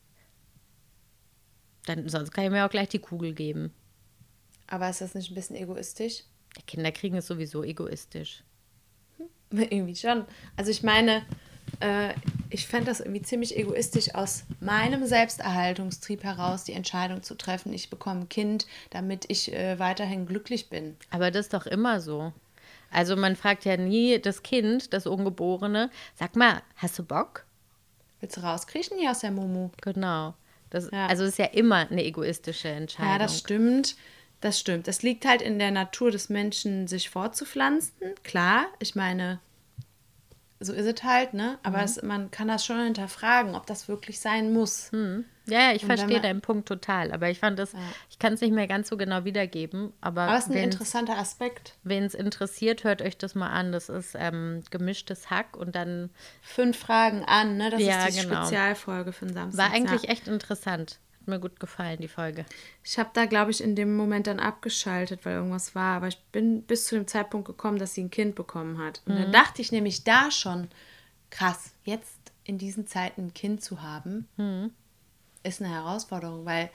dann 1.85 2.09
sonst 2.09 2.31
kann 2.31 2.45
ich 2.45 2.51
mir 2.51 2.65
auch 2.65 2.71
gleich 2.71 2.89
die 2.89 3.01
Kugel 3.01 3.35
geben. 3.35 3.73
Aber 4.69 4.89
ist 4.89 5.01
das 5.01 5.17
nicht 5.17 5.33
ein 5.33 5.35
bisschen 5.35 5.57
egoistisch? 5.57 6.23
Kinder 6.69 6.93
kriegen 6.93 7.17
ist 7.17 7.27
sowieso 7.27 7.65
egoistisch. 7.65 8.45
irgendwie 9.51 9.97
schon. 9.97 10.25
Also 10.57 10.71
ich 10.71 10.85
meine, 10.85 11.23
äh, 11.81 12.15
ich 12.51 12.67
fände 12.67 12.87
das 12.87 13.01
irgendwie 13.01 13.23
ziemlich 13.23 13.57
egoistisch, 13.57 14.15
aus 14.15 14.45
meinem 14.61 15.07
Selbsterhaltungstrieb 15.07 16.25
heraus 16.25 16.65
die 16.65 16.73
Entscheidung 16.73 17.23
zu 17.23 17.35
treffen, 17.35 17.73
ich 17.73 17.91
bekomme 17.91 18.21
ein 18.21 18.29
Kind, 18.29 18.67
damit 18.91 19.25
ich 19.29 19.53
äh, 19.53 19.79
weiterhin 19.79 20.27
glücklich 20.27 20.69
bin. 20.71 20.97
Aber 21.11 21.31
das 21.31 21.47
ist 21.47 21.55
doch 21.55 21.67
immer 21.67 22.01
so. 22.01 22.33
Also 22.91 23.17
man 23.17 23.37
fragt 23.37 23.65
ja 23.65 23.77
nie 23.77 24.19
das 24.19 24.43
Kind, 24.43 24.93
das 24.93 25.07
Ungeborene, 25.07 25.91
sag 26.15 26.37
mal, 26.37 26.63
hast 26.77 26.99
du 26.99 27.05
Bock? 27.05 27.45
Willst 28.21 28.37
du 28.37 28.41
rauskriechen 28.41 28.99
hier 28.99 29.11
aus 29.11 29.21
der 29.21 29.33
Mumu? 29.33 29.71
Genau. 29.83 30.35
Das, 30.71 30.91
Ja. 30.91 31.07
Also 31.07 31.25
es 31.25 31.31
ist 31.31 31.39
ja 31.39 31.47
immer 31.47 31.89
eine 31.91 32.05
egoistische 32.05 32.69
Entscheidung. 32.69 33.13
Ja, 33.13 33.19
das 33.19 33.39
stimmt. 33.39 33.97
Das 34.41 34.59
stimmt. 34.61 34.87
Es 34.89 35.03
liegt 35.03 35.25
halt 35.25 35.43
in 35.43 35.59
der 35.59 35.71
Natur 35.71 36.11
des 36.11 36.29
Menschen, 36.29 36.87
sich 36.89 37.09
fortzupflanzen. 37.11 38.15
Klar, 38.23 38.67
ich 38.79 38.95
meine, 38.95 39.41
so 40.67 40.73
ist 40.73 40.85
es 40.87 41.03
halt, 41.05 41.33
ne? 41.33 41.53
Mhm. 41.53 41.59
Aber 41.63 41.83
es, 41.83 42.03
man 42.03 42.31
kann 42.31 42.49
das 42.49 42.67
schon 42.67 42.83
hinterfragen, 42.83 43.55
ob 43.55 43.67
das 43.67 43.89
wirklich 43.89 44.21
sein 44.21 44.53
muss. 44.53 44.91
Ja, 45.49 45.61
ja, 45.61 45.73
ich 45.73 45.83
Und 45.85 45.89
verstehe 45.89 46.15
man- 46.15 46.23
deinen 46.23 46.41
Punkt 46.41 46.67
total. 46.69 47.13
Aber 47.13 47.31
ich 47.31 47.39
fand 47.39 47.59
das, 47.59 47.73
ich 48.11 48.19
kann 48.19 48.33
es 48.33 48.41
nicht 48.41 48.53
mehr 48.53 48.67
ganz 48.67 48.89
so 48.89 48.97
genau 48.97 49.25
wiedergeben. 49.25 49.93
Aber, 50.01 50.23
Aber 50.23 50.35
es 50.37 50.45
ist 50.45 50.51
ein 50.51 50.55
wen 50.57 50.65
interessanter 50.65 51.17
Aspekt. 51.17 51.75
es 51.89 52.15
interessiert, 52.15 52.83
hört 52.85 53.01
euch 53.01 53.17
das 53.17 53.35
mal 53.37 53.51
an. 53.51 53.71
Das 53.73 53.89
ist 53.89 54.17
ähm, 54.19 54.63
gemischtes 54.71 55.31
Hack 55.31 55.57
und 55.57 55.77
dann 55.77 56.11
Fünf 56.43 56.77
Fragen 56.79 57.25
an, 57.25 57.57
ne? 57.57 57.71
Das 57.71 57.81
Ja, 57.81 58.07
ist 58.07 58.19
die 58.19 58.23
genau. 58.27 58.41
Spezialfolge 58.43 59.13
für 59.13 59.27
den 59.27 59.35
Samstag. 59.35 59.65
war 59.65 59.73
eigentlich 59.75 60.03
ja. 60.03 60.11
echt 60.11 60.27
interessant. 60.29 60.99
Hat 61.27 61.29
mir 61.29 61.41
gut 61.41 61.59
gefallen, 61.59 61.99
die 62.01 62.07
Folge. 62.07 62.47
Ich 62.85 63.01
habe 63.01 63.11
da, 63.13 63.27
glaube 63.27 63.51
ich, 63.51 63.61
in 63.61 63.75
dem 63.75 63.97
Moment 63.97 64.29
dann 64.29 64.39
abgeschaltet, 64.39 65.25
weil 65.25 65.35
irgendwas 65.35 65.75
war. 65.75 65.97
Aber 65.97 66.07
ich 66.07 66.19
bin 66.31 66.63
bis 66.63 66.85
zu 66.87 66.95
dem 66.95 67.09
Zeitpunkt 67.09 67.49
gekommen, 67.49 67.79
dass 67.81 67.95
sie 67.95 68.05
ein 68.05 68.13
Kind 68.13 68.37
bekommen 68.37 68.79
hat. 68.79 69.03
Und 69.07 69.15
Mhm. 69.15 69.19
dann 69.19 69.33
dachte 69.33 69.61
ich 69.61 69.73
nämlich 69.73 70.05
da 70.05 70.31
schon, 70.31 70.69
krass, 71.31 71.73
jetzt 71.83 72.15
in 72.45 72.59
diesen 72.59 72.87
Zeiten 72.87 73.23
ein 73.23 73.35
Kind 73.35 73.61
zu 73.61 73.83
haben, 73.83 74.29
Mhm. 74.37 74.71
ist 75.43 75.61
eine 75.61 75.75
Herausforderung, 75.75 76.45
weil 76.47 76.71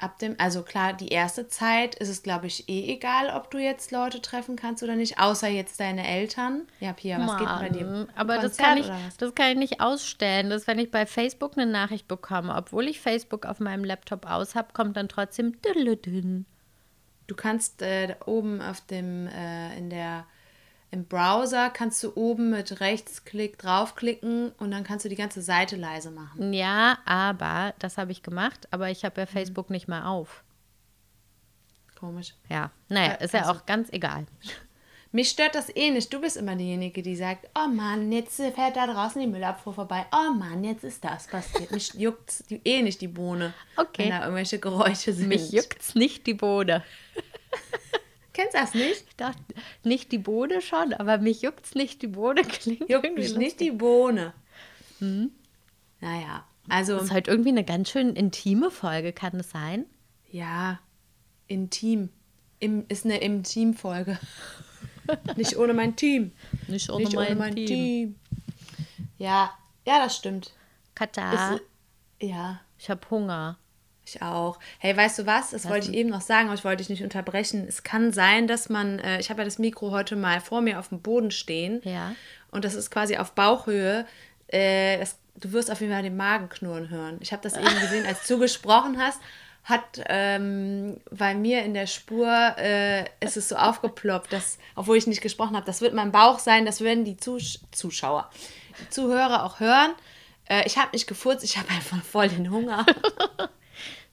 ab 0.00 0.18
dem, 0.18 0.34
also 0.38 0.62
klar, 0.62 0.94
die 0.94 1.08
erste 1.08 1.48
Zeit 1.48 1.94
ist 1.94 2.08
es, 2.08 2.22
glaube 2.22 2.46
ich, 2.46 2.68
eh 2.68 2.92
egal, 2.92 3.30
ob 3.30 3.50
du 3.50 3.58
jetzt 3.58 3.90
Leute 3.90 4.22
treffen 4.22 4.56
kannst 4.56 4.82
oder 4.82 4.96
nicht, 4.96 5.18
außer 5.18 5.48
jetzt 5.48 5.78
deine 5.78 6.06
Eltern. 6.06 6.66
Ja, 6.80 6.92
Pia, 6.92 7.18
was 7.18 7.38
geht 7.38 7.48
denn 7.48 7.58
bei 7.58 7.68
dir? 7.68 7.84
Mann, 7.84 8.08
Aber 8.14 8.38
das 8.38 8.56
kann, 8.56 8.78
ich, 8.78 8.90
das 9.18 9.34
kann 9.34 9.50
ich 9.50 9.56
nicht 9.58 9.80
ausstellen. 9.80 10.50
Das, 10.50 10.66
wenn 10.66 10.78
ich 10.78 10.90
bei 10.90 11.04
Facebook 11.06 11.56
eine 11.56 11.70
Nachricht 11.70 12.08
bekomme, 12.08 12.54
obwohl 12.54 12.88
ich 12.88 13.00
Facebook 13.00 13.44
auf 13.44 13.60
meinem 13.60 13.84
Laptop 13.84 14.26
aus 14.26 14.54
habe, 14.54 14.72
kommt 14.72 14.96
dann 14.96 15.08
trotzdem. 15.08 15.56
Du 17.26 17.36
kannst 17.36 17.82
äh, 17.82 18.08
da 18.08 18.14
oben 18.26 18.60
auf 18.60 18.80
dem, 18.80 19.26
äh, 19.28 19.76
in 19.76 19.90
der, 19.90 20.26
im 20.92 21.04
Browser 21.06 21.70
kannst 21.70 22.02
du 22.02 22.12
oben 22.16 22.50
mit 22.50 22.80
Rechtsklick 22.80 23.58
draufklicken 23.58 24.50
und 24.58 24.70
dann 24.70 24.82
kannst 24.84 25.04
du 25.04 25.08
die 25.08 25.14
ganze 25.16 25.40
Seite 25.42 25.76
leise 25.76 26.10
machen. 26.10 26.52
Ja, 26.52 26.98
aber 27.04 27.74
das 27.78 27.96
habe 27.98 28.12
ich 28.12 28.22
gemacht, 28.22 28.66
aber 28.70 28.90
ich 28.90 29.02
Mhm. 29.02 29.06
habe 29.06 29.20
ja 29.20 29.26
Facebook 29.26 29.70
nicht 29.70 29.86
mehr 29.88 30.06
auf. 30.08 30.42
Komisch. 31.98 32.34
Ja, 32.48 32.70
naja, 32.88 33.12
ist 33.14 33.34
ja 33.34 33.50
auch 33.50 33.66
ganz 33.66 33.90
egal. 33.92 34.26
Mich 35.12 35.28
stört 35.30 35.56
das 35.56 35.74
eh 35.74 35.90
nicht. 35.90 36.12
Du 36.12 36.20
bist 36.20 36.36
immer 36.36 36.54
diejenige, 36.54 37.02
die 37.02 37.16
sagt, 37.16 37.48
oh 37.58 37.66
Mann, 37.68 38.12
jetzt 38.12 38.38
äh, 38.38 38.52
fährt 38.52 38.76
da 38.76 38.86
draußen 38.86 39.20
die 39.20 39.26
Müllabfuhr 39.26 39.74
vorbei. 39.74 40.06
Oh 40.12 40.32
Mann, 40.32 40.62
jetzt 40.62 40.84
ist 40.84 41.04
das 41.04 41.26
passiert. 41.26 41.72
Mich 41.72 41.92
juckt 41.94 42.44
eh 42.64 42.80
nicht 42.80 43.00
die 43.00 43.08
Bohne, 43.08 43.52
Okay. 43.76 44.04
wenn 44.04 44.10
da 44.10 44.20
irgendwelche 44.22 44.60
Geräusche 44.60 45.12
sind. 45.12 45.26
Mich 45.28 45.50
juckt's 45.50 45.94
nicht 45.96 46.26
die 46.28 46.34
Bohne. 46.34 46.84
Kennst 48.40 48.54
das 48.54 48.74
nicht? 48.74 49.04
Ich 49.06 49.16
dachte, 49.16 49.42
nicht 49.84 50.12
die 50.12 50.18
Bohne 50.18 50.62
schon, 50.62 50.94
aber 50.94 51.18
mich 51.18 51.42
juckt's 51.42 51.74
nicht 51.74 52.00
die 52.00 52.06
Bohne 52.06 52.42
klingt 52.44 52.88
Juckt 52.88 53.14
mich 53.14 53.36
nicht 53.36 53.60
die 53.60 53.70
Bohne. 53.70 54.32
Naja, 56.00 56.44
also, 56.68 56.94
Das 56.94 57.04
ist 57.04 57.10
halt 57.10 57.28
irgendwie 57.28 57.50
eine 57.50 57.64
ganz 57.64 57.90
schön 57.90 58.14
intime 58.16 58.70
Folge, 58.70 59.12
kann 59.12 59.38
es 59.38 59.50
sein? 59.50 59.84
ja, 60.30 60.78
intim. 61.48 62.08
Im, 62.60 62.84
ist 62.88 63.04
eine 63.04 63.18
Intim-Folge. 63.18 64.18
nicht 65.36 65.56
ohne 65.56 65.74
mein 65.74 65.96
Team. 65.96 66.32
Nicht 66.68 66.90
Nicht 66.90 67.16
ohne 67.16 67.34
mein 67.34 67.56
Team. 67.56 68.14
Ja, 69.18 69.50
ja, 69.86 69.98
das 70.04 70.16
stimmt. 70.16 70.52
Katar, 70.94 71.56
Ist, 71.56 71.62
ja, 72.20 72.60
ich 72.78 72.88
habe 72.88 73.00
Hunger. 73.10 73.58
Ich 74.10 74.22
auch. 74.22 74.58
Hey, 74.78 74.96
weißt 74.96 75.20
du 75.20 75.26
was? 75.26 75.50
Das 75.50 75.68
wollte 75.68 75.90
ich 75.90 75.96
eben 75.96 76.10
noch 76.10 76.20
sagen, 76.20 76.48
aber 76.48 76.54
ich 76.54 76.64
wollte 76.64 76.78
dich 76.78 76.90
nicht 76.90 77.02
unterbrechen. 77.02 77.66
Es 77.68 77.82
kann 77.82 78.12
sein, 78.12 78.46
dass 78.46 78.68
man, 78.68 78.98
äh, 78.98 79.20
ich 79.20 79.30
habe 79.30 79.40
ja 79.40 79.44
das 79.44 79.58
Mikro 79.58 79.90
heute 79.90 80.16
mal 80.16 80.40
vor 80.40 80.60
mir 80.60 80.78
auf 80.78 80.88
dem 80.88 81.00
Boden 81.00 81.30
stehen. 81.30 81.80
Ja. 81.84 82.14
Und 82.50 82.64
das 82.64 82.74
ist 82.74 82.90
quasi 82.90 83.16
auf 83.16 83.32
Bauchhöhe. 83.32 84.06
Äh, 84.48 84.98
das, 84.98 85.16
du 85.36 85.52
wirst 85.52 85.70
auf 85.70 85.80
jeden 85.80 85.92
Fall 85.92 86.02
den 86.02 86.16
Magen 86.16 86.48
knurren 86.48 86.90
hören. 86.90 87.18
Ich 87.20 87.32
habe 87.32 87.42
das 87.42 87.56
eben 87.56 87.80
gesehen, 87.80 88.06
als 88.06 88.26
du 88.26 88.38
gesprochen 88.38 88.98
hast, 89.00 89.20
hat 89.64 90.02
ähm, 90.08 91.00
bei 91.10 91.34
mir 91.34 91.62
in 91.62 91.74
der 91.74 91.86
Spur 91.86 92.28
äh, 92.58 93.04
ist 93.20 93.36
es 93.36 93.50
so 93.50 93.56
aufgeploppt, 93.56 94.32
dass, 94.32 94.58
obwohl 94.74 94.96
ich 94.96 95.06
nicht 95.06 95.20
gesprochen 95.20 95.54
habe, 95.54 95.66
das 95.66 95.80
wird 95.80 95.94
mein 95.94 96.12
Bauch 96.12 96.38
sein, 96.38 96.64
das 96.64 96.80
werden 96.80 97.04
die 97.04 97.16
Zus 97.16 97.60
Zuschauer, 97.70 98.30
die 98.80 98.88
Zuhörer 98.90 99.44
auch 99.44 99.60
hören. 99.60 99.92
Äh, 100.48 100.66
ich 100.66 100.78
habe 100.78 100.90
nicht 100.92 101.06
gefurzt, 101.06 101.44
ich 101.44 101.56
habe 101.56 101.68
einfach 101.70 102.02
voll 102.02 102.28
den 102.28 102.50
Hunger. 102.50 102.84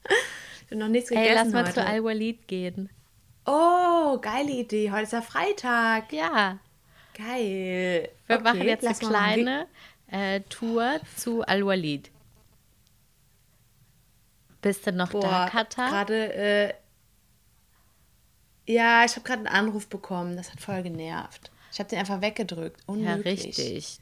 ich 0.08 0.66
habe 0.66 0.76
noch 0.76 0.88
nichts 0.88 1.08
gegessen 1.10 1.28
Ey, 1.28 1.34
lass 1.34 1.48
mal 1.52 1.64
heute. 1.64 1.74
zu 1.74 1.84
Al-Walid 1.86 2.46
gehen. 2.48 2.90
oh, 3.46 4.18
geile 4.20 4.50
Idee. 4.50 4.90
Heute 4.90 5.02
ist 5.04 5.12
ja 5.12 5.22
Freitag. 5.22 6.12
Ja, 6.12 6.58
Geil. 7.14 8.08
wir 8.26 8.36
Okay, 8.36 8.44
machen 8.44 8.62
jetzt 8.62 8.86
eine 8.86 8.94
kleine 8.96 9.66
äh, 10.08 10.40
Tour 10.42 11.00
zu 11.16 11.42
Al-Walid. 11.42 12.10
Bist 14.62 14.86
du 14.86 14.92
noch 14.92 15.10
da, 15.10 15.18
Boah, 15.20 15.48
Katar? 15.50 15.88
gerade, 15.90 16.32
äh, 16.34 16.74
ja, 18.66 19.04
ich 19.04 19.12
habe 19.12 19.22
gerade 19.22 19.46
einen 19.46 19.48
Anruf 19.68 19.88
bekommen. 19.88 20.36
Das 20.36 20.50
hat 20.52 20.60
voll 20.60 20.82
genervt. 20.82 21.50
Ich 21.72 21.78
habe 21.78 21.88
den 21.88 21.98
einfach 22.00 22.20
weggedrückt. 22.20 22.80
Ja, 22.80 22.92
Unmöglich. 22.92 23.44
richtig. 23.46 23.98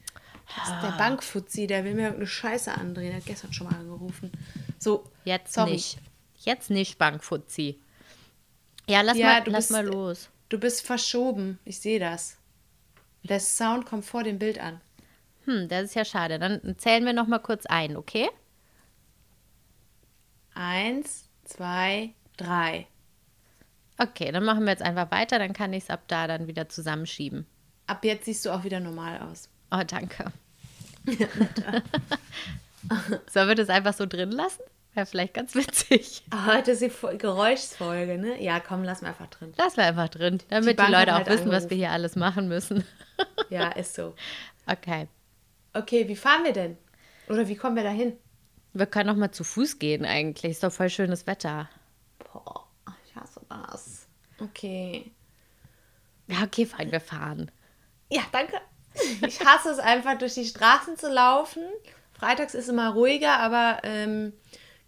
Das 0.57 0.69
ist 0.71 0.83
der 0.83 0.97
Bankfuzzi, 0.97 1.67
der 1.67 1.85
will 1.85 1.95
mir 1.95 2.03
irgendeine 2.03 2.27
Scheiße 2.29 2.73
andrehen. 2.73 3.09
Der 3.09 3.17
hat 3.17 3.27
gestern 3.27 3.53
schon 3.53 3.67
mal 3.69 3.77
angerufen. 3.77 4.31
So, 4.79 5.05
Jetzt 5.25 5.53
sorry. 5.55 5.73
nicht. 5.73 5.99
Jetzt 6.39 6.71
nicht, 6.71 6.99
Bankfuzzi. 6.99 7.81
Ja, 8.89 9.01
lass, 9.03 9.17
Ja, 9.17 9.27
mal, 9.27 9.43
lass 9.47 9.69
bist- 9.69 9.71
mal 9.73 9.87
los. 9.87 10.31
Du 10.49 10.59
bist 10.59 10.87
verschoben. 10.87 11.59
Ich 11.65 11.81
sehe 11.81 11.99
das. 11.99 12.37
Der 13.25 13.41
Sound 13.41 13.87
kommt 13.87 14.05
vor 14.05 14.23
dem 14.23 14.39
Bild 14.39 14.61
an. 14.61 14.81
Hm, 15.47 15.69
das 15.69 15.85
ist 15.87 15.95
ja 15.95 16.05
schade. 16.05 16.39
Dann 16.39 16.77
zählen 16.79 17.05
wir 17.05 17.13
noch 17.13 17.27
mal 17.27 17.41
kurz 17.41 17.67
ein, 17.67 17.97
okay? 17.97 18.29
Eins, 20.55 21.29
zwei, 21.45 22.15
drei. 22.37 22.87
Okay, 23.99 24.31
dann 24.31 24.45
machen 24.45 24.65
wir 24.65 24.71
jetzt 24.71 24.83
einfach 24.83 25.11
weiter. 25.11 25.39
Dann 25.39 25.53
kann 25.53 25.73
ich 25.73 25.85
es 25.85 25.91
ab 25.91 26.03
da 26.07 26.27
dann 26.27 26.47
wieder 26.47 26.69
zusammenschieben. 26.69 27.47
Ab 27.87 28.05
jetzt 28.05 28.25
siehst 28.27 28.45
du 28.45 28.51
auch 28.51 28.63
wieder 28.65 28.79
normal 28.81 29.21
aus. 29.21 29.49
Oh, 29.73 29.83
danke. 29.87 30.33
Sollen 33.33 33.49
wir 33.49 33.55
das 33.55 33.69
einfach 33.69 33.95
so 33.95 34.07
drin 34.07 34.31
lassen? 34.31 34.63
Wäre 34.95 35.07
vielleicht 35.07 35.35
ganz 35.35 35.55
witzig. 35.55 36.23
Heute 36.47 36.71
ist 36.73 36.81
die 36.83 36.89
Fo- 36.91 37.17
Geräuschsfolge, 37.17 38.17
ne? 38.19 38.43
Ja, 38.43 38.61
komm, 38.61 38.83
lass 38.83 39.03
mal 39.03 39.09
einfach 39.09 39.27
drin. 39.27 39.53
Lassen 39.59 39.77
wir 39.77 39.85
einfach 39.85 40.09
drin, 40.09 40.39
damit 40.49 40.71
die, 40.71 40.75
Bank 40.75 40.91
Leute 40.91 41.13
auch 41.13 41.19
halt 41.19 41.29
wissen, 41.29 41.47
was 41.51 41.65
wir 41.65 41.73
angerufen. 41.73 41.77
hier 41.79 41.91
alles 41.91 42.17
machen 42.17 42.49
müssen. 42.49 42.85
Ja, 43.49 43.69
ist 43.69 43.95
so. 43.95 44.15
Okay. 44.67 45.09
Okay, 45.73 46.07
wie 46.09 46.17
fahren 46.17 46.45
wir 46.45 46.53
denn? 46.53 46.77
Oder 47.29 47.49
wie 47.49 47.57
kommen 47.57 47.75
wir 47.77 47.83
da 47.83 47.89
hin? 47.91 48.15
Wir 48.75 48.85
können 48.87 49.07
noch 49.09 49.17
mal 49.17 49.31
zu 49.31 49.43
Fuß 49.45 49.79
gehen 49.79 50.05
eigentlich. 50.05 50.53
Ist 50.53 50.63
doch 50.65 50.73
voll 50.73 50.91
schönes 50.91 51.27
Wetter. 51.27 51.69
Boah, 52.19 52.67
ich 53.07 53.15
hasse 53.17 53.41
das. 53.49 54.07
Okay. 54.39 55.13
Ja, 56.27 56.43
okay, 56.43 56.67
fein, 56.67 56.93
wir 56.93 57.01
fahren. 57.01 57.51
Ja, 58.11 58.21
danke. 58.33 58.61
Ich 59.27 59.41
hasse 59.45 59.71
es 59.71 59.79
einfach, 59.79 60.19
durch 60.19 60.35
die 60.35 60.45
Straßen 60.45 60.99
zu 60.99 61.11
laufen. 61.11 61.63
Freitags 62.19 62.55
ist 62.55 62.69
immer 62.69 62.91
ruhiger, 62.91 63.39
aber 63.39 63.79
ähm, 63.83 64.33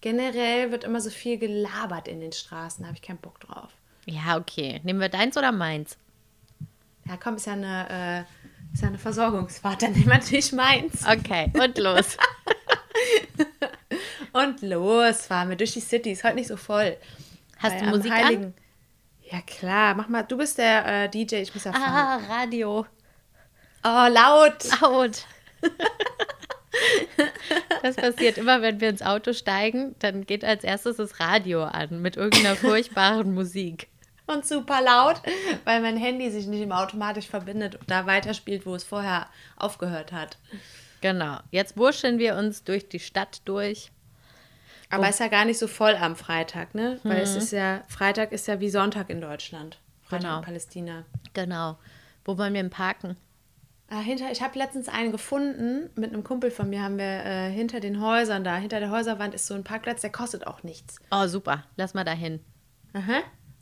generell 0.01 0.71
wird 0.71 0.85
immer 0.85 1.01
so 1.01 1.11
viel 1.11 1.39
gelabert 1.39 2.09
in 2.09 2.21
den 2.21 2.33
Straßen. 2.33 2.83
Da 2.83 2.89
habe 2.89 2.97
ich 2.97 3.03
keinen 3.03 3.19
Bock 3.19 3.39
drauf. 3.41 3.71
Ja, 4.07 4.37
okay. 4.39 4.81
Nehmen 4.85 5.01
wir 5.01 5.09
deins 5.11 5.37
oder 5.37 5.53
meins? 5.53 5.99
Ja, 7.07 7.17
komm, 7.17 7.37
ist 7.37 7.47
ja 7.47 7.53
eine, 7.55 8.27
äh, 8.31 8.73
ist 8.75 8.83
ja 8.83 8.89
eine 8.89 8.99
Versorgungsfahrt. 8.99 9.83
Dann 9.83 9.93
nehmen 9.93 10.07
wir 10.07 10.15
natürlich 10.15 10.53
meins. 10.53 11.07
Okay, 11.07 11.51
und 11.55 11.79
los. 11.79 12.17
Und 14.33 14.61
los, 14.63 15.27
fahren 15.27 15.49
wir 15.49 15.57
durch 15.57 15.73
die 15.73 15.81
City. 15.81 16.13
Ist 16.13 16.23
heute 16.23 16.35
nicht 16.35 16.49
so 16.49 16.57
voll. 16.57 16.97
Hast 17.59 17.75
Weil 17.77 17.81
du 17.91 17.97
Musik 17.97 18.13
an? 18.13 18.25
Heiligen- 18.25 18.55
Ja, 19.23 19.41
klar. 19.41 19.95
Mach 19.95 20.09
mal. 20.09 20.23
Du 20.23 20.37
bist 20.37 20.59
der 20.59 21.05
äh, 21.05 21.09
DJ, 21.09 21.37
ich 21.37 21.55
muss 21.55 21.65
ja 21.65 21.73
fahren. 21.73 21.83
Ah, 21.83 22.21
Radio. 22.29 22.87
Oh, 23.85 24.07
laut. 24.11 24.65
Laut. 24.81 25.25
Das 27.83 27.97
passiert 27.97 28.39
immer, 28.39 28.61
wenn 28.63 28.81
wir 28.81 28.89
ins 28.89 29.03
Auto 29.03 29.33
steigen, 29.33 29.95
dann 30.01 30.27
geht 30.27 30.45
als 30.45 30.65
erstes 30.65 30.97
das 30.97 31.21
Radio 31.21 31.65
an 31.65 32.01
mit 32.03 32.17
irgendeiner 32.17 32.57
furchtbaren 32.57 33.33
Musik. 33.35 33.89
und 34.27 34.45
super 34.47 34.81
laut, 34.83 35.23
weil 35.65 35.81
mein 35.81 35.97
Handy 35.97 36.31
sich 36.31 36.47
nicht 36.47 36.61
immer 36.61 36.83
automatisch 36.83 37.27
verbindet 37.27 37.77
und 37.77 37.91
da 37.91 38.05
weiterspielt, 38.07 38.67
wo 38.67 38.75
es 38.75 38.85
vorher 38.85 39.27
aufgehört 39.57 40.13
hat. 40.13 40.37
Genau. 41.01 41.39
Jetzt 41.51 41.77
wurscheln 41.77 42.19
wir 42.19 42.35
uns 42.37 42.65
durch 42.65 42.89
die 42.89 42.99
Stadt 43.01 43.41
durch. 43.47 43.91
Aber 44.91 45.05
es 45.05 45.11
ist 45.17 45.21
ja 45.21 45.29
gar 45.29 45.45
nicht 45.45 45.59
so 45.59 45.67
voll 45.69 45.95
am 45.97 46.17
Freitag, 46.17 46.75
ne? 46.75 46.99
Weil 47.05 47.17
Mhm. 47.19 47.23
es 47.23 47.37
ist 47.37 47.53
ja, 47.53 47.83
Freitag 47.89 48.33
ist 48.33 48.49
ja 48.49 48.59
wie 48.61 48.69
Sonntag 48.71 49.09
in 49.11 49.21
Deutschland. 49.21 49.79
Freitag 50.03 50.23
Genau. 50.23 50.39
in 50.39 50.45
Palästina. 50.45 51.05
Genau. 51.35 51.79
Wo 52.25 52.37
wollen 52.37 52.53
wir 52.55 52.63
denn 52.63 52.71
parken? 52.71 53.17
Ah, 53.91 54.01
hinter, 54.01 54.31
ich 54.31 54.43
habe 54.43 54.59
letztens 54.59 54.89
einen 54.89 55.13
gefunden, 55.13 55.89
mit 55.95 56.13
einem 56.13 56.23
Kumpel 56.23 56.51
von 56.51 56.69
mir 56.69 56.83
haben 56.83 56.99
wir 56.99 57.05
äh, 57.25 57.51
hinter 57.51 57.81
den 57.81 58.03
Häusern 58.03 58.45
da, 58.45 58.57
hinter 58.57 58.81
der 58.81 58.91
Häuserwand 58.91 59.35
ist 59.35 59.47
so 59.47 59.55
ein 59.55 59.65
Parkplatz, 59.65 60.03
der 60.03 60.11
kostet 60.13 60.47
auch 60.47 60.63
nichts. 60.63 60.97
Oh, 61.11 61.27
super. 61.27 61.65
Lass 61.77 61.95
mal 61.95 62.05
dahin. 62.05 62.41
Aha. 62.93 63.21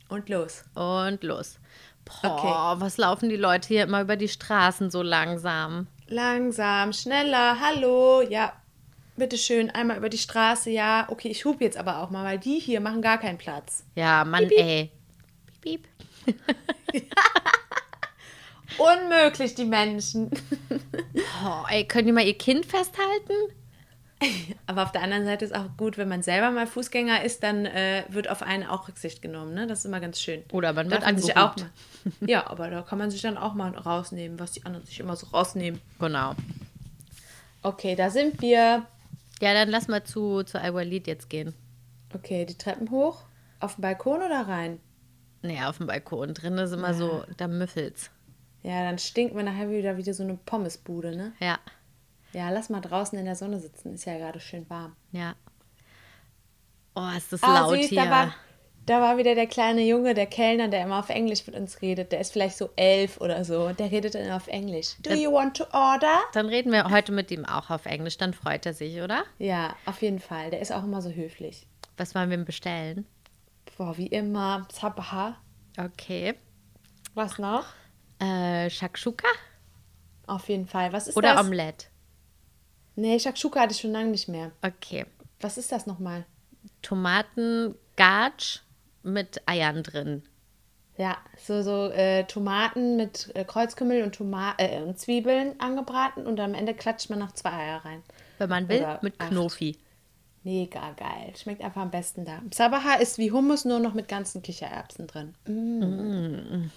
Und 0.09 0.27
los. 0.27 0.65
Und 0.75 1.23
los. 1.23 1.59
Boah, 2.03 2.35
Okay. 2.75 2.81
was 2.81 2.97
laufen 2.97 3.29
die 3.29 3.37
Leute 3.37 3.67
hier 3.69 3.83
immer 3.83 4.01
über 4.01 4.17
die 4.17 4.27
Straßen 4.27 4.91
so 4.91 5.01
langsam? 5.01 5.87
Langsam, 6.07 6.91
schneller, 6.93 7.59
hallo, 7.61 8.21
ja, 8.21 8.53
bitteschön, 9.15 9.69
einmal 9.71 9.97
über 9.97 10.09
die 10.09 10.17
Straße, 10.17 10.69
ja. 10.69 11.05
Okay, 11.09 11.29
ich 11.29 11.43
hupe 11.45 11.63
jetzt 11.63 11.77
aber 11.77 11.99
auch 12.01 12.09
mal, 12.09 12.23
weil 12.25 12.39
die 12.39 12.59
hier 12.59 12.81
machen 12.81 13.01
gar 13.01 13.17
keinen 13.17 13.37
Platz. 13.37 13.85
Ja, 13.95 14.23
Mann, 14.25 14.43
ey. 14.49 14.91
Piep, 15.61 15.87
piep. 16.25 16.35
Unmöglich, 18.77 19.55
die 19.55 19.65
Menschen. 19.65 20.31
Oh, 21.43 21.65
ey, 21.69 21.85
können 21.85 22.07
die 22.07 22.11
mal 22.11 22.25
ihr 22.25 22.37
Kind 22.37 22.65
festhalten? 22.65 23.33
Aber 24.67 24.83
auf 24.83 24.91
der 24.91 25.01
anderen 25.01 25.25
Seite 25.25 25.45
ist 25.45 25.55
auch 25.55 25.65
gut, 25.77 25.97
wenn 25.97 26.07
man 26.07 26.23
selber 26.23 26.51
mal 26.51 26.67
Fußgänger 26.67 27.23
ist, 27.23 27.43
dann 27.43 27.65
äh, 27.65 28.03
wird 28.09 28.29
auf 28.29 28.41
einen 28.41 28.63
auch 28.65 28.87
Rücksicht 28.87 29.21
genommen. 29.21 29.53
Ne? 29.53 29.67
Das 29.67 29.79
ist 29.79 29.85
immer 29.85 29.99
ganz 29.99 30.19
schön. 30.19 30.43
Oder 30.51 30.73
man 30.73 30.89
wird 30.89 31.01
man 31.01 31.17
sich 31.17 31.35
auch 31.37 31.51
angerufen. 31.51 31.71
mal. 32.19 32.29
Ja, 32.29 32.47
aber 32.47 32.69
da 32.69 32.81
kann 32.81 32.97
man 32.97 33.11
sich 33.11 33.21
dann 33.21 33.37
auch 33.37 33.53
mal 33.53 33.71
rausnehmen, 33.71 34.39
was 34.39 34.51
die 34.51 34.65
anderen 34.65 34.85
sich 34.85 34.99
immer 34.99 35.15
so 35.15 35.27
rausnehmen. 35.27 35.81
Genau. 35.99 36.33
Okay, 37.61 37.95
da 37.95 38.09
sind 38.09 38.41
wir. 38.41 38.85
Ja, 39.41 39.53
dann 39.53 39.69
lass 39.69 39.87
mal 39.87 40.03
zu, 40.03 40.43
zu 40.43 40.59
Al-Walid 40.59 41.07
jetzt 41.07 41.29
gehen. 41.29 41.53
Okay, 42.13 42.45
die 42.45 42.57
Treppen 42.57 42.89
hoch. 42.89 43.23
Auf 43.59 43.75
den 43.75 43.81
Balkon 43.81 44.17
oder 44.21 44.47
rein? 44.47 44.79
Nee, 45.41 45.61
auf 45.63 45.77
dem 45.77 45.87
Balkon. 45.87 46.33
Drin 46.33 46.57
ist 46.57 46.71
immer 46.71 46.93
so, 46.93 47.23
da 47.37 47.47
müffelt's. 47.47 48.09
Ja, 48.67 48.83
dann 48.83 48.97
stinkt 48.99 49.33
man 49.33 49.45
nachher 49.45 49.69
wieder 49.69 49.95
wieder 49.97 50.13
so 50.13 50.23
eine 50.23 50.33
Pommesbude, 50.35 51.15
ne? 51.15 51.31
Ja, 51.39 51.57
Ja, 52.33 52.49
lass 52.49 52.69
mal 52.69 52.81
draußen 52.81 53.17
in 53.17 53.23
der 53.25 53.35
Sonne 53.35 53.59
sitzen. 53.59 53.93
Ist 53.93 54.05
ja 54.05 54.17
gerade 54.17 54.39
schön 54.39 54.69
warm. 54.69 54.95
ja. 55.11 55.35
Oh, 56.95 57.09
ist 57.15 57.31
das 57.31 57.43
Ah, 57.43 57.59
laut 57.59 57.77
süß, 57.77 57.89
hier. 57.89 58.03
da 58.05 58.09
war, 58.09 58.33
da 58.87 59.01
war 59.01 59.17
wieder 59.19 59.35
der 59.35 59.45
kleine 59.45 59.81
Junge, 59.83 60.15
der 60.15 60.25
Kellner, 60.25 60.67
der 60.67 60.83
immer 60.83 60.97
auf 60.99 61.09
Englisch 61.09 61.45
mit 61.45 61.55
uns 61.55 61.81
redet. 61.83 62.11
Der 62.11 62.19
ist 62.21 62.33
vielleicht 62.33 62.57
so 62.57 62.71
elf 62.75 63.21
oder 63.21 63.45
so. 63.45 63.69
Der 63.73 63.91
redet 63.91 64.15
dann 64.15 64.31
auf 64.31 64.47
Englisch. 64.47 64.95
Do 65.03 65.13
you 65.13 65.31
want 65.31 65.55
to 65.57 65.65
order? 65.73 66.21
Dann 66.33 66.47
reden 66.47 66.71
wir 66.71 66.89
heute 66.89 67.11
mit 67.11 67.29
ihm 67.29 67.45
auch 67.45 67.69
auf 67.69 67.85
Englisch, 67.85 68.17
dann 68.17 68.33
freut 68.33 68.65
er 68.65 68.73
sich, 68.73 68.99
oder? 69.01 69.23
Ja, 69.37 69.75
auf 69.85 70.01
jeden 70.01 70.19
Fall. 70.19 70.49
Der 70.49 70.59
ist 70.59 70.71
auch 70.71 70.83
immer 70.83 71.01
so 71.03 71.11
höflich. 71.11 71.67
Was 71.97 72.15
wollen 72.15 72.31
wir 72.31 72.37
ihm 72.39 72.45
bestellen? 72.45 73.05
Boah, 73.77 73.95
wie 73.97 74.07
immer. 74.07 74.67
Sabaha. 74.73 75.37
Okay. 75.77 76.33
Was 77.13 77.37
noch? 77.37 77.65
Äh, 78.19 78.69
Shakshuka 78.69 79.27
Auf 80.25 80.49
jeden 80.49 80.67
Fall. 80.67 80.91
Was 80.93 81.07
ist 81.07 81.17
oder 81.17 81.35
das? 81.35 81.45
Omelette? 81.45 81.87
Nee, 82.95 83.19
Shakshuka 83.19 83.61
hatte 83.61 83.73
ich 83.73 83.79
schon 83.79 83.91
lange 83.91 84.09
nicht 84.09 84.27
mehr. 84.27 84.51
Okay. 84.61 85.05
Was 85.39 85.57
ist 85.57 85.71
das 85.71 85.85
nochmal? 85.85 86.25
Tomaten-Gatsch 86.81 88.61
mit 89.03 89.47
Eiern 89.47 89.83
drin. 89.83 90.23
Ja, 90.97 91.17
so, 91.37 91.61
so 91.61 91.89
äh, 91.91 92.23
Tomaten 92.23 92.97
mit 92.97 93.29
äh, 93.35 93.43
Kreuzkümmel 93.43 94.01
und, 94.01 94.15
Toma 94.15 94.55
äh, 94.57 94.81
und 94.81 94.99
Zwiebeln 94.99 95.59
angebraten 95.59 96.25
und 96.25 96.39
am 96.39 96.55
Ende 96.55 96.73
klatscht 96.73 97.11
man 97.11 97.19
noch 97.19 97.33
zwei 97.33 97.51
Eier 97.51 97.85
rein. 97.85 98.01
Wenn 98.39 98.49
man 98.49 98.67
will, 98.67 98.79
Oder 98.79 98.99
mit 99.03 99.13
acht. 99.19 99.29
Knofi. 99.29 99.77
Mega 100.43 100.91
geil. 100.93 101.33
Schmeckt 101.35 101.61
einfach 101.61 101.81
am 101.81 101.91
besten 101.91 102.25
da. 102.25 102.41
Sabaha 102.51 102.95
ist 102.95 103.19
wie 103.19 103.31
Hummus, 103.31 103.65
nur 103.65 103.79
noch 103.79 103.93
mit 103.93 104.07
ganzen 104.07 104.41
Kichererbsen 104.41 105.05
drin. 105.05 105.35
Mm. 105.45 106.71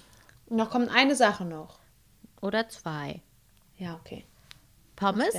Noch 0.51 0.71
kommt 0.71 0.91
eine 0.91 1.15
Sache 1.15 1.45
noch. 1.45 1.79
Oder 2.41 2.69
zwei. 2.69 3.23
Ja, 3.79 3.95
okay. 3.95 4.25
Pommes? 4.97 5.35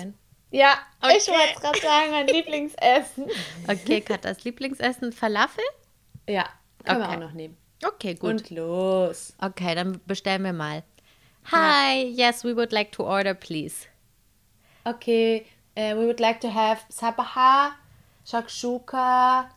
Ja, 0.52 0.74
ich 1.16 1.28
wollte 1.28 1.60
gerade 1.60 1.80
sagen, 1.80 2.12
mein 2.12 2.28
Lieblingsessen. 2.36 3.28
Okay, 3.68 4.02
Katas 4.02 4.44
Lieblingsessen, 4.44 5.12
Falafel? 5.12 5.64
Ja, 6.28 6.46
können 6.84 7.02
Okay. 7.02 7.12
wir 7.12 7.16
auch 7.16 7.20
noch 7.20 7.34
nehmen. 7.34 7.58
Okay, 7.86 8.16
gut. 8.16 8.30
Und 8.30 8.50
los. 8.52 9.34
Okay, 9.40 9.76
dann 9.76 10.00
bestellen 10.06 10.44
wir 10.44 10.54
mal. 10.54 10.84
Hi, 11.52 12.04
yes, 12.04 12.44
we 12.44 12.56
would 12.56 12.72
like 12.72 12.92
to 12.94 13.04
order, 13.04 13.34
please. 13.34 13.88
Okay, 14.86 15.46
äh, 15.76 15.94
we 15.96 16.06
would 16.06 16.20
like 16.20 16.40
to 16.42 16.54
have 16.54 16.82
Sabaha, 16.90 17.72
Shakshuka, 18.26 19.50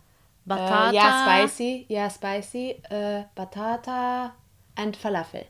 Batata. 0.45 0.91
Äh, 0.91 0.95
ja, 0.95 1.47
spicy, 1.47 1.87
ja, 1.89 2.11
spicy, 2.11 2.71
äh, 2.91 3.25
Batata 3.35 4.35
and 4.77 4.97
Falafel. 4.97 5.47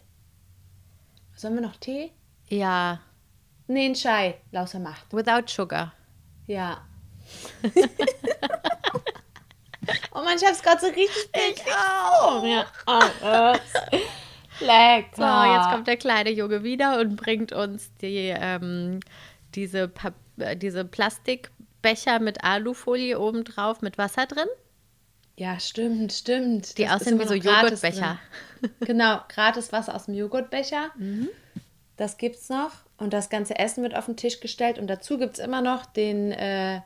Sollen 1.34 1.54
wir 1.54 1.62
noch 1.62 1.76
Tee? 1.76 2.12
Ja, 2.48 3.00
Nee, 3.66 3.86
ein 3.86 3.94
Chai, 3.94 4.34
lauter 4.52 4.78
Macht. 4.78 5.10
without 5.12 5.48
sugar. 5.48 5.94
Ja. 6.46 6.86
oh 10.12 10.22
Mann, 10.22 10.36
ich 10.36 10.44
hab's 10.44 10.62
gerade 10.62 10.80
so 10.80 10.86
richtig 10.88 11.32
bildlich. 11.32 11.64
Oh, 12.22 12.44
ja. 12.44 12.66
alles. 12.84 13.60
Lecker. 14.60 15.16
So, 15.16 15.54
jetzt 15.54 15.70
kommt 15.70 15.88
der 15.88 15.96
kleine 15.96 16.30
Junge 16.30 16.62
wieder 16.62 17.00
und 17.00 17.16
bringt 17.16 17.52
uns 17.52 17.90
die, 18.02 18.34
ähm, 18.36 19.00
diese, 19.54 19.88
Pap 19.88 20.12
äh, 20.36 20.54
diese 20.56 20.84
Plastikbecher 20.84 22.20
mit 22.20 22.44
Alufolie 22.44 23.18
oben 23.18 23.44
drauf 23.44 23.80
mit 23.80 23.96
Wasser 23.96 24.26
drin. 24.26 24.48
Ja, 25.36 25.58
stimmt, 25.58 26.12
stimmt. 26.12 26.78
Die 26.78 26.84
Das 26.84 27.00
aussehen 27.02 27.18
wie 27.18 27.26
so 27.26 27.34
Joghurtbecher. 27.34 28.18
Genau, 28.80 29.18
gratis 29.28 29.72
Wasser 29.72 29.94
aus 29.94 30.06
dem 30.06 30.14
Joghurtbecher. 30.14 30.90
Mhm. 30.96 31.28
Das 31.96 32.16
gibt's 32.16 32.48
noch. 32.48 32.70
Und 32.96 33.12
das 33.12 33.30
ganze 33.30 33.58
Essen 33.58 33.82
wird 33.82 33.94
auf 33.96 34.06
den 34.06 34.16
Tisch 34.16 34.40
gestellt. 34.40 34.78
Und 34.78 34.86
dazu 34.86 35.18
gibt's 35.18 35.38
immer 35.38 35.60
noch 35.60 35.86
den, 35.86 36.32
äh, 36.32 36.80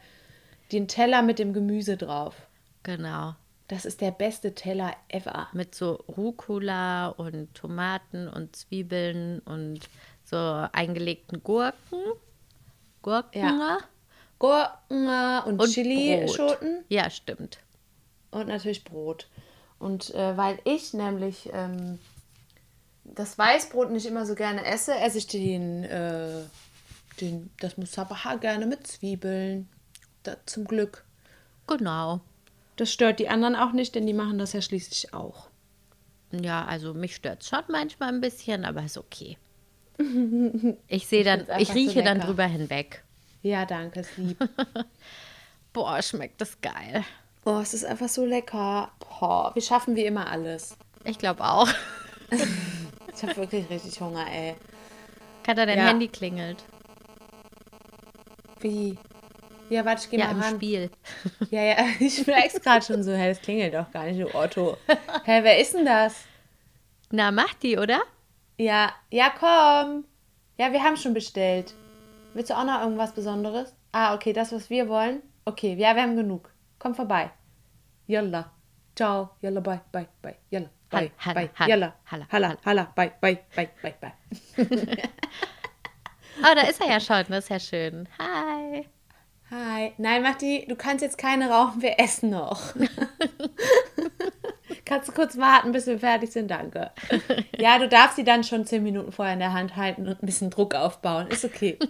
den 0.72 0.88
Teller 0.88 1.22
mit 1.22 1.38
dem 1.38 1.52
Gemüse 1.52 1.96
drauf. 1.96 2.34
Genau. 2.82 3.34
Das 3.68 3.84
ist 3.84 4.00
der 4.00 4.12
beste 4.12 4.54
Teller 4.54 4.94
ever. 5.08 5.48
Mit 5.52 5.74
so 5.74 6.02
Rucola 6.16 7.08
und 7.08 7.54
Tomaten 7.54 8.26
und 8.28 8.56
Zwiebeln 8.56 9.40
und 9.40 9.80
so 10.24 10.66
eingelegten 10.72 11.42
Gurken. 11.42 11.98
Gurken. 13.02 13.42
Ja. 13.42 13.78
Gurken 14.38 15.08
und, 15.46 15.60
Und 15.60 15.70
Chili-Schoten. 15.70 16.84
Ja, 16.88 17.10
stimmt. 17.10 17.58
Und 18.30 18.48
natürlich 18.48 18.84
Brot. 18.84 19.28
Und 19.78 20.14
äh, 20.14 20.36
weil 20.36 20.58
ich 20.64 20.92
nämlich 20.92 21.50
ähm, 21.52 21.98
das 23.04 23.38
Weißbrot 23.38 23.90
nicht 23.90 24.06
immer 24.06 24.26
so 24.26 24.34
gerne 24.34 24.64
esse, 24.64 24.94
esse 24.94 25.18
ich 25.18 25.26
den, 25.26 25.84
äh, 25.84 26.42
den 27.20 27.50
das 27.60 27.76
Musabaha 27.76 28.36
gerne 28.36 28.66
mit 28.66 28.86
Zwiebeln. 28.86 29.68
Da, 30.22 30.36
zum 30.46 30.64
Glück. 30.64 31.04
Genau. 31.66 32.20
Das 32.76 32.92
stört 32.92 33.18
die 33.18 33.28
anderen 33.28 33.56
auch 33.56 33.72
nicht, 33.72 33.94
denn 33.94 34.06
die 34.06 34.12
machen 34.12 34.38
das 34.38 34.52
ja 34.52 34.60
schließlich 34.60 35.14
auch. 35.14 35.48
Ja, 36.32 36.64
also 36.64 36.94
mich 36.94 37.16
stört 37.16 37.44
schon 37.44 37.64
manchmal 37.68 38.10
ein 38.10 38.20
bisschen, 38.20 38.64
aber 38.64 38.82
ist 38.82 38.98
okay. 38.98 39.38
Ich 40.88 41.06
sehe 41.06 41.24
dann, 41.24 41.40
ich 41.40 41.48
einfach 41.48 41.66
so 41.66 41.72
rieche 41.72 42.02
dann 42.02 42.20
drüber 42.20 42.44
hinweg. 42.44 43.02
Ja, 43.42 43.66
danke, 43.66 44.00
ist 44.00 44.16
lieb. 44.16 44.38
Boah, 45.72 46.00
schmeckt 46.02 46.40
das 46.40 46.60
geil. 46.60 47.04
Oh, 47.48 47.60
es 47.60 47.72
ist 47.74 47.84
einfach 47.84 48.08
so 48.08 48.24
lecker. 48.24 48.90
Boah, 49.00 49.50
wir 49.54 49.62
schaffen 49.62 49.96
wie 49.96 50.04
immer 50.04 50.30
alles. 50.30 50.76
Ich 51.04 51.18
glaube 51.18 51.44
auch. 51.44 51.68
Ich 53.20 53.24
habe 53.24 53.36
wirklich 53.36 53.68
richtig 53.68 54.00
Hunger, 54.00 54.24
ey. 54.30 54.54
Katha, 55.42 55.66
dein 55.66 55.78
Ja. 55.78 55.86
Handy 55.86 56.06
klingelt. 56.06 56.62
Wie? 58.60 58.96
Ja, 59.70 59.84
warte, 59.84 60.02
ich 60.04 60.10
gehe 60.10 60.20
Ja, 60.20 60.26
mal 60.26 60.32
im 60.34 60.40
ran. 60.42 60.54
Spiel. 60.54 60.90
Ja, 61.50 61.62
ja, 61.62 61.76
ich 61.98 62.24
merk's 62.28 62.60
gerade 62.60 62.84
schon 62.84 63.02
so, 63.02 63.10
hä, 63.12 63.28
das 63.28 63.40
klingelt 63.40 63.74
doch 63.74 63.90
gar 63.90 64.04
nicht, 64.04 64.20
du 64.20 64.32
Otto. 64.34 64.76
Hä, 65.24 65.40
wer 65.42 65.58
ist 65.58 65.74
denn 65.74 65.84
das? 65.84 66.14
Na, 67.10 67.32
mach 67.32 67.54
die, 67.54 67.76
oder? 67.76 68.00
Ja, 68.56 68.92
ja, 69.10 69.30
komm. 69.30 70.04
Ja, 70.58 70.70
wir 70.72 70.82
haben 70.84 70.96
schon 70.96 71.14
bestellt. 71.14 71.74
Willst 72.34 72.50
du 72.50 72.54
auch 72.56 72.64
noch 72.64 72.80
irgendwas 72.82 73.12
Besonderes? 73.14 73.74
Ah, 73.90 74.14
okay, 74.14 74.32
das, 74.32 74.52
was 74.52 74.70
wir 74.70 74.88
wollen. 74.88 75.22
Okay, 75.44 75.74
ja, 75.74 75.96
wir 75.96 76.02
haben 76.02 76.16
genug. 76.16 76.50
Komm 76.78 76.94
vorbei. 76.94 77.30
Yalla. 78.08 78.50
Ciao. 78.96 79.30
Yalla, 79.42 79.60
bye, 79.60 79.80
bye, 79.92 80.08
bye. 80.22 80.34
Yalla. 80.50 80.70
Bye, 80.90 81.12
Halla, 81.18 81.34
bye. 81.34 81.50
halla, 81.54 81.68
Yalla. 81.68 81.94
halla, 82.06 82.26
Halla, 82.32 82.56
halla, 82.64 82.92
bye, 82.96 83.12
bye, 83.20 83.38
bye, 83.54 83.68
bye, 83.82 83.94
bye. 84.00 84.12
Oh, 86.40 86.54
da 86.54 86.62
ist 86.62 86.80
er 86.80 86.86
ja 86.88 87.00
schon. 87.00 87.24
Das 87.28 87.44
ist 87.44 87.50
ja 87.50 87.58
schön. 87.60 88.08
Hi. 88.18 88.86
Hi. 89.50 89.92
Nein, 89.98 90.22
Matti, 90.22 90.64
du 90.68 90.76
kannst 90.76 91.02
jetzt 91.02 91.18
keine 91.18 91.50
rauchen, 91.50 91.82
wir 91.82 91.98
essen 91.98 92.30
noch. 92.30 92.74
kannst 94.84 95.08
du 95.08 95.12
kurz 95.12 95.36
warten, 95.36 95.72
bis 95.72 95.86
wir 95.88 95.98
fertig 95.98 96.30
sind? 96.30 96.48
Danke. 96.50 96.92
Ja, 97.58 97.78
du 97.80 97.88
darfst 97.88 98.14
sie 98.16 98.22
dann 98.24 98.44
schon 98.44 98.64
zehn 98.66 98.84
Minuten 98.84 99.10
vorher 99.10 99.34
in 99.34 99.40
der 99.40 99.52
Hand 99.52 99.74
halten 99.76 100.06
und 100.06 100.22
ein 100.22 100.26
bisschen 100.26 100.48
Druck 100.50 100.74
aufbauen. 100.76 101.26
Ist 101.28 101.44
okay. 101.44 101.76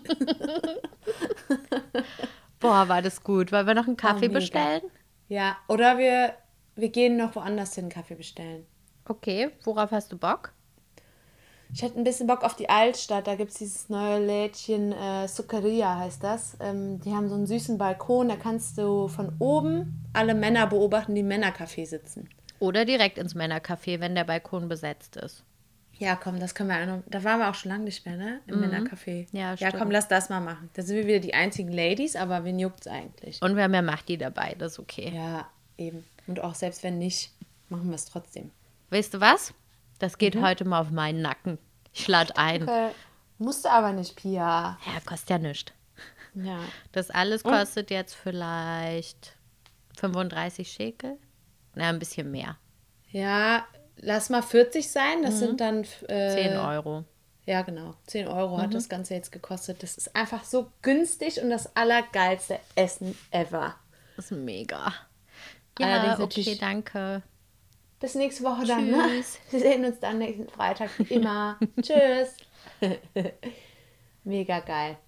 Boah, 2.60 2.88
war 2.88 3.02
das 3.02 3.22
gut. 3.22 3.52
Wollen 3.52 3.66
wir 3.66 3.74
noch 3.74 3.86
einen 3.86 3.96
Kaffee 3.98 4.28
mega. 4.28 4.38
bestellen? 4.40 4.82
Ja, 5.28 5.56
oder 5.68 5.98
wir, 5.98 6.34
wir 6.74 6.88
gehen 6.88 7.16
noch 7.16 7.36
woanders 7.36 7.74
hin 7.74 7.88
Kaffee 7.88 8.14
bestellen. 8.14 8.66
Okay, 9.06 9.50
worauf 9.64 9.90
hast 9.90 10.12
du 10.12 10.18
Bock? 10.18 10.52
Ich 11.72 11.82
hätte 11.82 11.98
ein 11.98 12.04
bisschen 12.04 12.26
Bock 12.26 12.44
auf 12.44 12.56
die 12.56 12.70
Altstadt. 12.70 13.26
Da 13.26 13.34
gibt 13.34 13.50
es 13.50 13.58
dieses 13.58 13.88
neue 13.90 14.24
Lädchen, 14.24 14.92
äh, 14.92 15.28
Suckeria 15.28 15.96
heißt 15.96 16.24
das. 16.24 16.56
Ähm, 16.60 17.00
die 17.00 17.12
haben 17.12 17.28
so 17.28 17.34
einen 17.34 17.46
süßen 17.46 17.76
Balkon. 17.76 18.28
Da 18.28 18.36
kannst 18.36 18.78
du 18.78 19.08
von 19.08 19.34
oben 19.38 20.04
alle 20.14 20.34
Männer 20.34 20.66
beobachten, 20.66 21.14
die 21.14 21.20
im 21.20 21.28
Männercafé 21.28 21.86
sitzen. 21.86 22.28
Oder 22.58 22.84
direkt 22.86 23.18
ins 23.18 23.34
Männercafé, 23.34 24.00
wenn 24.00 24.14
der 24.14 24.24
Balkon 24.24 24.68
besetzt 24.68 25.16
ist. 25.16 25.44
Ja, 25.98 26.14
komm, 26.14 26.38
das 26.38 26.54
können 26.54 26.68
wir 26.70 26.80
auch 26.80 26.86
noch. 26.86 27.02
Da 27.06 27.24
waren 27.24 27.40
wir 27.40 27.50
auch 27.50 27.54
schon 27.54 27.72
lange 27.72 27.84
nicht 27.84 28.06
mehr, 28.06 28.16
ne? 28.16 28.40
Im 28.46 28.60
Männercafé. 28.60 29.22
Mhm. 29.32 29.38
Ja, 29.38 29.50
ja, 29.50 29.56
stimmt. 29.56 29.78
komm, 29.78 29.90
lass 29.90 30.06
das 30.06 30.28
mal 30.28 30.40
machen. 30.40 30.70
Da 30.74 30.82
sind 30.82 30.96
wir 30.96 31.06
wieder 31.06 31.18
die 31.18 31.34
einzigen 31.34 31.72
Ladies, 31.72 32.14
aber 32.14 32.44
wen 32.44 32.58
juckt's 32.58 32.86
eigentlich? 32.86 33.42
Und 33.42 33.56
wir 33.56 33.64
haben 33.64 33.74
ja 33.74 33.82
Mahdi 33.82 34.16
dabei, 34.16 34.54
das 34.56 34.72
ist 34.72 34.78
okay. 34.78 35.12
Ja, 35.14 35.50
eben. 35.76 36.04
Und 36.28 36.40
auch 36.40 36.54
selbst 36.54 36.84
wenn 36.84 36.98
nicht, 36.98 37.32
machen 37.68 37.88
wir 37.88 37.96
es 37.96 38.04
trotzdem. 38.04 38.50
Weißt 38.90 39.14
du 39.14 39.20
was? 39.20 39.52
Das 39.98 40.18
geht 40.18 40.40
heute 40.40 40.64
mal 40.64 40.80
auf 40.80 40.90
meinen 40.90 41.20
Nacken. 41.20 41.58
Ich 41.92 42.06
lade 42.06 42.36
ein. 42.36 42.62
Okay. 42.62 42.90
Musste 43.38 43.70
aber 43.70 43.92
nicht, 43.92 44.16
Pia. 44.16 44.78
Ja, 44.86 45.00
kostet 45.04 45.30
ja 45.30 45.38
nichts. 45.38 45.72
Ja. 46.34 46.60
Das 46.92 47.10
alles 47.10 47.42
kostet 47.42 47.90
jetzt 47.90 48.14
vielleicht 48.14 49.36
35 49.96 50.70
Schekel. 50.70 51.18
Na, 51.74 51.88
ein 51.88 51.98
bisschen 51.98 52.30
mehr. 52.30 52.56
Ja, 53.10 53.66
lass 54.00 54.30
mal 54.30 54.42
40 54.42 54.90
sein. 54.90 55.22
Das 55.22 55.38
sind 55.38 55.60
dann. 55.60 55.84
Äh, 56.08 56.30
10 56.30 56.56
Euro. 56.56 57.04
Ja, 57.46 57.62
genau. 57.62 57.94
10 58.06 58.28
Euro 58.28 58.58
hat 58.58 58.74
das 58.74 58.90
Ganze 58.90 59.14
jetzt 59.14 59.32
gekostet. 59.32 59.82
Das 59.82 59.96
ist 59.96 60.14
einfach 60.14 60.44
so 60.44 60.70
günstig 60.82 61.42
und 61.42 61.48
das 61.48 61.74
allergeilste 61.74 62.60
Essen 62.74 63.16
ever. 63.30 63.74
Das 64.16 64.26
ist 64.26 64.32
mega. 64.32 64.92
Ja, 65.78 65.86
Allerdings 65.86 66.20
okay, 66.20 66.56
danke. 66.60 67.22
Bis 68.00 68.14
nächste 68.14 68.44
Woche 68.44 68.66
dann, 68.66 68.90
ne? 68.90 69.02
Tschüss. 69.08 69.38
Wir 69.50 69.60
sehen 69.60 69.84
uns 69.84 69.98
dann 69.98 70.18
nächsten 70.18 70.48
Freitag 70.48 70.90
wie 70.98 71.14
immer. 71.14 71.58
Tschüss. 71.80 72.36
Mega 74.24 74.60
geil. 74.60 74.98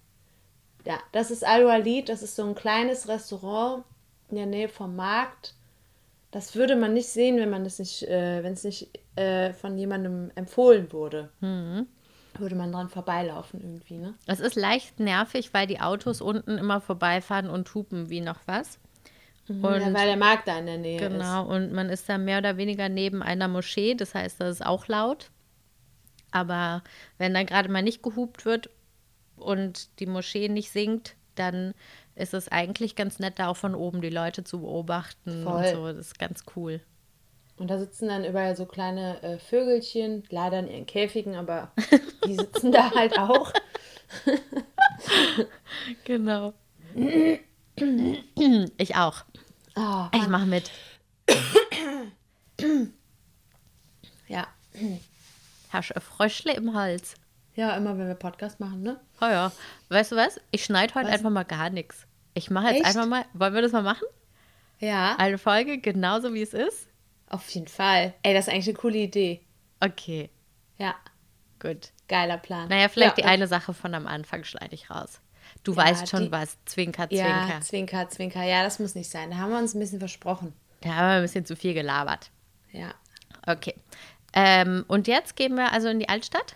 Ja, 0.85 0.99
das 1.11 1.31
ist 1.31 1.45
Al 1.45 1.65
Walid. 1.65 2.09
Das 2.09 2.23
ist 2.23 2.35
so 2.35 2.43
ein 2.43 2.55
kleines 2.55 3.07
Restaurant 3.07 3.83
in 4.29 4.37
der 4.37 4.45
Nähe 4.45 4.67
vom 4.67 4.95
Markt. 4.95 5.53
Das 6.31 6.55
würde 6.55 6.75
man 6.75 6.93
nicht 6.93 7.09
sehen, 7.09 7.37
wenn 7.37 7.49
man 7.49 7.63
das 7.63 7.79
nicht, 7.79 8.03
äh, 8.03 8.43
wenn 8.43 8.53
es 8.53 8.63
nicht 8.63 8.89
äh, 9.17 9.53
von 9.53 9.77
jemandem 9.77 10.31
empfohlen 10.35 10.91
wurde. 10.93 11.29
Würde 12.37 12.55
man 12.55 12.71
dran 12.71 12.87
vorbeilaufen 12.89 13.59
irgendwie, 13.61 13.97
ne? 13.97 14.13
Es 14.25 14.39
ist 14.39 14.55
leicht 14.55 14.99
nervig, 14.99 15.53
weil 15.53 15.67
die 15.67 15.81
Autos 15.81 16.21
unten 16.21 16.57
immer 16.57 16.79
vorbeifahren 16.79 17.49
und 17.49 17.73
hupen 17.75 18.09
wie 18.09 18.21
noch 18.21 18.39
was. 18.45 18.79
Und 19.49 19.63
ja, 19.63 19.93
weil 19.93 20.07
der 20.07 20.17
Markt 20.17 20.47
da 20.47 20.57
in 20.59 20.65
der 20.65 20.77
Nähe 20.77 21.01
ist. 21.01 21.09
Genau, 21.09 21.45
und 21.45 21.73
man 21.73 21.89
ist 21.89 22.07
da 22.07 22.17
mehr 22.17 22.37
oder 22.37 22.55
weniger 22.55 22.87
neben 22.87 23.21
einer 23.21 23.49
Moschee, 23.49 23.95
das 23.95 24.15
heißt, 24.15 24.39
das 24.39 24.51
ist 24.51 24.65
auch 24.65 24.87
laut. 24.87 25.29
Aber 26.31 26.83
wenn 27.17 27.33
dann 27.33 27.45
gerade 27.45 27.67
mal 27.67 27.81
nicht 27.81 28.01
gehupt 28.01 28.45
wird 28.45 28.69
und 29.35 29.99
die 29.99 30.05
Moschee 30.05 30.47
nicht 30.47 30.71
singt, 30.71 31.15
dann 31.35 31.73
ist 32.15 32.33
es 32.33 32.49
eigentlich 32.49 32.95
ganz 32.95 33.19
nett, 33.19 33.39
da 33.39 33.47
auch 33.47 33.57
von 33.57 33.75
oben 33.75 34.01
die 34.01 34.09
Leute 34.09 34.43
zu 34.43 34.61
beobachten 34.61 35.43
Voll. 35.43 35.63
und 35.65 35.67
so. 35.73 35.87
Das 35.87 35.97
ist 35.97 36.19
ganz 36.19 36.43
cool. 36.55 36.81
Und 37.57 37.67
da 37.67 37.77
sitzen 37.77 38.07
dann 38.07 38.25
überall 38.25 38.55
so 38.55 38.65
kleine 38.65 39.21
äh, 39.21 39.37
Vögelchen, 39.37 40.23
leider 40.29 40.59
in 40.59 40.67
ihren 40.67 40.85
Käfigen, 40.85 41.35
aber 41.35 41.71
die 42.25 42.35
sitzen 42.35 42.71
da 42.71 42.91
halt 42.91 43.17
auch. 43.19 43.53
Genau. 46.05 46.53
Ich 48.77 48.95
auch. 48.95 49.23
Oh, 49.75 50.05
Ich 50.13 50.27
mache 50.27 50.45
mit. 50.45 50.71
ja. 54.27 54.47
Ein 55.71 55.83
Fröschle 56.01 56.53
im 56.53 56.73
Hals? 56.73 57.15
Ja, 57.55 57.75
immer 57.75 57.97
wenn 57.97 58.07
wir 58.07 58.15
Podcast 58.15 58.59
machen, 58.59 58.81
ne? 58.81 58.99
Oh 59.21 59.25
ja. 59.25 59.51
Weißt 59.89 60.11
du 60.13 60.15
was? 60.15 60.39
Ich 60.51 60.63
schneide 60.63 60.93
heute 60.95 61.07
Was? 61.07 61.15
einfach 61.15 61.29
mal 61.29 61.43
gar 61.43 61.69
nichts. 61.69 62.07
Ich 62.33 62.49
mache 62.49 62.67
jetzt 62.67 62.77
Echt? 62.77 62.85
einfach 62.85 63.05
mal. 63.07 63.25
Wollen 63.33 63.53
wir 63.53 63.61
das 63.61 63.71
mal 63.73 63.83
machen? 63.83 64.05
Ja. 64.79 65.15
Eine 65.17 65.37
Folge 65.37 65.77
genauso 65.79 66.33
wie 66.33 66.41
es 66.41 66.53
ist? 66.53 66.87
Auf 67.29 67.47
jeden 67.49 67.67
Fall. 67.67 68.13
Ey, 68.23 68.33
das 68.33 68.47
ist 68.47 68.53
eigentlich 68.53 68.67
eine 68.69 68.77
coole 68.77 68.97
Idee. 68.97 69.41
Okay, 69.79 70.29
Ja, 70.77 70.95
gut. 71.59 71.91
geiler 72.07 72.37
Plan. 72.37 72.67
Naja, 72.69 72.87
vielleicht 72.87 73.17
ja, 73.17 73.23
die 73.23 73.29
eine 73.29 73.47
Sache 73.47 73.73
von 73.73 73.93
am 73.95 74.07
Anfang 74.07 74.43
schneide 74.43 74.73
ich 74.75 74.89
raus. 74.89 75.19
Du 75.63 75.71
Ja, 75.73 75.77
weißt 75.79 76.07
schon 76.07 76.23
die- 76.25 76.31
was. 76.31 76.57
Zwinker, 76.65 77.07
Ja, 77.11 77.25
Zwinker. 77.25 77.61
Zwinker, 77.61 78.09
Zwinker. 78.09 78.43
Ja, 78.43 78.63
das 78.63 78.79
muss 78.79 78.95
nicht 78.95 79.09
sein. 79.09 79.31
Da 79.31 79.37
haben 79.37 79.51
wir 79.51 79.57
uns 79.59 79.73
ein 79.73 79.79
bisschen 79.79 79.99
versprochen. 79.99 80.53
Da 80.81 80.89
haben 80.95 81.07
wir 81.07 81.15
ein 81.17 81.21
bisschen 81.23 81.45
zu 81.45 81.55
viel 81.55 81.73
gelabert. 81.73 82.31
Ja, 82.71 82.93
Okay. 83.47 83.75
Ähm, 84.33 84.85
und 84.87 85.07
jetzt 85.07 85.35
gehen 85.35 85.55
wir 85.55 85.71
also 85.73 85.89
in 85.89 85.99
die 85.99 86.07
Altstadt? 86.09 86.55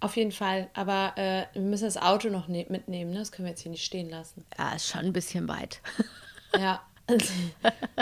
Auf 0.00 0.16
jeden 0.16 0.32
Fall. 0.32 0.68
Aber 0.74 1.12
äh, 1.16 1.46
wir 1.54 1.62
müssen 1.62 1.84
das 1.84 1.96
Auto 1.96 2.28
noch 2.28 2.48
ne 2.48 2.66
mitnehmen, 2.68 3.12
ne? 3.12 3.18
Das 3.20 3.32
können 3.32 3.46
wir 3.46 3.50
jetzt 3.50 3.62
hier 3.62 3.70
nicht 3.70 3.84
stehen 3.84 4.10
lassen. 4.10 4.44
Ja, 4.58 4.74
ist 4.74 4.88
schon 4.88 5.00
ein 5.00 5.12
bisschen 5.12 5.48
weit. 5.48 5.80
Ja. 6.58 6.80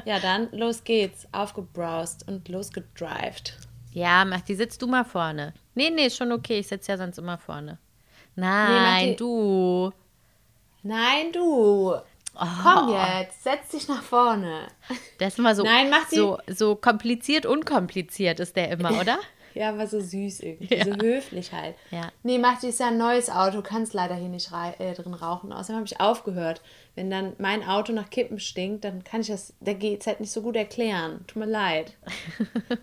ja, 0.04 0.20
dann 0.20 0.48
los 0.52 0.84
geht's. 0.84 1.26
Aufgebrowst 1.32 2.28
und 2.28 2.48
losgedrived. 2.48 3.56
Ja, 3.92 4.24
mach 4.24 4.42
die, 4.42 4.54
sitzt 4.54 4.80
du 4.80 4.86
mal 4.86 5.04
vorne. 5.04 5.54
Nee, 5.74 5.90
nee, 5.90 6.06
ist 6.06 6.16
schon 6.16 6.30
okay. 6.30 6.60
Ich 6.60 6.68
sitze 6.68 6.92
ja 6.92 6.98
sonst 6.98 7.18
immer 7.18 7.36
vorne. 7.38 7.78
Nein, 8.36 9.08
die- 9.10 9.16
du. 9.16 9.92
Nein, 10.82 11.32
du. 11.32 11.94
Komm 12.34 12.90
jetzt, 12.90 13.42
setz 13.44 13.68
dich 13.70 13.86
nach 13.88 14.02
vorne. 14.02 14.68
Das 15.18 15.34
ist 15.34 15.38
immer 15.38 15.54
so, 15.54 15.62
Nein, 15.62 15.88
mach 15.90 16.08
so, 16.08 16.38
so 16.48 16.74
kompliziert, 16.74 17.46
unkompliziert 17.46 18.40
ist 18.40 18.56
der 18.56 18.70
immer, 18.70 18.90
oder? 19.00 19.18
Ja, 19.54 19.70
aber 19.70 19.86
so 19.86 20.00
süß 20.00 20.40
irgendwie, 20.40 20.82
so 20.82 20.92
höflich 21.00 21.52
halt. 21.52 21.76
Ja. 21.90 22.10
Nee, 22.24 22.38
mach 22.38 22.60
dies 22.60 22.78
ja 22.78 22.88
ein 22.88 22.98
neues 22.98 23.30
Auto, 23.30 23.62
kannst 23.62 23.94
leider 23.94 24.16
hier 24.16 24.28
nicht 24.28 24.50
äh, 24.52 24.94
drin 24.94 25.14
rauchen. 25.14 25.52
Außerdem 25.52 25.76
habe 25.76 25.86
ich 25.86 26.00
aufgehört. 26.00 26.60
Wenn 26.96 27.08
dann 27.08 27.34
mein 27.38 27.66
Auto 27.66 27.92
nach 27.92 28.10
Kippen 28.10 28.40
stinkt, 28.40 28.84
dann 28.84 29.04
kann 29.04 29.20
ich 29.20 29.28
das 29.28 29.54
der 29.60 29.74
GZ 29.74 30.20
nicht 30.20 30.32
so 30.32 30.42
gut 30.42 30.56
erklären. 30.56 31.24
Tut 31.28 31.36
mir 31.36 31.50
leid. 31.50 31.96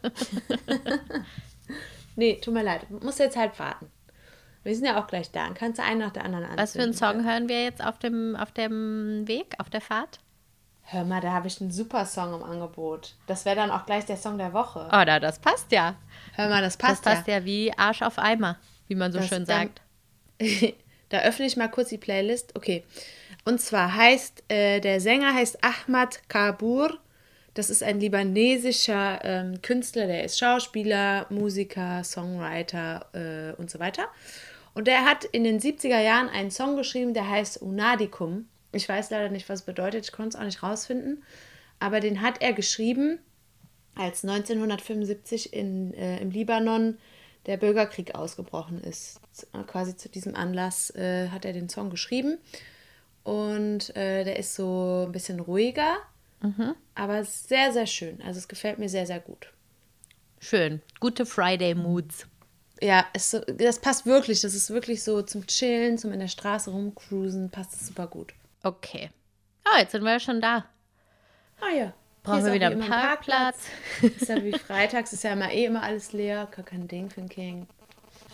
nee, 2.16 2.40
tut 2.42 2.54
mir 2.54 2.64
leid. 2.64 2.90
Muss 2.90 3.18
jetzt 3.18 3.38
halt 3.38 3.60
warten. 3.60 3.92
Wir 4.64 4.76
sind 4.76 4.86
ja 4.86 5.02
auch 5.02 5.08
gleich 5.08 5.32
da. 5.32 5.46
Dann 5.46 5.56
kannst 5.56 5.80
du 5.80 5.84
einen 5.84 6.00
nach 6.00 6.12
der 6.12 6.24
anderen 6.24 6.46
anzünden. 6.46 6.64
Was 6.64 6.74
für 6.74 6.84
einen 6.84 6.94
Song 6.94 7.30
hören 7.30 7.50
wir 7.50 7.64
jetzt 7.64 7.84
auf 7.84 8.00
dem, 8.00 8.36
auf 8.36 8.52
dem 8.52 9.28
Weg, 9.28 9.56
auf 9.58 9.70
der 9.70 9.82
Fahrt? 9.82 10.20
Hör 10.92 11.06
mal, 11.06 11.22
da 11.22 11.32
habe 11.32 11.48
ich 11.48 11.62
einen 11.62 11.72
super 11.72 12.06
Song 12.06 12.34
im 12.34 12.44
Angebot. 12.44 13.16
Das 13.26 13.46
wäre 13.46 13.56
dann 13.56 13.72
auch 13.72 13.86
gleich 13.86 14.06
der 14.06 14.18
Song 14.18 14.38
der 14.38 14.52
Woche. 14.52 14.88
Oder 14.88 15.22
das 15.22 15.40
passt 15.40 15.72
ja. 15.72 15.96
Hör 16.36 16.50
mal, 16.50 16.62
das 16.62 16.78
Das 16.78 16.88
passt, 16.90 17.04
passt 17.04 17.28
ja. 17.28 17.38
ja 17.40 17.46
wie 17.46 17.72
Arsch 17.78 18.02
auf 18.02 18.20
Eimer, 18.20 18.58
wie 18.90 18.96
man 18.96 19.12
so 19.14 19.20
Das 19.20 19.30
schön 19.30 19.46
dann- 19.46 19.70
sagt. 19.70 19.82
da 21.10 21.20
öffne 21.20 21.46
ich 21.46 21.56
mal 21.56 21.70
kurz 21.70 21.90
die 21.90 21.98
Playlist. 21.98 22.56
Okay. 22.58 22.84
Und 23.46 23.62
zwar 23.62 23.96
heißt, 23.96 24.44
äh, 24.50 24.82
der 24.82 25.00
Sänger 25.00 25.34
heißt 25.34 25.60
Ahmad 25.64 26.28
Kabur. 26.28 26.98
Das 27.54 27.70
ist 27.70 27.84
ein 27.84 28.00
libanesischer 28.00 29.20
ähm, 29.24 29.62
Künstler, 29.62 30.08
der 30.08 30.24
ist 30.24 30.40
Schauspieler, 30.40 31.26
Musiker, 31.30 32.04
Songwriter 32.04 33.06
äh, 33.14 33.54
und 33.60 33.70
so 33.70 33.80
weiter. 33.80 34.04
Und 34.74 34.88
der 34.88 35.04
hat 35.06 35.26
in 35.26 35.44
den 35.44 35.60
70er 35.60 36.00
Jahren 36.00 36.30
einen 36.30 36.52
Song 36.52 36.76
geschrieben, 36.78 37.14
der 37.14 37.30
heißt 37.30 37.62
Unadikum. 37.62 38.48
Ich 38.72 38.88
weiß 38.88 39.10
leider 39.10 39.30
nicht, 39.30 39.48
was 39.50 39.60
es 39.62 39.66
bedeutet, 39.66 40.06
ich 40.06 40.12
konnte 40.12 40.36
es 40.38 40.42
auch 40.42 40.46
nicht 40.46 40.64
rausfinden. 40.64 41.24
Aber 41.80 42.00
den 42.00 42.22
hat 42.22 42.42
er 42.42 42.54
geschrieben, 42.54 43.20
als 43.96 44.24
1975 44.24 45.54
in, 45.54 45.94
äh, 45.94 46.20
im 46.20 46.32
Libanon 46.32 46.98
der 47.48 47.58
Bürgerkrieg 47.58 48.16
ausgebrochen 48.16 48.82
ist. 48.84 49.20
Äh, 49.54 49.64
Quasi 49.64 49.96
zu 49.98 50.08
diesem 50.10 50.36
Anlass 50.36 50.92
äh, 50.96 51.30
hat 51.30 51.44
er 51.46 51.54
den 51.54 51.70
Song 51.70 51.90
geschrieben. 51.90 52.38
Und 53.24 53.96
äh, 53.96 54.24
der 54.24 54.40
ist 54.40 54.56
so 54.56 55.06
ein 55.08 55.12
bisschen 55.12 55.40
ruhiger, 55.40 55.98
aber 56.96 57.24
sehr, 57.24 57.72
sehr 57.72 57.86
schön. 57.86 58.20
Also 58.24 58.40
es 58.40 58.48
gefällt 58.48 58.80
mir 58.80 58.90
sehr, 58.90 59.06
sehr 59.06 59.20
gut. 59.20 59.52
Schön. 60.40 60.82
Gute 61.00 61.28
Friday-Moods. 61.28 62.26
Ja, 62.82 63.06
es, 63.14 63.30
so- 63.30 63.42
das 63.42 63.78
passt 63.80 64.08
wirklich. 64.08 64.42
Das 64.42 64.56
ist 64.56 64.72
wirklich 64.72 65.04
so 65.04 65.22
zum 65.22 65.46
Chillen, 65.46 66.00
zum 66.00 66.12
in 66.14 66.20
der 66.20 66.28
Straße 66.30 66.72
rumcruisen, 66.72 67.52
passt 67.52 67.74
es 67.76 67.88
super 67.88 68.08
gut. 68.08 68.34
Okay. 68.64 69.10
Ah, 69.64 69.80
jetzt 69.80 69.92
sind 69.92 70.04
wir 70.04 70.12
ja 70.12 70.20
schon 70.20 70.42
da. 70.42 70.66
Ah 71.60 71.70
ja. 71.76 71.94
Brauchen 72.24 72.46
wir 72.46 72.54
wieder 72.54 72.68
einen 72.68 72.84
ein 72.84 72.90
Parkplatz. 72.90 73.68
Ist 74.02 74.30
ja 74.30 74.44
wie 74.44 74.52
freitags, 74.58 75.12
ist 75.12 75.24
ja 75.24 75.34
immer 75.34 75.52
eh 75.52 75.66
immer 75.66 75.82
alles 75.82 76.14
leer. 76.14 76.48
Gar 76.56 76.66
kein 76.66 76.88
Ding 76.88 77.10
für 77.10 77.22
den 77.22 77.30
King. 77.30 77.68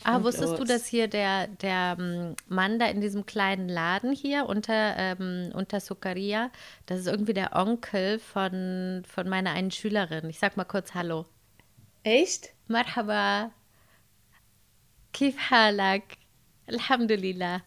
Ah, 0.03 0.23
wusstest 0.23 0.53
du, 0.53 0.59
los. 0.59 0.67
dass 0.67 0.85
hier 0.85 1.07
der, 1.07 1.47
der 1.47 1.97
ähm, 1.99 2.35
Mann 2.47 2.79
da 2.79 2.87
in 2.87 3.01
diesem 3.01 3.25
kleinen 3.25 3.67
Laden 3.67 4.13
hier 4.13 4.45
unter, 4.45 4.95
ähm, 4.97 5.51
unter 5.53 5.79
Sukaria, 5.79 6.51
das 6.85 6.99
ist 6.99 7.07
irgendwie 7.07 7.33
der 7.33 7.55
Onkel 7.55 8.19
von, 8.19 9.03
von 9.07 9.27
meiner 9.27 9.51
einen 9.51 9.71
Schülerin. 9.71 10.29
Ich 10.29 10.39
sag 10.39 10.55
mal 10.55 10.65
kurz 10.65 10.93
Hallo. 10.93 11.25
Echt? 12.03 12.53
Marhaba. 12.67 13.51
Kif 15.13 15.35
halak? 15.49 16.03
Alhamdulillah. 16.67 17.61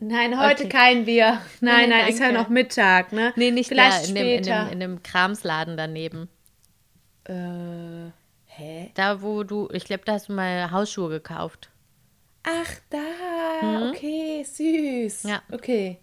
Nein, 0.00 0.38
heute 0.38 0.64
Okay. 0.64 0.68
kein 0.68 1.04
Bier. 1.04 1.40
Nein, 1.60 1.88
nein, 1.90 2.08
ist 2.08 2.18
ja 2.20 2.32
noch 2.32 2.48
Mittag, 2.48 3.12
ne? 3.12 3.32
Nee, 3.36 3.50
nicht 3.50 3.68
Vielleicht 3.68 4.04
da, 4.04 4.08
in 4.08 4.14
dem, 4.14 4.26
in, 4.26 4.44
später. 4.44 4.64
dem, 4.64 4.72
in 4.72 4.80
dem 4.80 5.02
Kramsladen 5.02 5.76
daneben. 5.76 6.28
Äh, 7.24 8.10
Hä? 8.46 8.90
Da, 8.94 9.22
wo 9.22 9.44
du, 9.44 9.68
ich 9.72 9.84
glaube, 9.84 10.02
da 10.04 10.12
hast 10.14 10.28
du 10.28 10.32
mal 10.32 10.70
Hausschuhe 10.70 11.08
gekauft. 11.10 11.70
Ach, 12.42 12.70
da. 12.90 13.88
Okay, 13.90 14.42
süß. 14.44 15.24
Ja. 15.24 15.42
Okay. 15.52 15.98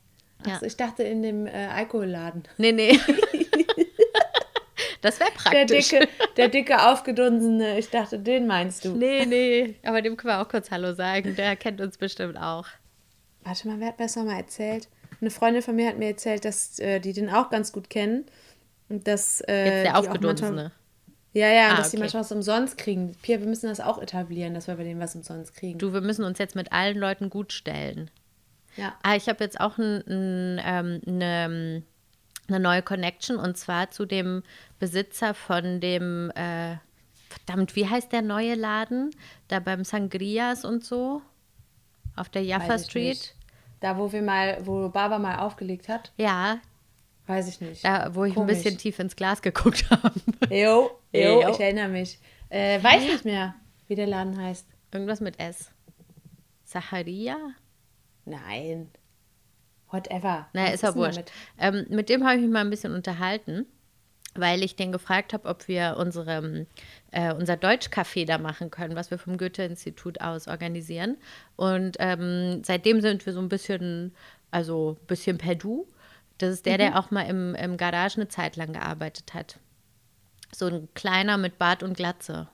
Ja. 0.45 0.53
Achso, 0.53 0.65
ich 0.65 0.77
dachte 0.77 1.03
in 1.03 1.21
dem 1.23 1.47
äh, 1.47 1.67
Alkoholladen. 1.67 2.43
Nee, 2.57 2.71
nee. 2.71 2.99
das 5.01 5.19
wäre 5.19 5.29
Der 5.31 5.37
praktisch. 5.37 5.89
dicke, 5.89 6.07
der 6.37 6.47
dicke, 6.49 6.87
aufgedunsene, 6.87 7.77
ich 7.79 7.89
dachte, 7.89 8.19
den 8.19 8.47
meinst 8.47 8.85
du. 8.85 8.89
Nee, 8.95 9.25
nee. 9.25 9.75
Aber 9.83 10.01
dem 10.01 10.17
können 10.17 10.33
wir 10.33 10.41
auch 10.41 10.49
kurz 10.49 10.71
Hallo 10.71 10.93
sagen. 10.93 11.35
Der 11.35 11.55
kennt 11.55 11.81
uns 11.81 11.97
bestimmt 11.97 12.37
auch. 12.37 12.67
Warte 13.45 13.67
mal, 13.67 13.79
wer 13.79 13.87
hat 13.87 13.99
mir 13.99 14.05
das 14.05 14.15
nochmal 14.15 14.37
erzählt? 14.37 14.89
Eine 15.21 15.29
Freundin 15.31 15.61
von 15.61 15.75
mir 15.75 15.87
hat 15.87 15.97
mir 15.97 16.07
erzählt, 16.09 16.43
dass 16.43 16.77
äh, 16.79 16.99
die 16.99 17.13
den 17.13 17.29
auch 17.29 17.49
ganz 17.49 17.71
gut 17.71 17.89
kennen. 17.89 18.25
Und 18.89 19.07
dass, 19.07 19.39
äh, 19.41 19.65
Jetzt 19.65 19.73
der 19.73 19.83
die 19.83 19.89
aufgedunsene. 19.91 20.51
manchmal- 20.51 20.71
Ja, 21.33 21.47
ja, 21.49 21.69
Ah, 21.73 21.77
dass 21.77 21.91
die 21.91 21.97
okay. 21.97 22.03
manchmal 22.03 22.21
was 22.23 22.31
umsonst 22.31 22.77
kriegen. 22.77 23.15
Pia, 23.21 23.39
wir 23.39 23.47
müssen 23.47 23.67
das 23.67 23.79
auch 23.79 24.01
etablieren, 24.01 24.53
dass 24.53 24.67
wir 24.67 24.75
bei 24.75 24.83
denen 24.83 24.99
was 24.99 25.15
umsonst 25.15 25.53
kriegen. 25.55 25.79
Du, 25.79 25.93
wir 25.93 26.01
müssen 26.01 26.23
uns 26.25 26.37
jetzt 26.37 26.55
mit 26.55 26.71
allen 26.71 26.97
Leuten 26.97 27.29
gut 27.29 27.53
stellen. 27.53 28.09
Ja. 28.77 28.93
Ah, 29.03 29.15
ich 29.15 29.29
habe 29.29 29.43
jetzt 29.43 29.59
auch 29.59 29.77
ein, 29.77 30.03
ein, 30.07 30.61
ähm, 30.65 31.01
eine, 31.07 31.83
eine 32.47 32.59
neue 32.59 32.81
Connection 32.81 33.37
und 33.37 33.57
zwar 33.57 33.89
zu 33.91 34.05
dem 34.05 34.43
Besitzer 34.79 35.33
von 35.33 35.79
dem, 35.79 36.31
äh, 36.35 36.75
verdammt, 37.29 37.75
wie 37.75 37.87
heißt 37.89 38.11
der 38.11 38.21
neue 38.21 38.55
Laden? 38.55 39.11
Da 39.47 39.59
beim 39.59 39.83
Sangrias 39.83 40.63
und 40.65 40.83
so? 40.83 41.21
Auf 42.15 42.29
der 42.29 42.43
Jaffa 42.43 42.77
Street? 42.79 43.09
nicht. 43.09 43.35
Da, 43.81 43.97
wo 43.97 44.11
wir 44.11 44.21
mal, 44.21 44.57
wo 44.65 44.89
Baba 44.89 45.19
mal 45.19 45.39
aufgelegt 45.39 45.89
hat, 45.89 46.11
Ja, 46.17 46.59
weiß 47.27 47.47
ich 47.49 47.61
nicht. 47.61 47.83
da, 47.83 48.13
wo 48.15 48.23
ich 48.23 48.33
Komisch. 48.33 48.55
ein 48.55 48.63
bisschen 48.63 48.77
tief 48.77 48.97
ins 48.99 49.15
Glas 49.15 49.41
geguckt 49.41 49.85
habe. 49.89 50.13
Jo, 50.49 50.91
jo, 51.11 51.41
Jo. 51.41 51.49
ich 51.49 51.59
erinnere 51.59 51.89
mich. 51.89 52.17
Äh, 52.49 52.81
weiß 52.81 53.03
nicht 53.03 53.25
mehr, 53.25 53.55
wie 53.87 53.95
der 53.95 54.07
Laden 54.07 54.37
heißt. 54.41 54.65
Irgendwas 54.91 55.19
mit 55.19 55.39
S. 55.39 55.71
Sacharia? 56.63 57.37
Nein. 58.25 58.89
Whatever. 59.91 60.47
Naja, 60.53 60.67
Was 60.67 60.73
ist 60.75 60.83
ja 60.83 60.95
wurscht. 60.95 61.31
Ähm, 61.59 61.85
mit 61.89 62.09
dem 62.09 62.23
habe 62.25 62.35
ich 62.35 62.41
mich 62.41 62.51
mal 62.51 62.61
ein 62.61 62.69
bisschen 62.69 62.93
unterhalten, 62.93 63.65
weil 64.35 64.63
ich 64.63 64.75
den 64.75 64.91
gefragt 64.91 65.33
habe, 65.33 65.47
ob 65.47 65.67
wir 65.67 65.95
unsere, 65.97 66.65
äh, 67.11 67.33
unser 67.33 67.55
Deutschcafé 67.55 68.25
da 68.25 68.37
machen 68.37 68.69
können, 68.69 68.95
was 68.95 69.09
wir 69.11 69.17
vom 69.17 69.37
Goethe-Institut 69.37 70.21
aus 70.21 70.47
organisieren. 70.47 71.17
Und 71.55 71.97
ähm, 71.99 72.61
seitdem 72.63 73.01
sind 73.01 73.25
wir 73.25 73.33
so 73.33 73.39
ein 73.39 73.49
bisschen, 73.49 74.13
also 74.51 74.97
ein 75.01 75.07
bisschen 75.07 75.37
per 75.37 75.55
Du. 75.55 75.87
Das 76.37 76.51
ist 76.51 76.65
der, 76.65 76.73
Mhm. 76.73 76.77
der 76.79 76.99
auch 76.99 77.11
mal 77.11 77.23
im, 77.23 77.55
im 77.55 77.77
Garage 77.77 78.17
eine 78.17 78.27
Zeit 78.27 78.55
lang 78.57 78.73
gearbeitet 78.73 79.33
hat. 79.33 79.57
So 80.53 80.67
ein 80.67 80.87
kleiner 80.93 81.37
mit 81.37 81.57
Bart 81.57 81.81
und 81.81 81.95
Glatze. 81.97 82.47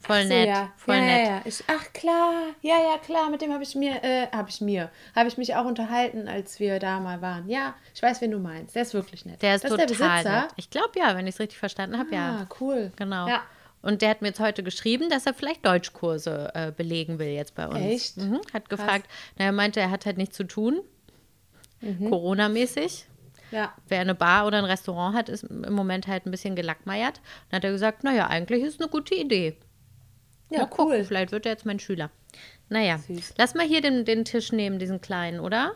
Voll 0.00 0.22
So, 0.22 0.28
nett, 0.28 0.48
ja. 0.48 0.72
voll 0.76 0.94
ja, 0.94 1.00
nett. 1.00 1.26
Ja, 1.26 1.32
ja. 1.34 1.42
Ich, 1.44 1.64
ach 1.66 1.92
klar, 1.92 2.32
ja, 2.62 2.76
ja, 2.76 2.98
klar, 2.98 3.30
mit 3.30 3.42
dem 3.42 3.52
habe 3.52 3.64
ich 3.64 3.74
mir, 3.74 4.02
äh, 4.04 4.28
habe 4.28 4.48
ich 4.48 4.60
mir, 4.60 4.90
habe 5.14 5.28
ich 5.28 5.36
mich 5.36 5.56
auch 5.56 5.64
unterhalten, 5.64 6.28
als 6.28 6.60
wir 6.60 6.78
da 6.78 7.00
mal 7.00 7.20
waren. 7.20 7.48
Ja, 7.48 7.74
ich 7.94 8.02
weiß, 8.02 8.20
wen 8.20 8.30
du 8.30 8.38
meinst. 8.38 8.76
Der 8.76 8.82
ist 8.82 8.94
wirklich 8.94 9.26
nett. 9.26 9.42
Der 9.42 9.56
ist 9.56 9.64
das 9.64 9.72
total 9.72 9.90
ist 9.90 9.98
der 10.00 10.06
Besitzer. 10.08 10.40
nett. 10.42 10.50
Ich 10.56 10.70
glaube 10.70 10.90
ja, 10.96 11.16
wenn 11.16 11.26
ich 11.26 11.34
es 11.34 11.40
richtig 11.40 11.58
verstanden 11.58 11.98
habe, 11.98 12.14
ja. 12.14 12.40
Ah, 12.42 12.54
cool. 12.60 12.92
Genau. 12.96 13.26
Ja. 13.26 13.42
Und 13.82 14.02
der 14.02 14.10
hat 14.10 14.22
mir 14.22 14.28
jetzt 14.28 14.40
heute 14.40 14.62
geschrieben, 14.62 15.08
dass 15.08 15.26
er 15.26 15.34
vielleicht 15.34 15.64
Deutschkurse 15.66 16.50
äh, 16.54 16.72
belegen 16.72 17.18
will 17.18 17.28
jetzt 17.28 17.54
bei 17.54 17.66
uns. 17.66 17.78
Echt? 17.78 18.16
Mhm. 18.16 18.40
Hat 18.52 18.68
gefragt, 18.68 19.08
na, 19.36 19.46
er 19.46 19.52
meinte, 19.52 19.80
er 19.80 19.90
hat 19.90 20.04
halt 20.06 20.16
nichts 20.16 20.36
zu 20.36 20.44
tun, 20.44 20.80
Corona-mäßig. 22.08 23.06
Ja. 23.50 23.72
Wer 23.88 24.00
eine 24.00 24.14
Bar 24.14 24.46
oder 24.46 24.58
ein 24.58 24.64
Restaurant 24.64 25.16
hat, 25.16 25.28
ist 25.28 25.44
im 25.44 25.72
Moment 25.72 26.06
halt 26.06 26.26
ein 26.26 26.30
bisschen 26.30 26.54
gelackmeiert. 26.54 27.20
Dann 27.50 27.58
hat 27.58 27.64
er 27.64 27.70
gesagt, 27.72 28.04
naja, 28.04 28.26
eigentlich 28.26 28.62
ist 28.62 28.80
eine 28.80 28.90
gute 28.90 29.14
Idee. 29.14 29.56
Ja, 30.50 30.60
Mal 30.60 30.66
gucken, 30.66 30.94
cool. 30.94 31.04
vielleicht 31.04 31.32
wird 31.32 31.46
er 31.46 31.52
jetzt 31.52 31.66
mein 31.66 31.78
Schüler. 31.78 32.10
Naja, 32.68 32.98
Süß. 32.98 33.34
lass 33.36 33.54
mal 33.54 33.66
hier 33.66 33.80
den, 33.80 34.04
den 34.04 34.24
Tisch 34.24 34.52
nehmen, 34.52 34.78
diesen 34.78 35.00
kleinen, 35.00 35.40
oder? 35.40 35.72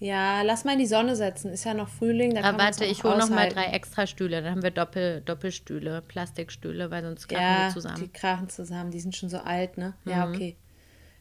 Ja, 0.00 0.42
lass 0.42 0.64
mal 0.64 0.72
in 0.72 0.78
die 0.78 0.86
Sonne 0.86 1.16
setzen. 1.16 1.50
Ist 1.52 1.64
ja 1.64 1.74
noch 1.74 1.88
Frühling. 1.88 2.34
Da 2.34 2.40
Aber 2.44 2.58
man's 2.58 2.78
warte, 2.78 2.84
ich 2.90 3.02
hole 3.02 3.18
noch 3.18 3.30
mal 3.30 3.48
drei 3.48 3.66
extra 3.66 4.06
Stühle. 4.06 4.42
Dann 4.42 4.52
haben 4.52 4.62
wir 4.62 4.70
Doppel, 4.70 5.22
Doppelstühle, 5.22 6.02
Plastikstühle, 6.02 6.90
weil 6.92 7.02
sonst 7.02 7.28
krachen 7.28 7.42
Ja, 7.42 7.68
die 7.68 7.74
zusammen. 7.74 7.96
Mhm. 7.96 8.04
die 8.04 8.12
krachen 8.12 8.48
zusammen. 8.48 8.90
Die 8.92 9.00
sind 9.00 9.16
schon 9.16 9.28
so 9.28 9.38
alt, 9.38 9.76
ne? 9.76 9.94
Ja, 10.04 10.28
okay. 10.28 10.56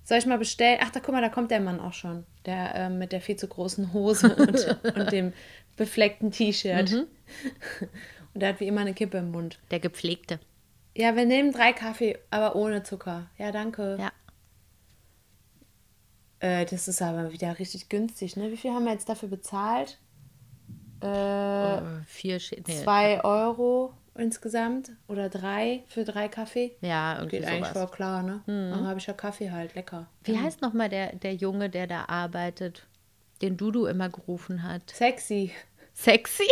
Soll 0.03 0.19
ich 0.19 0.27
mal 0.27 0.37
bestellen? 0.37 0.77
Ach, 0.81 0.91
da 0.91 0.99
guck 0.99 1.13
mal, 1.13 1.21
da 1.21 1.29
kommt 1.29 1.49
der 1.49 1.59
Mann 1.59 1.79
auch 1.79 1.93
schon. 1.93 2.23
Der 2.45 2.75
ähm, 2.75 2.99
mit 2.99 3.11
der 3.11 3.19
viel 3.19 3.35
zu 3.35 3.47
großen 3.47 3.93
Hose 3.93 4.35
und, 4.35 4.95
und 4.95 5.11
dem 5.11 5.33
befleckten 5.75 6.31
T-Shirt. 6.31 6.91
Mhm. 6.91 7.07
Und 8.33 8.41
der 8.41 8.49
hat 8.49 8.59
wie 8.59 8.67
immer 8.67 8.81
eine 8.81 8.93
Kippe 8.93 9.17
im 9.17 9.31
Mund. 9.31 9.57
Der 9.71 9.79
gepflegte. 9.79 10.39
Ja, 10.97 11.15
wir 11.15 11.25
nehmen 11.27 11.51
drei 11.51 11.73
Kaffee, 11.73 12.17
aber 12.31 12.55
ohne 12.55 12.81
Zucker. 12.81 13.29
Ja, 13.37 13.51
danke. 13.51 13.97
Ja. 13.99 14.11
Äh, 16.39 16.65
das 16.65 16.87
ist 16.87 17.01
aber 17.03 17.31
wieder 17.31 17.59
richtig 17.59 17.87
günstig, 17.87 18.35
ne? 18.35 18.51
Wie 18.51 18.57
viel 18.57 18.71
haben 18.71 18.85
wir 18.85 18.93
jetzt 18.93 19.07
dafür 19.07 19.29
bezahlt? 19.29 19.99
Äh, 21.03 21.77
Äh, 21.77 21.81
vier 22.07 22.39
Sch 22.39 22.53
nee, 22.67 22.81
zwei 22.83 23.23
Euro 23.23 23.93
insgesamt 24.15 24.91
oder 25.07 25.29
drei 25.29 25.83
für 25.87 26.03
drei 26.03 26.27
Kaffee. 26.27 26.75
Ja, 26.81 27.17
irgendwie 27.17 27.37
Geht 27.37 27.45
eigentlich 27.47 27.67
sowas. 27.67 27.75
Mhm. 27.75 27.79
voll 27.79 27.87
klar, 27.95 28.23
ne? 28.23 28.41
Dann 28.47 28.87
habe 28.87 28.97
ich 28.99 29.05
ja 29.05 29.13
Kaffee 29.13 29.51
halt, 29.51 29.75
lecker. 29.75 30.07
Wie 30.23 30.39
heißt 30.39 30.61
nochmal 30.61 30.89
der, 30.89 31.15
der 31.15 31.35
Junge, 31.35 31.69
der 31.69 31.85
da 31.85 32.05
arbeitet, 32.05 32.87
den 33.43 33.55
Dudu 33.57 33.85
immer 33.85 34.09
gerufen 34.09 34.63
hat? 34.63 34.89
Sexy. 34.89 35.51
Sexy? 35.93 36.47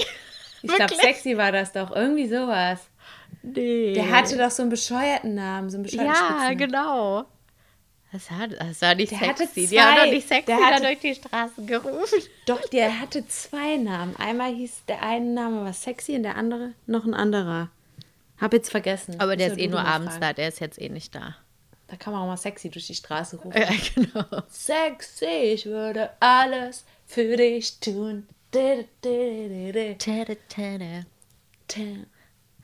Ich 0.61 0.71
glaube, 0.73 0.95
sexy 0.95 1.37
war 1.37 1.51
das 1.51 1.71
doch. 1.73 1.95
Irgendwie 1.95 2.27
sowas. 2.27 2.87
Nee. 3.53 3.93
Der 3.93 4.11
hatte 4.11 4.37
doch 4.37 4.51
so 4.51 4.63
einen 4.63 4.69
bescheuerten 4.69 5.35
Namen, 5.35 5.69
so 5.69 5.77
einen 5.77 5.83
bescheuerten 5.83 6.07
Ja, 6.07 6.15
Spitznamen. 6.15 6.57
genau. 6.57 7.25
Das, 8.11 8.31
hat, 8.31 8.51
das 8.59 8.81
war 8.81 8.95
nicht 8.95 9.11
Der 9.11 9.19
sexy. 9.19 9.43
hatte 9.43 9.49
Die 9.55 9.79
haben 9.81 9.95
doch 9.95 10.03
zwei. 10.03 10.11
nicht 10.11 10.27
sexy 10.27 10.45
Der 10.45 10.57
hatte- 10.57 10.81
durch 10.83 10.99
die 10.99 11.15
Straßen 11.15 11.67
gerufen. 11.67 12.19
Doch, 12.45 12.61
der 12.69 12.99
hatte 13.01 13.27
zwei 13.27 13.75
Namen. 13.77 14.15
Einmal 14.15 14.53
hieß 14.53 14.83
der 14.87 15.03
eine 15.03 15.25
Name 15.25 15.65
was 15.65 15.83
sexy 15.83 16.15
und 16.15 16.23
der 16.23 16.37
andere 16.37 16.71
noch 16.87 17.03
ein 17.05 17.13
anderer. 17.13 17.69
Hab 18.39 18.53
jetzt 18.53 18.71
vergessen. 18.71 19.19
Aber 19.19 19.35
der 19.35 19.47
ist 19.47 19.57
eh 19.59 19.67
nur 19.67 19.79
abends 19.83 20.13
fragen. 20.13 20.21
da, 20.21 20.33
der 20.33 20.47
ist 20.49 20.59
jetzt 20.61 20.79
eh 20.81 20.89
nicht 20.89 21.13
da. 21.15 21.35
Da 21.87 21.95
kann 21.97 22.13
man 22.13 22.23
auch 22.23 22.27
mal 22.27 22.37
sexy 22.37 22.69
durch 22.69 22.87
die 22.87 22.95
Straße 22.95 23.37
rufen. 23.37 23.61
Ja, 23.61 23.69
genau. 23.95 24.43
Sexy, 24.49 25.25
ich 25.53 25.65
würde 25.65 26.09
alles 26.19 26.85
für 27.05 27.35
dich 27.37 27.79
tun. 27.79 28.27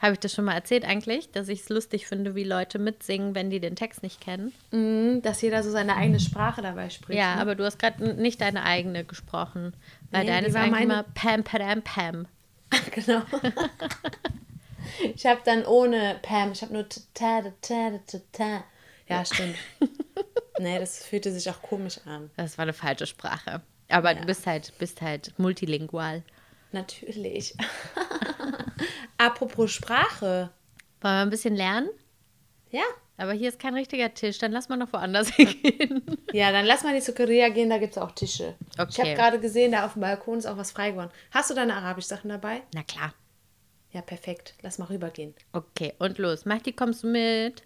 Habe 0.02 0.14
ich 0.14 0.20
das 0.20 0.34
schon 0.34 0.46
mal 0.46 0.56
erzählt 0.56 0.84
eigentlich, 0.84 1.32
dass 1.32 1.48
ich 1.48 1.60
es 1.62 1.70
lustig 1.70 2.08
finde, 2.08 2.34
wie 2.34 2.44
Leute 2.44 2.80
mitsingen, 2.80 3.36
wenn 3.36 3.52
die 3.52 3.60
den 3.60 3.76
Text 3.76 4.02
nicht 4.02 4.20
kennen? 4.20 4.52
Mhm, 4.72 5.22
Dass 5.22 5.42
jeder 5.44 5.62
so 5.62 5.70
seine 5.70 5.96
eigene 5.96 6.20
Sprache 6.20 6.62
dabei 6.64 6.90
spricht. 6.90 7.20
Ja, 7.20 7.36
ne? 7.36 7.42
aber 7.42 7.54
du 7.56 7.64
hast 7.64 7.78
gerade 7.78 8.16
nicht 8.16 8.42
deine 8.42 8.64
eigene 8.64 9.04
gesprochen. 9.06 9.76
Weil 10.10 10.24
Nee, 10.24 10.30
deine 10.32 10.54
war 10.54 10.62
eigentlich 10.62 10.72
meine- 10.72 10.84
immer 10.86 11.04
Pam, 11.14 11.44
Pam, 11.44 11.82
Pam. 11.84 12.28
genau. 12.96 13.22
ich 15.14 15.26
habe 15.26 15.42
dann 15.46 15.66
ohne 15.66 16.18
Pam, 16.22 16.52
ich 16.52 16.62
habe 16.62 16.74
nur 16.74 16.88
ta 16.90 17.00
ta 17.14 17.42
ta 17.62 17.92
ta 18.08 18.18
ta. 18.32 18.64
Ja, 19.08 19.26
stimmt. 19.26 19.56
nee, 20.60 20.80
das 20.80 21.04
fühlte 21.04 21.32
sich 21.32 21.50
auch 21.50 21.62
komisch 21.62 22.00
an. 22.06 22.30
Das 22.38 22.58
war 22.58 22.64
eine 22.64 22.74
falsche 22.74 23.06
Sprache. 23.06 23.62
Aber 23.90 24.16
du 24.16 24.26
bist 24.26 24.48
halt, 24.48 24.72
bist 24.80 25.02
halt 25.02 25.38
multilingual. 25.38 26.24
Natürlich. 26.72 27.56
Apropos 29.18 29.72
Sprache. 29.72 30.50
Wollen 31.02 31.14
wir 31.16 31.22
ein 31.22 31.30
bisschen 31.30 31.56
lernen? 31.56 31.90
Ja. 32.70 32.84
Aber 33.18 33.34
hier 33.34 33.50
ist 33.50 33.60
kein 33.60 33.76
richtiger 33.76 34.14
Tisch, 34.14 34.40
dann 34.40 34.52
lass 34.52 34.70
mal 34.70 34.78
noch 34.78 34.94
woanders 34.94 35.30
hingehen. 35.36 36.04
Ja, 36.34 36.52
dann 36.52 36.66
lass 36.66 36.84
mal 36.84 36.90
in 36.90 36.96
die 36.96 37.02
Zuckeria 37.06 37.50
gehen, 37.50 37.70
da 37.70 37.78
gibt 37.78 37.92
es 37.96 38.02
auch 38.02 38.12
Tische. 38.12 38.56
Ich 38.74 38.80
Okay. 38.80 39.02
habe 39.02 39.14
gerade 39.16 39.40
gesehen, 39.40 39.74
da 39.74 39.86
auf 39.86 39.94
dem 39.94 40.02
Balkon 40.02 40.40
ist 40.40 40.46
auch 40.48 40.58
was 40.58 40.72
frei 40.72 40.92
geworden. 40.92 41.12
Hast 41.32 41.50
du 41.50 41.54
deine 41.54 41.76
Arabisch-Sachen 41.76 42.30
dabei? 42.30 42.64
Na 42.74 42.84
klar. 42.84 43.14
Ja, 43.92 44.02
perfekt. 44.02 44.56
Lass 44.62 44.78
mal 44.80 44.86
rübergehen. 44.86 45.36
Okay, 45.52 45.94
und 46.00 46.18
los. 46.18 46.46
Mach 46.46 46.60
kommst 46.76 47.04
du 47.04 47.08
mit? 47.08 47.64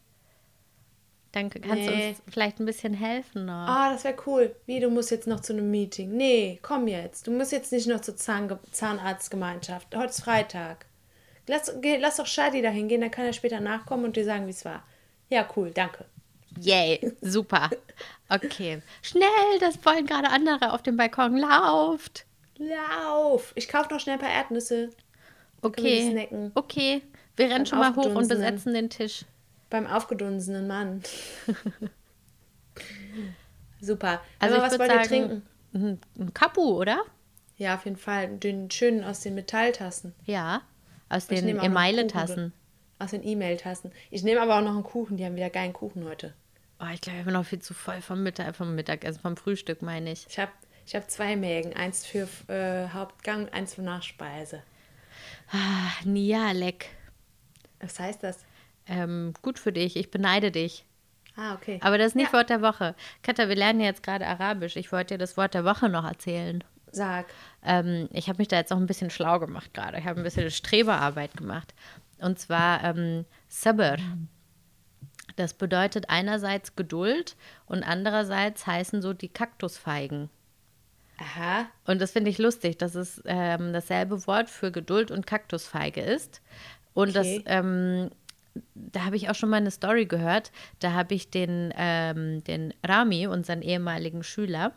Dann 1.35 1.49
kannst 1.49 1.67
du 1.67 1.91
Nee. 1.91 2.09
uns 2.09 2.21
vielleicht 2.29 2.59
ein 2.61 2.65
bisschen 2.65 2.93
helfen 2.93 3.45
noch. 3.45 3.67
Ah, 3.67 3.91
das 3.91 4.05
wäre 4.05 4.15
cool. 4.25 4.55
Wie, 4.65 4.79
du 4.79 4.89
musst 4.89 5.11
jetzt 5.11 5.27
noch 5.27 5.41
zu 5.41 5.51
einem 5.51 5.69
Meeting. 5.69 6.15
Nee, 6.15 6.59
komm 6.61 6.87
jetzt. 6.87 7.27
Du 7.27 7.31
musst 7.31 7.51
jetzt 7.51 7.73
nicht 7.73 7.87
noch 7.87 7.99
zur 7.99 8.15
Zahn 8.15 8.57
Zahnarztgemeinschaft. 8.71 9.93
Heute 9.93 10.11
ist 10.11 10.23
Freitag. 10.23 10.85
Lass, 11.47 11.73
geh, 11.81 11.97
lass 11.97 12.15
doch 12.15 12.25
Shadi 12.25 12.61
dahin 12.61 12.87
gehen, 12.87 13.01
dann 13.01 13.11
kann 13.11 13.25
er 13.25 13.33
später 13.33 13.59
nachkommen 13.59 14.05
und 14.05 14.15
dir 14.15 14.23
sagen, 14.23 14.47
wie 14.47 14.51
es 14.51 14.63
war. 14.63 14.83
Ja, 15.29 15.45
cool, 15.57 15.71
danke. 15.71 16.05
Yay, 16.61 17.11
super. 17.21 17.69
Okay. 18.29 18.81
Schnell, 19.01 19.59
das 19.59 19.85
wollen 19.85 20.05
gerade 20.05 20.29
andere 20.29 20.71
auf 20.71 20.83
dem 20.83 20.95
Balkon. 20.95 21.35
Lauft. 21.35 22.25
Lauf! 22.57 23.51
Ich 23.55 23.67
kaufe 23.67 23.93
noch 23.93 23.99
schnell 23.99 24.15
ein 24.15 24.21
paar 24.21 24.31
Erdnüsse. 24.31 24.89
Okay. 25.61 26.29
Okay. 26.55 27.01
Wir 27.35 27.49
rennen 27.49 27.65
schon 27.65 27.79
mal 27.79 27.93
hoch 27.93 28.15
und 28.15 28.29
besetzen 28.29 28.73
den 28.73 28.89
Tisch. 28.89 29.25
Beim 29.69 29.87
aufgedunsenen 29.87 30.67
Mann. 30.67 31.01
Super. 33.81 34.21
Also 34.39 34.57
was 34.57 34.77
wollt 34.79 34.89
ihr 34.91 34.95
sagen- 34.95 35.07
trinken? 35.07 35.41
Ein, 35.73 35.99
ein 36.19 36.33
Kapu, 36.33 36.61
oder? 36.79 37.03
Ja, 37.57 37.75
auf 37.75 37.85
jeden 37.85 37.97
Fall. 37.97 38.37
Den 38.37 38.69
schönen 38.71 39.03
aus 39.03 39.21
den 39.21 39.35
Metalltassen. 39.35 40.13
Ja. 40.25 40.61
Aus 41.09 41.27
den 41.27 41.47
Emaille-Tassen. 41.59 42.53
aus 42.99 43.11
den 43.11 43.23
E-Mail-Tasten. 43.25 43.91
Ich 44.09 44.23
nehme 44.23 44.41
aber 44.41 44.57
auch 44.57 44.61
noch 44.61 44.71
einen 44.73 44.83
Kuchen. 44.83 45.17
Die 45.17 45.25
haben 45.25 45.35
wieder 45.35 45.49
geilen 45.49 45.73
Kuchen 45.73 46.05
heute. 46.05 46.33
Oh, 46.79 46.85
ich 46.93 47.01
glaube, 47.01 47.19
ich 47.19 47.25
bin 47.25 47.33
noch 47.33 47.45
viel 47.45 47.59
zu 47.59 47.73
voll 47.73 48.01
vom 48.01 48.23
Mittag, 48.23 48.55
vom 48.55 48.73
Mittagessen, 48.75 49.19
vom 49.21 49.37
Frühstück, 49.37 49.81
meine 49.81 50.11
ich. 50.11 50.25
Ich 50.29 50.39
habe 50.39 50.51
ich 50.85 50.95
hab 50.95 51.09
zwei 51.09 51.35
Mägen. 51.35 51.73
Eins 51.73 52.05
für 52.05 52.27
äh, 52.47 52.89
Hauptgang, 52.89 53.49
eins 53.49 53.75
für 53.75 53.81
Nachspeise. 53.81 54.61
Ah, 55.51 55.91
Nia, 56.05 56.51
leck. 56.51 56.87
Was 57.81 57.99
heißt 57.99 58.23
das? 58.23 58.44
Ähm, 58.87 59.33
gut 59.41 59.59
für 59.59 59.71
dich, 59.71 59.95
ich 59.95 60.11
beneide 60.11 60.51
dich. 60.51 60.85
Ah, 61.35 61.53
okay. 61.55 61.79
Aber 61.81 61.97
das 61.97 62.07
ist 62.07 62.15
nicht 62.15 62.31
Ja. 62.31 62.39
Wort 62.39 62.49
der 62.49 62.61
Woche. 62.61 62.95
Katha, 63.23 63.49
wir 63.49 63.55
lernen 63.55 63.79
ja 63.81 63.87
jetzt 63.87 64.03
gerade 64.03 64.25
Arabisch. 64.25 64.75
Ich 64.77 64.91
wollte 64.91 65.15
dir 65.15 65.17
das 65.17 65.35
Wort 65.37 65.53
der 65.53 65.65
Woche 65.65 65.89
noch 65.89 66.05
erzählen. 66.05 66.63
Sag. 66.91 67.25
Ähm, 67.63 68.07
ich 68.13 68.29
habe 68.29 68.37
mich 68.37 68.47
da 68.47 68.55
jetzt 68.55 68.71
auch 68.71 68.77
ein 68.77 68.85
bisschen 68.87 69.09
schlau 69.09 69.39
gemacht 69.39 69.73
gerade. 69.73 69.97
Ich 69.99 70.05
habe 70.05 70.21
ein 70.21 70.23
bisschen 70.23 70.49
Streberarbeit 70.49 71.35
gemacht. 71.35 71.73
Und 72.19 72.39
zwar 72.39 72.83
ähm, 72.85 73.25
Sabr. 73.49 73.97
Das 75.35 75.53
bedeutet 75.53 76.05
einerseits 76.09 76.77
Geduld 76.77 77.35
und 77.65 77.83
andererseits 77.83 78.65
heißen 78.65 79.01
so 79.01 79.11
die 79.11 79.27
Kaktusfeigen. 79.27 80.29
Aha. 81.19 81.65
Und 81.85 82.01
das 82.01 82.11
finde 82.11 82.29
ich 82.29 82.37
lustig, 82.37 82.77
dass 82.77 82.95
es 82.95 83.21
ähm, 83.25 83.73
dasselbe 83.73 84.25
Wort 84.27 84.49
für 84.49 84.71
Geduld 84.71 85.11
und 85.11 85.27
Kaktusfeige 85.27 85.99
ist. 86.01 86.41
Und 86.93 87.09
Okay. 87.17 87.41
das, 87.43 87.53
ähm, 87.53 88.09
da 88.73 89.05
habe 89.05 89.15
ich 89.15 89.29
auch 89.29 89.35
schon 89.35 89.49
mal 89.49 89.57
eine 89.57 89.71
Story 89.71 90.05
gehört. 90.05 90.51
Da 90.79 90.93
habe 90.93 91.13
ich 91.13 91.29
den, 91.29 91.73
ähm, 91.77 92.43
den 92.45 92.73
Rami, 92.83 93.27
unseren 93.27 93.61
ehemaligen 93.61 94.23
Schüler, 94.23 94.73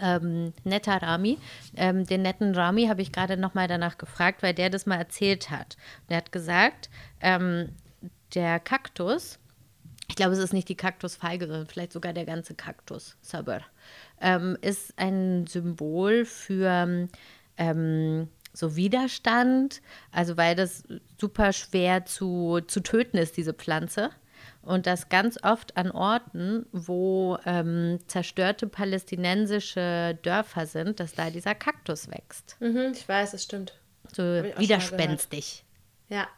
ähm, 0.00 0.52
netter 0.64 1.02
Rami, 1.02 1.38
ähm, 1.76 2.06
den 2.06 2.22
netten 2.22 2.54
Rami 2.54 2.86
habe 2.86 3.02
ich 3.02 3.12
gerade 3.12 3.36
noch 3.36 3.54
mal 3.54 3.68
danach 3.68 3.98
gefragt, 3.98 4.42
weil 4.42 4.54
der 4.54 4.70
das 4.70 4.86
mal 4.86 4.96
erzählt 4.96 5.50
hat. 5.50 5.76
Der 6.08 6.18
hat 6.18 6.32
gesagt, 6.32 6.90
ähm, 7.20 7.70
der 8.34 8.58
Kaktus, 8.58 9.38
ich 10.08 10.16
glaube, 10.16 10.32
es 10.32 10.38
ist 10.38 10.52
nicht 10.52 10.68
die 10.68 10.76
Kaktusfeige, 10.76 11.46
sondern 11.46 11.66
vielleicht 11.66 11.92
sogar 11.92 12.12
der 12.12 12.24
ganze 12.24 12.54
Kaktus, 12.54 13.16
Sabr, 13.22 13.60
ähm, 14.20 14.56
ist 14.60 14.94
ein 14.96 15.46
Symbol 15.46 16.24
für 16.24 17.08
ähm, 17.56 18.28
so 18.54 18.76
Widerstand, 18.76 19.82
also 20.10 20.36
weil 20.38 20.54
das 20.54 20.84
super 21.20 21.52
schwer 21.52 22.06
zu, 22.06 22.60
zu 22.66 22.80
töten 22.80 23.18
ist, 23.18 23.36
diese 23.36 23.52
Pflanze. 23.52 24.10
Und 24.62 24.86
das 24.86 25.10
ganz 25.10 25.38
oft 25.42 25.76
an 25.76 25.90
Orten, 25.90 26.64
wo 26.72 27.36
ähm, 27.44 27.98
zerstörte 28.06 28.66
palästinensische 28.66 30.18
Dörfer 30.22 30.66
sind, 30.66 31.00
dass 31.00 31.12
da 31.12 31.28
dieser 31.28 31.54
Kaktus 31.54 32.08
wächst. 32.10 32.56
Mhm, 32.60 32.92
ich 32.94 33.06
weiß, 33.06 33.32
das 33.32 33.42
stimmt. 33.42 33.74
So 34.14 34.22
widerspenstig. 34.22 35.64
Ja. 36.08 36.28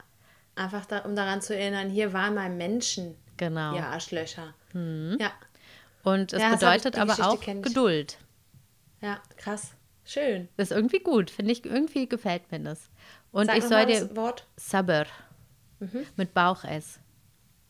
Einfach 0.56 0.86
da, 0.86 1.00
um 1.00 1.14
daran 1.14 1.42
zu 1.42 1.54
erinnern, 1.54 1.90
hier 1.90 2.12
waren 2.14 2.34
mal 2.34 2.48
Menschen. 2.48 3.14
Genau. 3.36 3.76
Ja, 3.76 3.90
Arschlöcher. 3.90 4.54
Ja, 4.72 5.32
Und 6.02 6.32
es 6.32 6.40
Ja, 6.42 6.54
bedeutet 6.54 6.98
aber 6.98 7.12
auch. 7.20 7.40
Geduld. 7.40 8.18
ja, 9.00 9.20
krass. 9.36 9.72
Schön. 10.07 10.48
Das 10.57 10.70
ist 10.70 10.76
irgendwie 10.76 11.00
gut, 11.00 11.30
finde 11.30 11.52
ich, 11.52 11.64
irgendwie 11.64 12.09
gefällt 12.09 12.50
mir 12.50 12.61
das. 12.61 12.88
Und 13.32 13.46
Sag 13.46 13.59
ich 13.59 13.64
soll 13.64 13.86
dir 13.86 14.16
Wort. 14.16 14.46
Sabr 14.57 15.07
mit 16.16 16.32
Bauch-S. 16.32 17.00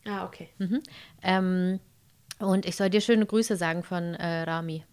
Ah, 0.05 0.23
okay. 0.25 0.49
Ähm, 1.23 1.79
und 2.39 2.65
ich 2.65 2.75
soll 2.77 2.89
dir 2.89 3.01
schöne 3.01 3.25
Grüße 3.25 3.57
sagen 3.57 3.83
von 3.83 4.13
äh, 4.15 4.43
Rami. 4.43 4.85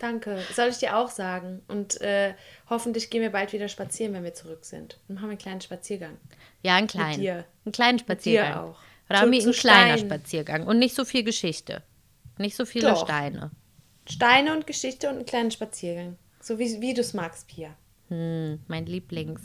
Danke. 0.00 0.42
Soll 0.54 0.68
ich 0.68 0.78
dir 0.78 0.96
auch 0.96 1.10
sagen. 1.10 1.60
Und 1.68 2.00
äh, 2.00 2.34
hoffentlich 2.70 3.10
gehen 3.10 3.20
wir 3.20 3.30
bald 3.30 3.52
wieder 3.52 3.68
spazieren, 3.68 4.14
wenn 4.14 4.24
wir 4.24 4.32
zurück 4.34 4.64
sind. 4.64 4.98
Dann 5.06 5.16
machen 5.16 5.26
wir 5.26 5.30
einen 5.32 5.38
kleinen 5.38 5.60
Spaziergang. 5.60 6.16
Ja, 6.62 6.76
einen 6.76 6.86
kleinen. 6.86 7.20
dir. 7.20 7.44
Einen 7.64 7.72
kleinen 7.72 7.98
dir 7.98 8.04
Spaziergang. 8.04 8.54
auch. 8.56 8.78
Rami, 9.10 9.40
Zu- 9.40 9.50
ein 9.50 9.52
zu 9.54 9.60
kleiner 9.60 9.98
Steinen. 9.98 10.10
Spaziergang. 10.10 10.66
Und 10.66 10.78
nicht 10.78 10.94
so 10.96 11.04
viel 11.04 11.22
Geschichte. 11.24 11.82
Nicht 12.38 12.56
so 12.56 12.64
viele 12.64 12.88
Doch. 12.88 13.04
Steine. 13.04 13.50
Steine 14.08 14.54
und 14.56 14.66
Geschichte 14.66 15.08
und 15.08 15.16
einen 15.16 15.26
kleinen 15.26 15.50
Spaziergang. 15.50 16.16
So 16.40 16.58
wie, 16.58 16.80
wie 16.80 16.94
du 16.94 17.00
es 17.00 17.14
magst, 17.14 17.46
Pia. 17.48 17.70
Hm, 18.08 18.60
mein 18.66 18.86
Lieblings. 18.86 19.40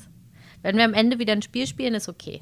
Wenn 0.61 0.77
wir 0.77 0.85
am 0.85 0.93
Ende 0.93 1.19
wieder 1.19 1.33
ein 1.33 1.41
Spiel 1.41 1.67
spielen, 1.67 1.93
ist 1.93 2.09
okay. 2.09 2.41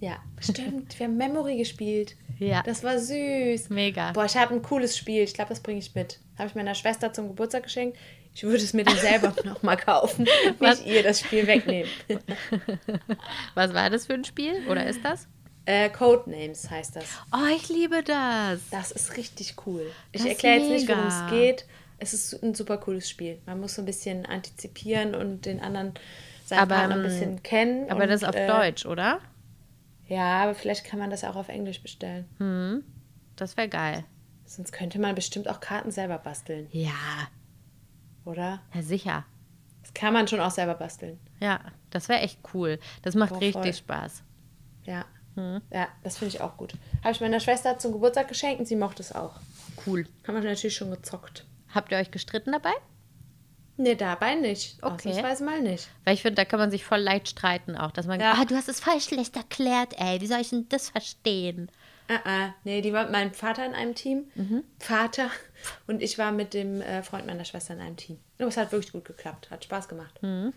Ja, 0.00 0.16
stimmt. 0.38 0.98
Wir 0.98 1.06
haben 1.06 1.18
Memory 1.18 1.58
gespielt. 1.58 2.16
Ja. 2.38 2.62
Das 2.62 2.82
war 2.82 2.98
süß. 2.98 3.68
Mega. 3.68 4.12
Boah, 4.12 4.24
ich 4.24 4.36
habe 4.36 4.54
ein 4.54 4.62
cooles 4.62 4.96
Spiel. 4.96 5.22
Ich 5.22 5.34
glaube, 5.34 5.50
das 5.50 5.60
bringe 5.60 5.78
ich 5.78 5.94
mit. 5.94 6.20
Habe 6.38 6.48
ich 6.48 6.54
meiner 6.54 6.74
Schwester 6.74 7.12
zum 7.12 7.28
Geburtstag 7.28 7.64
geschenkt. 7.64 7.98
Ich 8.34 8.44
würde 8.44 8.58
es 8.64 8.72
mir 8.72 8.84
dann 8.84 8.96
selber 8.96 9.34
nochmal 9.44 9.76
kaufen. 9.76 10.26
Was? 10.58 10.78
Nicht 10.80 10.88
ihr 10.94 11.02
das 11.02 11.20
Spiel 11.20 11.46
wegnehmen. 11.46 11.90
Was 13.54 13.74
war 13.74 13.90
das 13.90 14.06
für 14.06 14.14
ein 14.14 14.24
Spiel? 14.24 14.66
Oder 14.68 14.86
ist 14.86 15.04
das? 15.04 15.26
äh, 15.66 15.90
Codenames 15.90 16.70
heißt 16.70 16.96
das. 16.96 17.04
Oh, 17.32 17.54
ich 17.54 17.68
liebe 17.68 18.02
das. 18.02 18.60
Das 18.70 18.90
ist 18.92 19.16
richtig 19.16 19.54
cool. 19.66 19.90
Ich 20.12 20.22
Das 20.22 20.30
erkläre 20.30 20.60
jetzt 20.60 20.70
nicht, 20.70 20.88
worum 20.88 21.06
es 21.06 21.30
geht. 21.30 21.66
Es 22.00 22.14
ist 22.14 22.42
ein 22.42 22.54
super 22.54 22.78
cooles 22.78 23.08
Spiel. 23.08 23.38
Man 23.46 23.60
muss 23.60 23.74
so 23.74 23.82
ein 23.82 23.86
bisschen 23.86 24.26
antizipieren 24.26 25.14
und 25.14 25.44
den 25.46 25.60
anderen 25.60 25.94
seinen 26.46 26.60
Aber, 26.60 26.74
Partner 26.76 26.94
ein 26.96 27.00
ähm, 27.00 27.06
bisschen 27.06 27.42
kennen. 27.42 27.90
Aber 27.90 28.02
und, 28.02 28.08
das 28.08 28.24
auf 28.24 28.34
äh, 28.34 28.46
Deutsch, 28.46 28.86
oder? 28.86 29.20
Ja, 30.08 30.42
aber 30.42 30.54
vielleicht 30.54 30.84
kann 30.84 30.98
man 30.98 31.10
das 31.10 31.22
auch 31.24 31.36
auf 31.36 31.48
Englisch 31.48 31.82
bestellen. 31.82 32.82
Das 33.36 33.56
wäre 33.56 33.68
geil. 33.68 34.04
Sonst 34.44 34.72
könnte 34.72 34.98
man 34.98 35.14
bestimmt 35.14 35.48
auch 35.48 35.60
Karten 35.60 35.92
selber 35.92 36.18
basteln, 36.18 36.66
Ja, 36.72 37.28
oder? 38.24 38.60
ja 38.74 38.82
sicher. 38.82 39.24
Das 39.82 39.94
kann 39.94 40.12
man 40.12 40.26
schon 40.26 40.40
auch 40.40 40.50
selber 40.50 40.74
basteln. 40.74 41.20
Ja, 41.38 41.60
das 41.90 42.08
wäre 42.08 42.20
echt 42.20 42.40
cool. 42.54 42.80
Das 43.02 43.14
macht 43.14 43.30
Boah, 43.30 43.40
richtig 43.40 43.62
voll. 43.62 43.74
Spaß. 43.74 44.22
Ja. 44.84 45.04
Hm. 45.36 45.60
Ja, 45.72 45.86
das 46.02 46.18
finde 46.18 46.34
ich 46.34 46.40
auch 46.40 46.56
gut. 46.56 46.72
Habe 47.04 47.12
ich 47.12 47.20
meiner 47.20 47.38
Schwester 47.38 47.78
zum 47.78 47.92
Geburtstag 47.92 48.26
geschenkt 48.26 48.58
und 48.58 48.66
sie 48.66 48.74
mochte 48.74 49.02
es 49.02 49.12
auch. 49.14 49.34
Cool. 49.86 50.06
Haben 50.26 50.42
wir 50.42 50.50
natürlich 50.50 50.74
schon 50.74 50.90
gezockt. 50.90 51.46
Habt 51.74 51.92
ihr 51.92 51.98
euch 51.98 52.10
gestritten 52.10 52.52
dabei? 52.52 52.72
Nee, 53.76 53.94
dabei 53.94 54.34
nicht. 54.34 54.76
Okay. 54.82 55.08
Ausnahmsweise 55.08 55.44
mal 55.44 55.62
nicht. 55.62 55.88
Weil 56.04 56.14
ich 56.14 56.22
finde, 56.22 56.34
da 56.34 56.44
kann 56.44 56.58
man 56.58 56.70
sich 56.70 56.84
voll 56.84 56.98
leicht 56.98 57.28
streiten 57.28 57.76
auch. 57.76 57.92
Dass 57.92 58.06
man, 58.06 58.20
Ja. 58.20 58.34
ah, 58.36 58.44
du 58.44 58.54
hast 58.54 58.68
es 58.68 58.80
voll 58.80 59.00
schlecht 59.00 59.36
erklärt, 59.36 59.94
ey. 59.98 60.20
Wie 60.20 60.26
soll 60.26 60.40
ich 60.40 60.50
denn 60.50 60.68
das 60.68 60.90
verstehen? 60.90 61.70
Ah, 62.08 62.18
ah. 62.24 62.54
Nee, 62.64 62.82
die 62.82 62.92
war 62.92 63.04
mit 63.04 63.12
meinem 63.12 63.32
Vater 63.32 63.64
in 63.64 63.72
einem 63.72 63.94
Team. 63.94 64.24
Mhm. 64.34 64.64
Vater. 64.78 65.30
Und 65.86 66.02
ich 66.02 66.18
war 66.18 66.30
mit 66.32 66.52
dem 66.52 66.82
äh, 66.82 67.02
Freund 67.02 67.26
meiner 67.26 67.44
Schwester 67.44 67.72
in 67.74 67.80
einem 67.80 67.96
Team. 67.96 68.18
Und 68.38 68.48
es 68.48 68.56
hat 68.58 68.70
wirklich 68.72 68.92
gut 68.92 69.04
geklappt. 69.06 69.50
Hat 69.50 69.64
Spaß 69.64 69.88
gemacht. 69.88 70.20
Hm. 70.20 70.52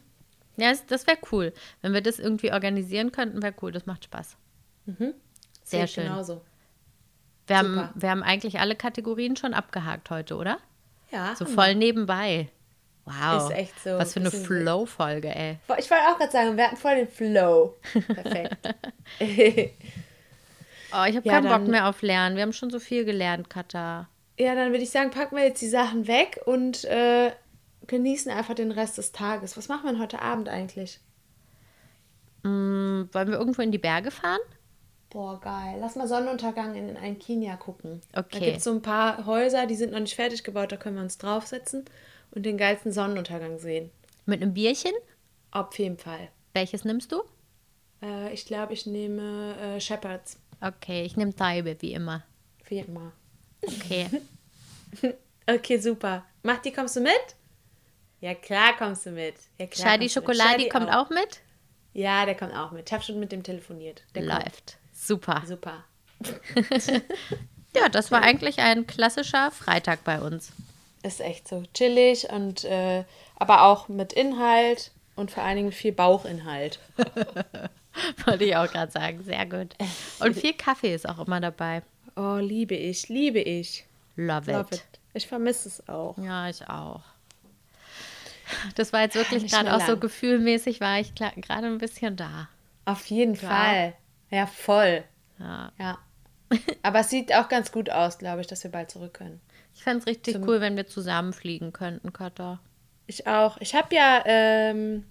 Ja, 0.57 0.69
das, 0.71 0.85
das 0.85 1.07
wäre 1.07 1.17
cool. 1.31 1.53
Wenn 1.81 1.93
wir 1.93 2.01
das 2.01 2.19
irgendwie 2.19 2.51
organisieren 2.51 3.11
könnten, 3.11 3.41
wäre 3.41 3.53
cool. 3.61 3.71
Das 3.71 3.85
macht 3.85 4.03
Spaß. 4.05 4.35
Sehr 4.85 5.13
Sehe 5.63 5.85
ich 5.85 5.91
schön. 5.91 6.03
Genauso. 6.05 6.41
Wir 7.47 7.57
haben, 7.57 7.89
wir 7.95 8.09
haben 8.09 8.23
eigentlich 8.23 8.59
alle 8.59 8.75
Kategorien 8.75 9.35
schon 9.35 9.53
abgehakt 9.53 10.09
heute, 10.09 10.35
oder? 10.35 10.59
Ja. 11.13 11.35
So 11.35 11.45
haben 11.45 11.53
voll 11.53 11.75
nebenbei. 11.75 12.49
Wow. 13.05 13.49
Ist 13.49 13.55
echt 13.57 13.83
so. 13.83 13.91
Was 13.97 14.13
für 14.13 14.19
eine 14.21 14.31
Flow-Folge, 14.31 15.33
ey. 15.35 15.57
Ich 15.77 15.89
wollte 15.91 16.03
auch 16.09 16.17
gerade 16.17 16.31
sagen, 16.31 16.57
wir 16.57 16.65
hatten 16.65 16.77
voll 16.77 16.95
den 16.95 17.07
Flow. 17.07 17.75
Perfekt. 18.07 18.75
Oh, 20.95 21.05
ich 21.07 21.15
habe 21.15 21.27
Ja, 21.27 21.41
keinen 21.41 21.49
Bock 21.49 21.67
mehr 21.67 21.87
auf 21.89 22.03
Lernen. 22.03 22.35
Wir 22.35 22.43
haben 22.43 22.53
schon 22.53 22.69
so 22.69 22.79
viel 22.79 23.03
gelernt, 23.03 23.49
Katha. 23.49 24.07
ja, 24.37 24.53
dann 24.53 24.69
würde 24.71 24.83
ich 24.83 24.91
sagen, 24.91 25.09
packen 25.09 25.35
wir 25.35 25.43
jetzt 25.43 25.59
die 25.59 25.67
Sachen 25.67 26.05
weg 26.05 26.39
und 26.45 26.83
äh, 26.85 27.31
genießen 27.87 28.31
einfach 28.31 28.53
den 28.53 28.71
Rest 28.71 28.99
des 28.99 29.11
Tages. 29.11 29.57
Was 29.57 29.69
machen 29.69 29.91
wir 29.91 29.99
heute 29.99 30.21
Abend 30.21 30.49
eigentlich? 30.49 30.99
Hm, 32.43 33.09
wollen 33.11 33.27
wir 33.27 33.39
irgendwo 33.39 33.63
in 33.63 33.71
die 33.71 33.79
Berge 33.79 34.11
fahren? 34.11 34.39
Boah, 35.13 35.39
geil. 35.39 35.77
Lass 35.79 35.95
mal 35.95 36.07
Sonnenuntergang 36.07 36.73
in 36.73 36.97
ein 36.97 37.19
Kenia 37.19 37.55
gucken. 37.55 38.01
Okay. 38.13 38.25
Da 38.31 38.39
gibt 38.39 38.57
es 38.57 38.63
so 38.63 38.71
ein 38.71 38.81
paar 38.81 39.27
Häuser, 39.27 39.67
die 39.67 39.75
sind 39.75 39.91
noch 39.91 39.99
nicht 39.99 40.15
fertig 40.15 40.43
gebaut, 40.43 40.71
da 40.71 40.77
können 40.77 40.95
wir 40.95 41.03
uns 41.03 41.19
draufsetzen 41.19 41.85
und 42.31 42.43
den 42.43 42.57
geilsten 42.57 42.91
Sonnenuntergang 42.91 43.59
sehen. 43.59 43.91
Mit 44.25 44.41
einem 44.41 44.55
Bierchen? 44.55 44.91
Auf 45.51 45.77
jeden 45.77 45.99
Fall. 45.99 46.29
Welches 46.53 46.83
nimmst 46.83 47.11
du? 47.11 47.21
Äh, 48.01 48.33
ich 48.33 48.45
glaube, 48.45 48.73
ich 48.73 48.87
nehme 48.87 49.55
äh, 49.59 49.79
Shepherds. 49.79 50.39
Okay, 50.61 51.03
ich 51.03 51.15
nehme 51.15 51.35
Taibe, 51.35 51.77
wie 51.79 51.93
immer. 51.93 52.23
Wie 52.67 52.79
immer. 52.79 53.11
Okay. 53.61 54.07
Okay, 55.45 55.77
super. 55.77 56.23
Machti, 56.43 56.71
kommst 56.71 56.95
du 56.95 57.01
mit? 57.01 57.11
Ja, 58.21 58.33
klar 58.33 58.77
kommst 58.77 59.05
du 59.05 59.11
mit. 59.11 59.35
Ja, 59.59 59.67
klar. 59.67 60.01
Schokoladi 60.07 60.49
Shadi 60.51 60.69
kommt 60.69 60.89
auch 60.89 61.09
mit? 61.09 61.41
Ja, 61.91 62.25
der 62.25 62.35
kommt 62.35 62.53
auch 62.55 62.71
mit. 62.71 62.87
Ich 62.87 62.93
habe 62.93 63.03
schon 63.03 63.19
mit 63.19 63.33
dem 63.33 63.43
telefoniert. 63.43 64.03
Der 64.15 64.25
kommt. 64.25 64.77
Super. 65.05 65.43
Super. 65.45 65.83
Ja, 67.75 67.89
das 67.89 68.11
war 68.11 68.21
eigentlich 68.21 68.59
ein 68.59 68.85
klassischer 68.85 69.51
Freitag 69.51 70.03
bei 70.03 70.19
uns. 70.19 70.51
Ist 71.01 71.21
echt 71.21 71.47
so 71.47 71.63
chillig 71.73 72.29
und 72.29 72.63
äh, 72.65 73.03
aber 73.35 73.63
auch 73.63 73.89
mit 73.89 74.13
Inhalt 74.13 74.91
und 75.15 75.31
vor 75.31 75.43
allen 75.43 75.57
Dingen 75.57 75.71
viel 75.71 75.91
Bauchinhalt. 75.91 76.79
Wollte 78.25 78.43
ich 78.43 78.55
auch 78.55 78.71
gerade 78.71 78.91
sagen. 78.91 79.23
Sehr 79.23 79.45
gut. 79.45 79.75
Und 80.19 80.35
viel 80.35 80.53
Kaffee 80.53 80.93
ist 80.93 81.07
auch 81.07 81.25
immer 81.25 81.39
dabei. 81.39 81.81
Oh, 82.15 82.37
liebe 82.39 82.75
ich, 82.75 83.09
liebe 83.09 83.39
ich. 83.39 83.85
Love, 84.15 84.51
Love 84.51 84.67
it. 84.71 84.75
it. 84.75 84.99
Ich 85.13 85.27
vermisse 85.27 85.67
es 85.67 85.89
auch. 85.89 86.17
Ja, 86.17 86.49
ich 86.49 86.67
auch. 86.69 87.01
Das 88.75 88.93
war 88.93 89.01
jetzt 89.01 89.15
wirklich 89.15 89.51
gerade 89.51 89.73
auch 89.75 89.81
so 89.81 89.93
lang. 89.93 89.99
gefühlmäßig, 89.99 90.79
war 90.79 90.99
ich 90.99 91.15
gerade 91.15 91.67
ein 91.67 91.79
bisschen 91.79 92.15
da. 92.15 92.49
Auf 92.85 93.05
jeden 93.07 93.35
Fall. 93.35 93.93
Ja, 94.33 94.47
voll. 94.47 95.03
Ja. 95.39 95.71
Ja. 95.77 95.97
Aber 96.81 96.99
es 96.99 97.09
sieht 97.09 97.33
auch 97.33 97.49
ganz 97.49 97.71
gut 97.71 97.89
aus, 97.89 98.17
glaube 98.17 98.41
ich, 98.41 98.47
dass 98.47 98.63
wir 98.63 98.71
bald 98.71 98.89
zurück 98.89 99.13
können. 99.13 99.39
Ich 99.75 99.83
fände 99.83 99.99
es 99.99 100.07
richtig 100.07 100.33
Zum- 100.35 100.47
cool, 100.47 100.59
wenn 100.61 100.75
wir 100.75 100.87
zusammen 100.87 101.33
fliegen 101.33 101.71
könnten, 101.73 102.11
Katha. 102.13 102.59
Ich 103.07 103.27
auch. 103.27 103.57
Ich 103.59 103.75
habe 103.75 103.93
ja, 103.95 104.23
ähm, 104.25 105.05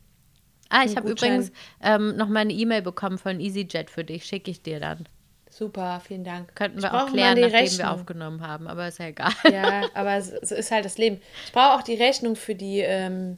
Ah, 0.70 0.84
ich 0.84 0.96
habe 0.96 1.10
übrigens 1.10 1.52
ähm, 1.82 2.16
noch 2.16 2.28
mal 2.28 2.40
eine 2.40 2.52
E-Mail 2.52 2.80
bekommen 2.82 3.18
von 3.18 3.38
EasyJet 3.40 3.90
für 3.90 4.04
dich. 4.04 4.24
Schicke 4.24 4.50
ich 4.50 4.62
dir 4.62 4.80
dann. 4.80 5.06
super, 5.50 6.00
vielen 6.00 6.24
Dank. 6.24 6.54
Könnten 6.56 6.80
wir 6.82 6.94
auch 6.94 7.08
klären, 7.10 7.38
nachdem 7.38 7.52
wir 7.52 7.58
Rechnung. 7.60 7.86
aufgenommen 7.88 8.40
haben, 8.46 8.66
aber 8.66 8.88
ist 8.88 8.98
ja 8.98 9.06
egal. 9.06 9.32
Ja, 9.52 9.82
aber 9.94 10.22
so, 10.22 10.54
ist 10.54 10.70
halt 10.70 10.84
das 10.86 10.96
Leben. 10.96 11.20
Ich 11.44 11.52
brauche 11.52 11.74
auch 11.78 11.82
die 11.82 11.94
Rechnung 11.94 12.34
für 12.36 12.54
die 12.54 12.78
ähm, 12.80 13.36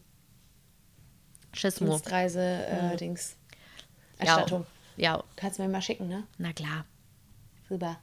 Schismo. 1.53 1.91
Dienstreise-Dings. 1.91 3.37
Ja. 4.21 4.27
Erstattung. 4.27 4.61
ja, 4.63 4.67
Kannst 5.37 5.59
du 5.59 5.63
mir 5.63 5.69
mal 5.69 5.83
schicken, 5.83 6.09
ne? 6.09 6.25
na 6.39 6.53
klar. 6.53 6.85
Super. 7.69 7.99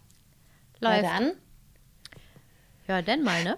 Läuft. 0.79 1.03
Ja, 1.03 1.19
dann. 1.19 1.31
Ja, 2.87 3.01
denn 3.01 3.23
mal, 3.23 3.43
ne? 3.43 3.57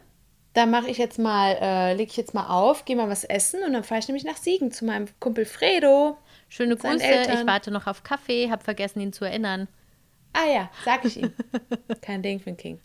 Dann 0.54 0.70
mache 0.70 0.88
ich 0.88 0.98
jetzt 0.98 1.18
mal, 1.18 1.58
äh, 1.60 1.94
lege 1.96 2.12
ich 2.12 2.18
jetzt 2.18 2.36
mal 2.36 2.48
auf, 2.48 2.86
gehe 2.86 2.96
mal 2.96 3.10
was 3.10 3.24
essen 3.24 3.64
und 3.64 3.74
dann 3.74 3.84
fahre 3.84 4.00
ich 4.00 4.08
nämlich 4.08 4.24
nach 4.24 4.38
Siegen 4.38 4.72
zu 4.72 4.86
meinem 4.86 5.08
Kumpel 5.20 5.46
Fredo. 5.46 6.18
Schöne 6.50 6.76
Grüße. 6.76 7.04
Eltern. 7.04 7.40
Ich 7.40 7.48
warte 7.48 7.72
noch 7.72 7.88
auf 7.88 8.04
Kaffee, 8.04 8.52
habe 8.52 8.64
vergessen, 8.64 9.00
ihn 9.00 9.14
zu 9.14 9.26
erinnern. 9.26 9.68
Ah 10.34 10.46
ja, 10.46 10.70
sag 10.86 11.06
ich 11.06 11.18
ihm. 11.18 11.34
Kein 12.02 12.22
Ding 12.22 12.40
für 12.40 12.52
den 12.52 12.58
King. 12.58 12.82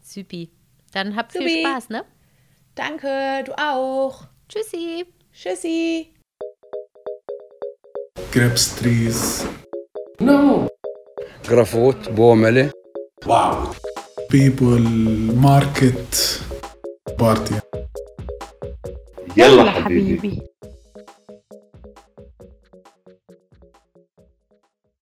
Süpi. 0.00 0.50
Dann 0.92 1.16
habt 1.16 1.32
viel 1.32 1.42
Supi. 1.42 1.64
Spaß, 1.66 1.88
ne? 1.88 2.04
Danke, 2.76 3.42
du 3.44 3.52
auch. 3.58 4.26
Tschüssi. 4.48 5.06
Tschüssi. 5.32 6.12
grapes 8.30 8.76
trees, 8.76 9.46
No. 10.22 10.68
جرافوت 11.50 12.08
بومله 12.08 12.70
Wow. 13.26 13.54
people, 14.32 14.82
market, 15.44 16.14
party. 17.22 17.54
يلا 19.36 19.70
حبيبي 19.70 20.42